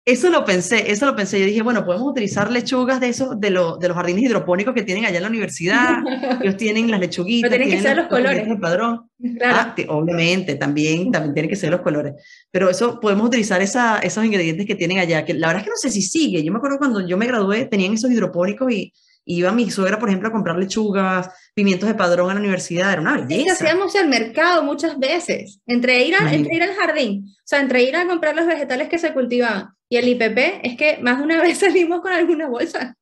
eso 0.07 0.31
lo 0.31 0.45
pensé, 0.45 0.93
eso 0.93 1.05
lo 1.05 1.17
pensé. 1.17 1.41
Yo 1.41 1.47
dije, 1.47 1.63
bueno, 1.63 1.85
podemos 1.85 2.09
utilizar 2.09 2.49
lechugas 2.53 3.01
de 3.01 3.09
esos, 3.09 3.41
de, 3.41 3.49
de 3.49 3.89
los 3.89 3.97
jardines 3.97 4.23
hidropónicos 4.23 4.73
que 4.73 4.85
tienen 4.85 5.05
allá 5.05 5.17
en 5.17 5.25
la 5.25 5.29
universidad. 5.29 5.97
Ellos 6.41 6.57
tienen 6.57 6.89
las 6.89 7.01
lechuguitas. 7.01 7.51
Pero 7.51 7.65
tienen 7.65 7.83
que 7.83 7.89
ser 7.89 7.97
los, 7.97 8.07
colores. 8.07 8.47
El 8.47 8.61
padrón. 8.61 9.11
Claro. 9.37 9.73
Ah, 9.77 9.85
obviamente, 9.89 10.55
también, 10.55 11.11
también 11.11 11.35
tienen 11.35 11.51
que 11.51 11.57
ser 11.57 11.73
los 11.73 11.81
colores. 11.81 12.15
Pero 12.53 12.71
eso, 12.71 13.01
podemos 13.01 13.27
utilizar 13.27 13.61
esa, 13.61 13.99
esos 13.99 14.25
ingredientes 14.25 14.65
que 14.65 14.77
tienen 14.77 14.99
allá, 14.99 15.25
que 15.25 15.35
la 15.35 15.49
verdad 15.49 15.63
es 15.63 15.65
que 15.65 15.71
no 15.71 15.77
sé 15.77 15.91
si 15.91 16.03
sigue. 16.03 16.45
Yo 16.45 16.53
me 16.53 16.59
acuerdo 16.59 16.79
cuando 16.79 17.05
yo 17.05 17.17
me 17.17 17.27
gradué, 17.27 17.65
tenían 17.65 17.95
esos 17.95 18.13
hidropónicos 18.13 18.71
y 18.71 18.93
iba 19.25 19.51
mi 19.51 19.69
suegra, 19.73 19.99
por 19.99 20.09
ejemplo, 20.09 20.29
a 20.29 20.33
comprar 20.33 20.57
lechugas, 20.57 21.31
pimientos 21.53 21.89
de 21.89 21.97
padrón 21.97 22.31
a 22.31 22.35
la 22.35 22.39
universidad, 22.39 22.93
era 22.93 23.01
una 23.01 23.17
belleza. 23.17 23.45
Que 23.45 23.51
hacíamos 23.51 23.93
el 23.97 24.07
mercado 24.07 24.63
muchas 24.63 25.01
veces, 25.01 25.59
entre 25.67 26.05
ir, 26.05 26.15
entre 26.31 26.55
ir 26.55 26.63
al 26.63 26.75
jardín, 26.75 27.25
o 27.27 27.43
sea, 27.43 27.61
entre 27.61 27.83
ir 27.83 27.97
a 27.97 28.07
comprar 28.07 28.37
los 28.37 28.47
vegetales 28.47 28.89
que 28.89 28.99
se 29.01 29.13
cultivaban 29.13 29.76
y 29.89 29.97
el 29.97 30.09
IPP, 30.09 30.61
es 30.63 30.77
que 30.77 30.99
más 30.99 31.19
de 31.19 31.25
una 31.25 31.41
vez 31.43 31.59
salimos 31.59 32.01
con 32.01 32.13
alguna 32.13 32.49
bolsa. 32.49 32.97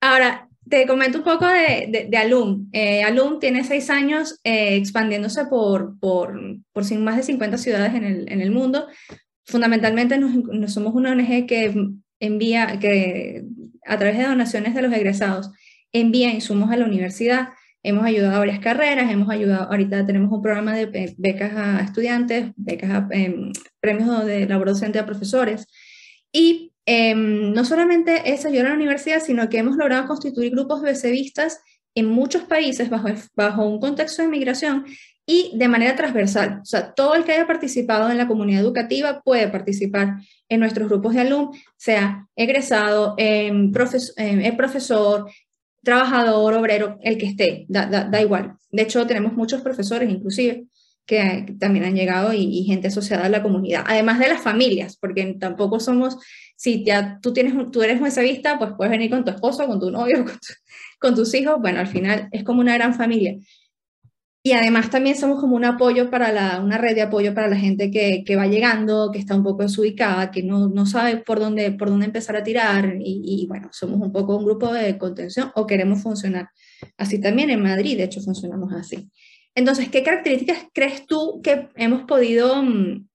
Ahora, 0.00 0.48
te 0.68 0.86
comento 0.86 1.18
un 1.18 1.24
poco 1.24 1.46
de, 1.46 2.06
de, 2.08 2.16
Alum. 2.16 2.68
Eh, 2.72 3.02
Alum 3.02 3.38
tiene 3.40 3.64
seis 3.64 3.90
años 3.90 4.40
eh, 4.44 4.76
expandiéndose 4.76 5.46
por, 5.46 5.98
por, 5.98 6.38
por 6.72 6.98
más 6.98 7.16
de 7.16 7.22
50 7.22 7.58
ciudades 7.58 7.94
en 7.94 8.04
el, 8.04 8.32
en 8.32 8.40
el 8.40 8.50
mundo. 8.50 8.86
Fundamentalmente 9.44 10.16
nos, 10.16 10.72
somos 10.72 10.94
una 10.94 11.12
ONG 11.12 11.46
que 11.46 11.74
envía, 12.20 12.78
que 12.78 13.44
a 13.84 13.98
través 13.98 14.18
de 14.18 14.24
donaciones 14.24 14.74
de 14.74 14.82
los 14.82 14.92
egresados, 14.92 15.50
envía 15.92 16.30
insumos 16.32 16.70
a 16.70 16.76
la 16.76 16.84
universidad. 16.84 17.48
Hemos 17.82 18.04
ayudado 18.04 18.36
a 18.36 18.40
varias 18.40 18.60
carreras, 18.60 19.10
hemos 19.10 19.30
ayudado, 19.30 19.70
ahorita 19.70 20.06
tenemos 20.06 20.30
un 20.30 20.42
programa 20.42 20.74
de 20.74 21.14
becas 21.16 21.52
a 21.56 21.80
estudiantes, 21.80 22.52
becas 22.56 22.90
a 22.90 23.08
em, 23.10 23.52
premios 23.80 24.26
de 24.26 24.46
labor 24.46 24.68
docente 24.68 24.98
a 24.98 25.06
profesores. 25.06 25.66
Y 26.32 26.72
em, 26.86 27.52
no 27.52 27.64
solamente 27.64 28.32
es 28.32 28.44
ayudar 28.46 28.66
a 28.66 28.68
la 28.70 28.76
universidad, 28.76 29.20
sino 29.20 29.48
que 29.48 29.58
hemos 29.58 29.76
logrado 29.76 30.06
constituir 30.06 30.50
grupos 30.52 30.82
de 30.82 30.90
becevistas 30.90 31.60
en 31.94 32.06
muchos 32.06 32.42
países 32.44 32.88
bajo, 32.88 33.08
bajo 33.34 33.66
un 33.66 33.80
contexto 33.80 34.22
de 34.22 34.28
migración 34.28 34.84
y 35.26 35.52
de 35.54 35.68
manera 35.68 35.94
transversal. 35.94 36.60
O 36.62 36.64
sea, 36.64 36.92
todo 36.92 37.14
el 37.14 37.24
que 37.24 37.32
haya 37.32 37.46
participado 37.46 38.10
en 38.10 38.18
la 38.18 38.26
comunidad 38.26 38.62
educativa 38.62 39.20
puede 39.22 39.48
participar 39.48 40.16
en 40.48 40.60
nuestros 40.60 40.88
grupos 40.88 41.14
de 41.14 41.20
alumnos, 41.20 41.56
sea 41.76 42.26
egresado, 42.34 43.14
em, 43.16 43.72
em, 44.16 44.56
profesor, 44.56 45.30
trabajador, 45.82 46.54
obrero, 46.54 46.98
el 47.02 47.16
que 47.16 47.26
esté, 47.26 47.64
da, 47.68 48.20
igual. 48.20 48.56
De 48.70 48.82
hecho, 48.82 49.06
tenemos 49.06 49.32
muchos 49.34 49.62
profesores 49.62 50.10
inclusive 50.10 50.66
que, 51.10 51.56
también 51.58 51.84
han 51.84 51.96
llegado 51.96 52.32
y, 52.32 52.62
gente 52.64 52.86
asociada 52.86 53.26
a 53.26 53.28
la 53.28 53.42
comunidad, 53.42 53.82
además 53.86 54.20
de 54.20 54.28
las 54.28 54.40
familias, 54.40 54.96
porque 54.96 55.36
tampoco 55.40 55.80
somos, 55.80 56.16
si 56.56 56.84
ya 56.84 57.18
tú, 57.20 57.32
tienes, 57.32 57.54
tú 57.72 57.82
eres 57.82 58.00
vista, 58.00 58.58
pues 58.58 58.70
puedes 58.76 58.92
venir 58.92 59.10
con 59.10 59.24
tu 59.24 59.32
esposo, 59.32 59.66
con 59.66 59.80
tu 59.80 59.90
novio, 59.90 60.24
con, 60.24 60.38
con 61.00 61.14
tus 61.16 61.34
hijos, 61.34 61.56
bueno, 61.60 61.80
al 61.80 61.88
final 61.88 62.28
es 62.30 62.44
como 62.44 62.60
una 62.60 62.74
gran 62.74 62.94
familia. 62.94 63.36
Y 64.42 64.52
además 64.52 64.88
también 64.88 65.16
somos 65.16 65.40
como 65.40 65.56
un 65.56 65.64
apoyo 65.66 66.10
para 66.10 66.32
la, 66.32 66.60
una 66.60 66.78
red 66.78 66.94
de 66.94 67.02
apoyo 67.02 67.34
para 67.34 67.48
la 67.48 67.56
gente 67.56 67.90
que, 67.90 68.22
que 68.24 68.36
va 68.36 68.46
llegando, 68.46 69.10
que 69.12 69.18
está 69.18 69.34
un 69.34 69.42
poco 69.42 69.64
desubicada, 69.64 70.30
que 70.30 70.42
no, 70.42 70.68
no, 70.68 70.86
sabe 70.86 71.18
por 71.18 71.40
dónde, 71.40 71.72
por 71.72 71.90
dónde 71.90 72.06
empezar 72.06 72.36
a 72.36 72.42
tirar. 72.42 72.94
Y, 73.00 73.22
y, 73.42 73.46
bueno, 73.48 73.68
somos 73.72 74.00
un 74.00 74.12
poco 74.12 74.36
un 74.38 74.44
grupo 74.46 74.72
de 74.72 74.96
contención 74.96 75.50
o 75.56 75.66
queremos 75.66 76.02
funcionar 76.02 76.48
así 76.96 77.20
también 77.20 77.50
en 77.50 77.62
Madrid, 77.62 77.98
de 77.98 78.04
hecho 78.04 78.22
funcionamos 78.22 78.72
así. 78.72 79.10
Entonces, 79.60 79.90
¿qué 79.90 80.02
características 80.02 80.68
crees 80.72 81.06
tú 81.06 81.42
que 81.42 81.68
hemos 81.76 82.04
podido, 82.04 82.62
mm, 82.62 83.06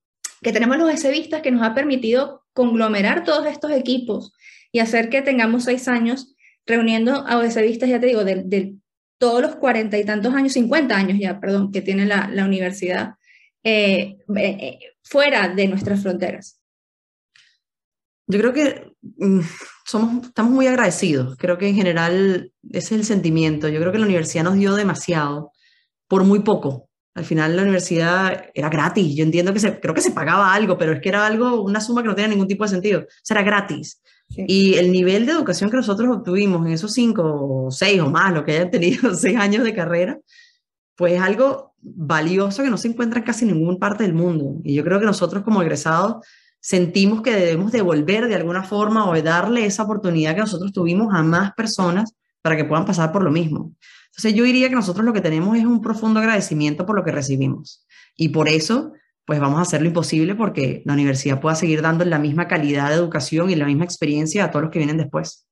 que 0.44 0.54
tenemos 0.54 0.78
los 0.78 0.92
SBistas 0.92 1.42
que 1.42 1.50
nos 1.50 1.64
ha 1.64 1.74
permitido 1.74 2.44
conglomerar 2.54 3.24
todos 3.24 3.48
estos 3.48 3.72
equipos 3.72 4.32
y 4.72 4.78
hacer 4.78 5.10
que 5.10 5.24
tengamos 5.24 5.64
seis 5.64 5.88
años 5.88 6.36
reuniendo 6.68 7.26
a 7.28 7.40
OSBistas, 7.40 7.90
ya 7.90 8.00
te 8.00 8.06
digo, 8.06 8.24
del 8.24 8.80
todos 9.18 9.42
los 9.42 9.56
cuarenta 9.56 9.98
y 9.98 10.06
tantos 10.06 10.36
años, 10.36 10.54
cincuenta 10.54 10.96
años 10.96 11.18
ya, 11.20 11.40
perdón, 11.40 11.72
que 11.72 11.82
tiene 11.82 12.06
la, 12.06 12.30
la 12.32 12.46
universidad 12.46 13.16
eh, 13.64 14.18
eh, 14.36 14.58
eh, 14.60 14.80
fuera 15.02 15.48
de 15.48 15.68
nuestras 15.68 16.04
fronteras. 16.04 16.62
Yo 18.28 18.38
creo 18.38 18.54
que 18.54 18.92
mm, 19.18 19.40
somos, 19.84 20.28
estamos 20.28 20.52
muy 20.52 20.68
agradecidos. 20.68 21.38
Creo 21.38 21.58
que 21.58 21.70
en 21.70 21.76
general 21.76 22.52
ese 22.70 22.78
es 22.78 22.92
el 22.92 23.04
sentimiento. 23.06 23.68
Yo 23.68 23.80
creo 23.80 23.92
que 23.92 23.98
la 23.98 24.06
universidad 24.06 24.44
nos 24.44 24.56
dio 24.56 24.76
demasiado 24.76 25.52
por 26.08 26.24
muy 26.24 26.40
poco. 26.40 26.90
Al 27.14 27.24
final 27.24 27.56
la 27.56 27.62
universidad 27.62 28.46
era 28.54 28.70
gratis. 28.70 29.16
Yo 29.16 29.24
entiendo 29.24 29.54
que 29.54 29.60
se, 29.60 29.80
creo 29.80 29.94
que 29.94 30.02
se 30.02 30.12
pagaba 30.12 30.54
algo, 30.54 30.78
pero 30.78 30.92
es 30.94 31.02
que 31.02 31.10
era 31.10 31.26
algo, 31.26 31.62
una 31.64 31.80
suma 31.80 32.02
que 32.02 32.10
no 32.10 32.16
tenía 32.16 32.30
ningún 32.30 32.48
tipo 32.48 32.66
de 32.66 32.70
sentido. 32.70 33.02
O 33.02 33.06
sea, 33.24 33.36
era 33.36 33.46
gratis. 33.46 34.02
Y 34.30 34.74
el 34.76 34.92
nivel 34.92 35.26
de 35.26 35.32
educación 35.32 35.70
que 35.70 35.78
nosotros 35.78 36.10
obtuvimos 36.10 36.66
en 36.66 36.74
esos 36.74 36.92
cinco 36.94 37.24
o 37.24 37.72
seis 37.72 38.02
o 38.02 38.10
más, 38.10 38.34
lo 38.34 38.44
que 38.44 38.54
hayan 38.54 38.72
tenido 38.72 39.14
seis 39.16 39.38
años 39.38 39.64
de 39.64 39.74
carrera, 39.74 40.20
pues 40.96 41.14
es 41.14 41.22
algo 41.22 41.74
valioso 41.82 42.64
que 42.64 42.70
no 42.70 42.78
se 42.78 42.88
encuentra 42.88 43.20
en 43.20 43.26
casi 43.26 43.46
ninguna 43.46 43.78
parte 43.78 44.04
del 44.04 44.14
mundo. 44.14 44.60
Y 44.64 44.76
yo 44.76 44.84
creo 44.84 45.00
que 45.00 45.06
nosotros 45.06 45.44
como 45.44 45.62
egresados 45.62 46.26
sentimos 46.60 47.22
que 47.22 47.32
debemos 47.32 47.72
devolver 47.72 48.28
de 48.28 48.36
alguna 48.36 48.64
forma 48.64 49.08
o 49.08 49.22
darle 49.22 49.66
esa 49.66 49.84
oportunidad 49.84 50.34
que 50.34 50.42
nosotros 50.42 50.74
tuvimos 50.74 51.14
a 51.14 51.22
más 51.22 51.54
personas 51.54 52.14
para 52.42 52.58
que 52.58 52.66
puedan 52.66 52.86
pasar 52.86 53.12
por 53.12 53.24
lo 53.24 53.32
mismo. 53.32 53.74
Entonces 54.18 54.34
yo 54.34 54.44
diría 54.44 54.70
que 54.70 54.76
nosotros 54.76 55.06
lo 55.06 55.14
que 55.14 55.22
tenemos 55.22 55.58
es 55.58 55.66
un 55.66 55.82
profundo 55.82 56.20
agradecimiento 56.20 56.86
por 56.86 56.96
lo 56.96 57.04
que 57.04 57.12
recibimos. 57.12 57.86
Y 58.16 58.30
por 58.30 58.48
eso 58.48 58.94
pues 59.26 59.40
vamos 59.40 59.60
a 59.60 59.64
hacer 59.64 59.82
lo 59.82 59.88
imposible 59.88 60.36
porque 60.36 60.84
la 60.86 60.94
universidad 60.94 61.42
pueda 61.42 61.56
seguir 61.56 61.82
dando 61.82 62.06
la 62.06 62.20
misma 62.20 62.48
calidad 62.48 62.90
de 62.90 62.96
educación 62.96 63.50
y 63.50 63.56
la 63.56 63.66
misma 63.66 63.84
experiencia 63.84 64.46
a 64.46 64.52
todos 64.52 64.64
los 64.64 64.72
que 64.72 64.80
vienen 64.80 64.98
después. 64.98 65.48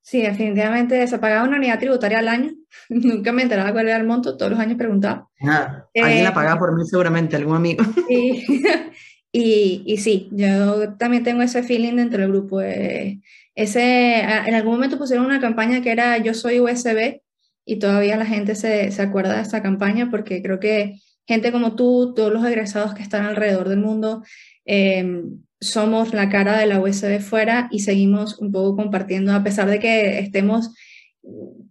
Sí, 0.00 0.22
definitivamente 0.22 1.06
se 1.06 1.18
pagaba 1.18 1.46
una 1.46 1.58
unidad 1.58 1.78
tributaria 1.78 2.18
al 2.18 2.28
año. 2.28 2.50
Nunca 2.88 3.30
me 3.32 3.42
enteraba 3.42 3.72
cuál 3.72 3.88
era 3.88 3.98
el 3.98 4.06
monto, 4.06 4.36
todos 4.36 4.50
los 4.50 4.60
años 4.60 4.76
preguntaba. 4.76 5.28
Ah, 5.42 5.84
alguien 5.94 6.24
la 6.24 6.30
eh, 6.30 6.34
pagaba 6.34 6.58
por 6.58 6.76
mí 6.76 6.84
seguramente, 6.84 7.36
algún 7.36 7.56
amigo. 7.56 7.84
Y, 9.30 9.82
y, 9.84 9.98
sí, 9.98 10.30
yo 10.32 10.94
también 10.94 11.22
tengo 11.22 11.42
ese 11.42 11.62
feeling 11.62 11.96
dentro 11.96 12.22
del 12.22 12.30
grupo. 12.30 12.62
Eh, 12.62 13.20
ese, 13.54 14.20
en 14.20 14.54
algún 14.54 14.72
momento 14.72 14.96
pusieron 14.96 15.26
una 15.26 15.38
campaña 15.38 15.82
que 15.82 15.92
era 15.92 16.16
Yo 16.16 16.32
soy 16.32 16.60
USB 16.60 17.20
y 17.68 17.78
todavía 17.78 18.16
la 18.16 18.24
gente 18.24 18.54
se, 18.54 18.90
se 18.90 19.02
acuerda 19.02 19.36
de 19.36 19.42
esa 19.42 19.62
campaña 19.62 20.08
porque 20.10 20.40
creo 20.40 20.58
que 20.58 21.00
gente 21.26 21.52
como 21.52 21.76
tú, 21.76 22.14
todos 22.16 22.32
los 22.32 22.42
egresados 22.46 22.94
que 22.94 23.02
están 23.02 23.26
alrededor 23.26 23.68
del 23.68 23.80
mundo, 23.80 24.24
eh, 24.64 25.22
somos 25.60 26.14
la 26.14 26.30
cara 26.30 26.56
de 26.58 26.64
la 26.64 26.80
USB 26.80 27.20
fuera 27.20 27.68
y 27.70 27.80
seguimos 27.80 28.38
un 28.38 28.52
poco 28.52 28.74
compartiendo, 28.74 29.34
a 29.34 29.44
pesar 29.44 29.68
de 29.68 29.80
que 29.80 30.18
estemos 30.18 30.74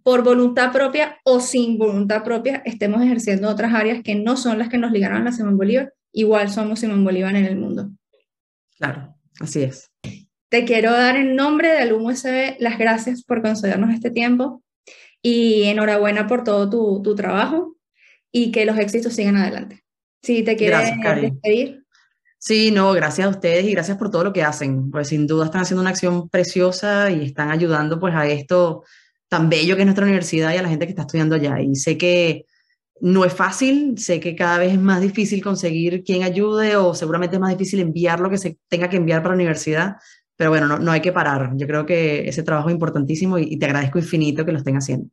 por 0.04 0.22
voluntad 0.22 0.70
propia 0.70 1.18
o 1.24 1.40
sin 1.40 1.78
voluntad 1.78 2.22
propia, 2.22 2.62
estemos 2.64 3.02
ejerciendo 3.02 3.48
otras 3.48 3.74
áreas 3.74 4.00
que 4.04 4.14
no 4.14 4.36
son 4.36 4.60
las 4.60 4.68
que 4.68 4.78
nos 4.78 4.92
ligaron 4.92 5.22
a 5.22 5.24
la 5.24 5.32
Simón 5.32 5.56
Bolívar, 5.56 5.94
igual 6.12 6.48
somos 6.48 6.78
Simón 6.78 7.02
Bolívar 7.02 7.34
en 7.34 7.44
el 7.44 7.56
mundo. 7.56 7.90
Claro, 8.78 9.16
así 9.40 9.62
es. 9.62 9.90
Te 10.48 10.64
quiero 10.64 10.92
dar 10.92 11.16
en 11.16 11.34
nombre 11.34 11.70
del 11.72 11.92
USB 11.92 12.54
las 12.60 12.78
gracias 12.78 13.24
por 13.24 13.42
concedernos 13.42 13.92
este 13.92 14.12
tiempo 14.12 14.62
y 15.22 15.64
enhorabuena 15.64 16.26
por 16.26 16.44
todo 16.44 16.68
tu, 16.70 17.02
tu 17.02 17.14
trabajo 17.14 17.76
y 18.32 18.52
que 18.52 18.64
los 18.64 18.78
éxitos 18.78 19.14
sigan 19.14 19.36
adelante. 19.36 19.84
Si 20.22 20.42
te 20.42 20.56
quieres 20.56 20.90
despedir. 21.20 21.84
Sí, 22.38 22.70
no, 22.70 22.92
gracias 22.92 23.26
a 23.26 23.30
ustedes 23.30 23.64
y 23.64 23.72
gracias 23.72 23.96
por 23.98 24.10
todo 24.10 24.24
lo 24.24 24.32
que 24.32 24.42
hacen. 24.42 24.90
Pues 24.90 25.08
sin 25.08 25.26
duda 25.26 25.46
están 25.46 25.62
haciendo 25.62 25.80
una 25.80 25.90
acción 25.90 26.28
preciosa 26.28 27.10
y 27.10 27.24
están 27.24 27.50
ayudando 27.50 27.98
pues 27.98 28.14
a 28.14 28.26
esto 28.28 28.84
tan 29.28 29.48
bello 29.48 29.74
que 29.74 29.82
es 29.82 29.86
nuestra 29.86 30.04
universidad 30.04 30.54
y 30.54 30.56
a 30.56 30.62
la 30.62 30.68
gente 30.68 30.86
que 30.86 30.90
está 30.90 31.02
estudiando 31.02 31.34
allá. 31.34 31.60
Y 31.60 31.74
sé 31.74 31.98
que 31.98 32.46
no 33.00 33.24
es 33.24 33.32
fácil, 33.32 33.98
sé 33.98 34.20
que 34.20 34.34
cada 34.34 34.58
vez 34.58 34.72
es 34.72 34.78
más 34.78 35.00
difícil 35.00 35.42
conseguir 35.42 36.02
quien 36.04 36.22
ayude 36.22 36.76
o 36.76 36.94
seguramente 36.94 37.36
es 37.36 37.40
más 37.40 37.56
difícil 37.56 37.80
enviar 37.80 38.20
lo 38.20 38.30
que 38.30 38.38
se 38.38 38.58
tenga 38.68 38.88
que 38.88 38.96
enviar 38.96 39.22
para 39.22 39.34
la 39.34 39.40
universidad, 39.40 39.96
pero 40.38 40.50
bueno, 40.50 40.68
no, 40.68 40.78
no 40.78 40.92
hay 40.92 41.00
que 41.00 41.12
parar. 41.12 41.50
Yo 41.56 41.66
creo 41.66 41.84
que 41.84 42.28
ese 42.28 42.44
trabajo 42.44 42.68
es 42.68 42.72
importantísimo 42.72 43.38
y, 43.38 43.58
te 43.58 43.66
agradezco 43.66 43.98
infinito 43.98 44.46
que 44.46 44.52
lo 44.52 44.58
estén 44.58 44.76
haciendo. 44.76 45.08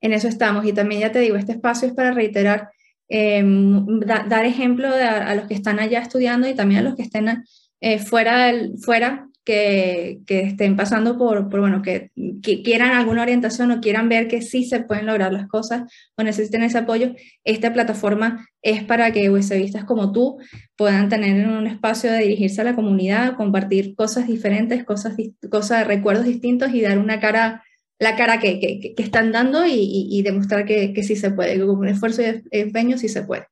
En 0.00 0.12
eso 0.12 0.28
estamos 0.28 0.64
y 0.64 0.72
también 0.72 1.00
ya 1.00 1.10
te 1.10 1.18
digo, 1.18 1.36
este 1.36 1.52
espacio 1.52 1.88
es 1.88 1.94
para 1.94 2.12
reiterar, 2.12 2.70
em, 3.08 3.98
dar 3.98 4.44
ejemplo 4.44 4.88
a, 4.88 5.34
los 5.34 5.48
que 5.48 5.54
están 5.54 5.80
allá 5.80 6.00
estudiando 6.00 6.48
y 6.48 6.54
también 6.54 6.80
a 6.80 6.82
los 6.84 6.94
que 6.94 7.02
estén 7.02 7.44
eh, 7.80 7.98
fuera, 7.98 8.46
del, 8.46 8.78
fuera 8.78 9.28
que, 9.48 10.20
estén 10.28 10.76
pasando 10.76 11.16
por, 11.16 11.48
por 11.48 11.60
bueno, 11.60 11.80
que, 11.80 12.10
quieran 12.42 12.92
alguna 12.92 13.22
orientación 13.22 13.70
o 13.70 13.80
quieran 13.80 14.10
ver 14.10 14.28
que 14.28 14.42
sí 14.42 14.64
se 14.64 14.80
pueden 14.80 15.06
lograr 15.06 15.32
las 15.32 15.48
cosas 15.48 15.90
o 16.18 16.22
necesiten 16.22 16.62
ese 16.62 16.76
apoyo, 16.76 17.14
esta 17.44 17.72
plataforma 17.72 18.46
es 18.60 18.84
para 18.84 19.10
que 19.10 19.30
USBistas 19.30 19.84
como 19.84 20.12
tú 20.12 20.38
puedan 20.76 21.08
tener 21.08 21.48
un 21.48 21.66
espacio 21.66 22.12
de 22.12 22.18
dirigirse 22.18 22.60
a 22.60 22.64
la 22.64 22.74
comunidad, 22.74 23.36
compartir 23.36 23.94
cosas 23.94 24.26
diferentes, 24.26 24.84
cosas, 24.84 25.14
cosas 25.50 25.86
recuerdos 25.86 26.26
distintos 26.26 26.74
y 26.74 26.82
dar 26.82 26.98
una 26.98 27.18
cara 27.18 27.64
la 27.98 28.14
cara 28.14 28.38
que, 28.38 28.60
que, 28.60 28.94
que 28.94 29.02
están 29.02 29.32
dando 29.32 29.66
y, 29.66 30.08
y, 30.10 30.22
demostrar 30.22 30.64
que, 30.66 30.92
que, 30.92 31.02
sí 31.02 31.16
se 31.16 31.32
puede, 31.32 31.54
que 31.54 31.66
con 31.66 31.78
un 31.78 31.88
esfuerzo 31.88 32.22
y 32.22 32.44
empeño 32.52 32.96
sí 32.96 33.08
se 33.08 33.22
puede. 33.22 33.48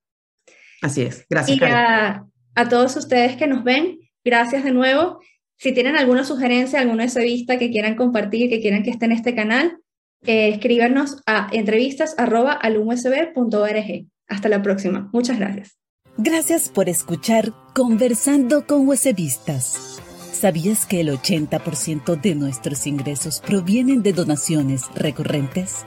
Así 0.83 1.03
es, 1.03 1.27
gracias. 1.29 1.59
Y 1.59 1.65
a, 1.65 2.25
a, 2.55 2.69
todos 2.69 2.95
ustedes 2.95 3.35
que 3.35 3.49
nos 3.49 3.65
ven, 3.65 3.99
gracias 4.25 4.63
de 4.63 4.71
nuevo 4.71 5.19
si 5.59 5.73
tienen 5.73 5.97
alguna 5.97 6.25
sugerencia, 6.25 6.81
alguna 6.81 7.07
vista 7.07 7.59
que 7.59 7.71
quieran 7.71 7.97
compartir, 7.97 8.51
que 8.51 8.61
quieran 8.61 8.83
que 8.83 8.91
esté 8.91 9.07
en 9.07 9.13
este 9.13 9.35
canal, 9.35 9.79
eh, 10.25 10.49
escríbanos 10.49 11.23
a 11.27 11.49
entrevistas.alumsb.org. 11.53 14.07
Hasta 14.29 14.49
la 14.49 14.61
próxima. 14.63 15.09
Muchas 15.13 15.39
gracias. 15.39 15.77
Gracias 16.19 16.71
por 16.71 16.89
escuchar 16.89 17.53
Conversando 17.75 18.67
con 18.67 18.89
USBistas. 18.89 20.01
¿Sabías 20.33 20.87
que 20.87 21.01
el 21.01 21.11
80% 21.11 22.19
de 22.21 22.35
nuestros 22.35 22.87
ingresos 22.87 23.41
provienen 23.41 24.03
de 24.03 24.13
donaciones 24.13 24.83
recurrentes? 24.95 25.85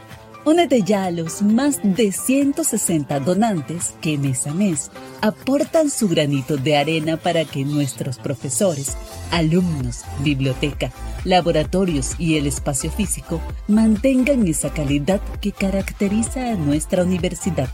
Únete 0.49 0.81
ya 0.81 1.03
a 1.03 1.11
los 1.11 1.43
más 1.43 1.79
de 1.83 2.11
160 2.11 3.19
donantes 3.19 3.93
que 4.01 4.17
mes 4.17 4.47
a 4.47 4.53
mes 4.55 4.89
aportan 5.21 5.91
su 5.91 6.09
granito 6.09 6.57
de 6.57 6.75
arena 6.75 7.17
para 7.17 7.45
que 7.45 7.63
nuestros 7.63 8.17
profesores, 8.17 8.97
alumnos, 9.29 10.05
biblioteca, 10.23 10.91
laboratorios 11.23 12.15
y 12.17 12.37
el 12.37 12.47
espacio 12.47 12.89
físico 12.89 13.39
mantengan 13.67 14.47
esa 14.47 14.73
calidad 14.73 15.21
que 15.39 15.51
caracteriza 15.51 16.49
a 16.49 16.55
nuestra 16.55 17.03
universidad. 17.03 17.69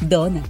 Dona 0.00 0.44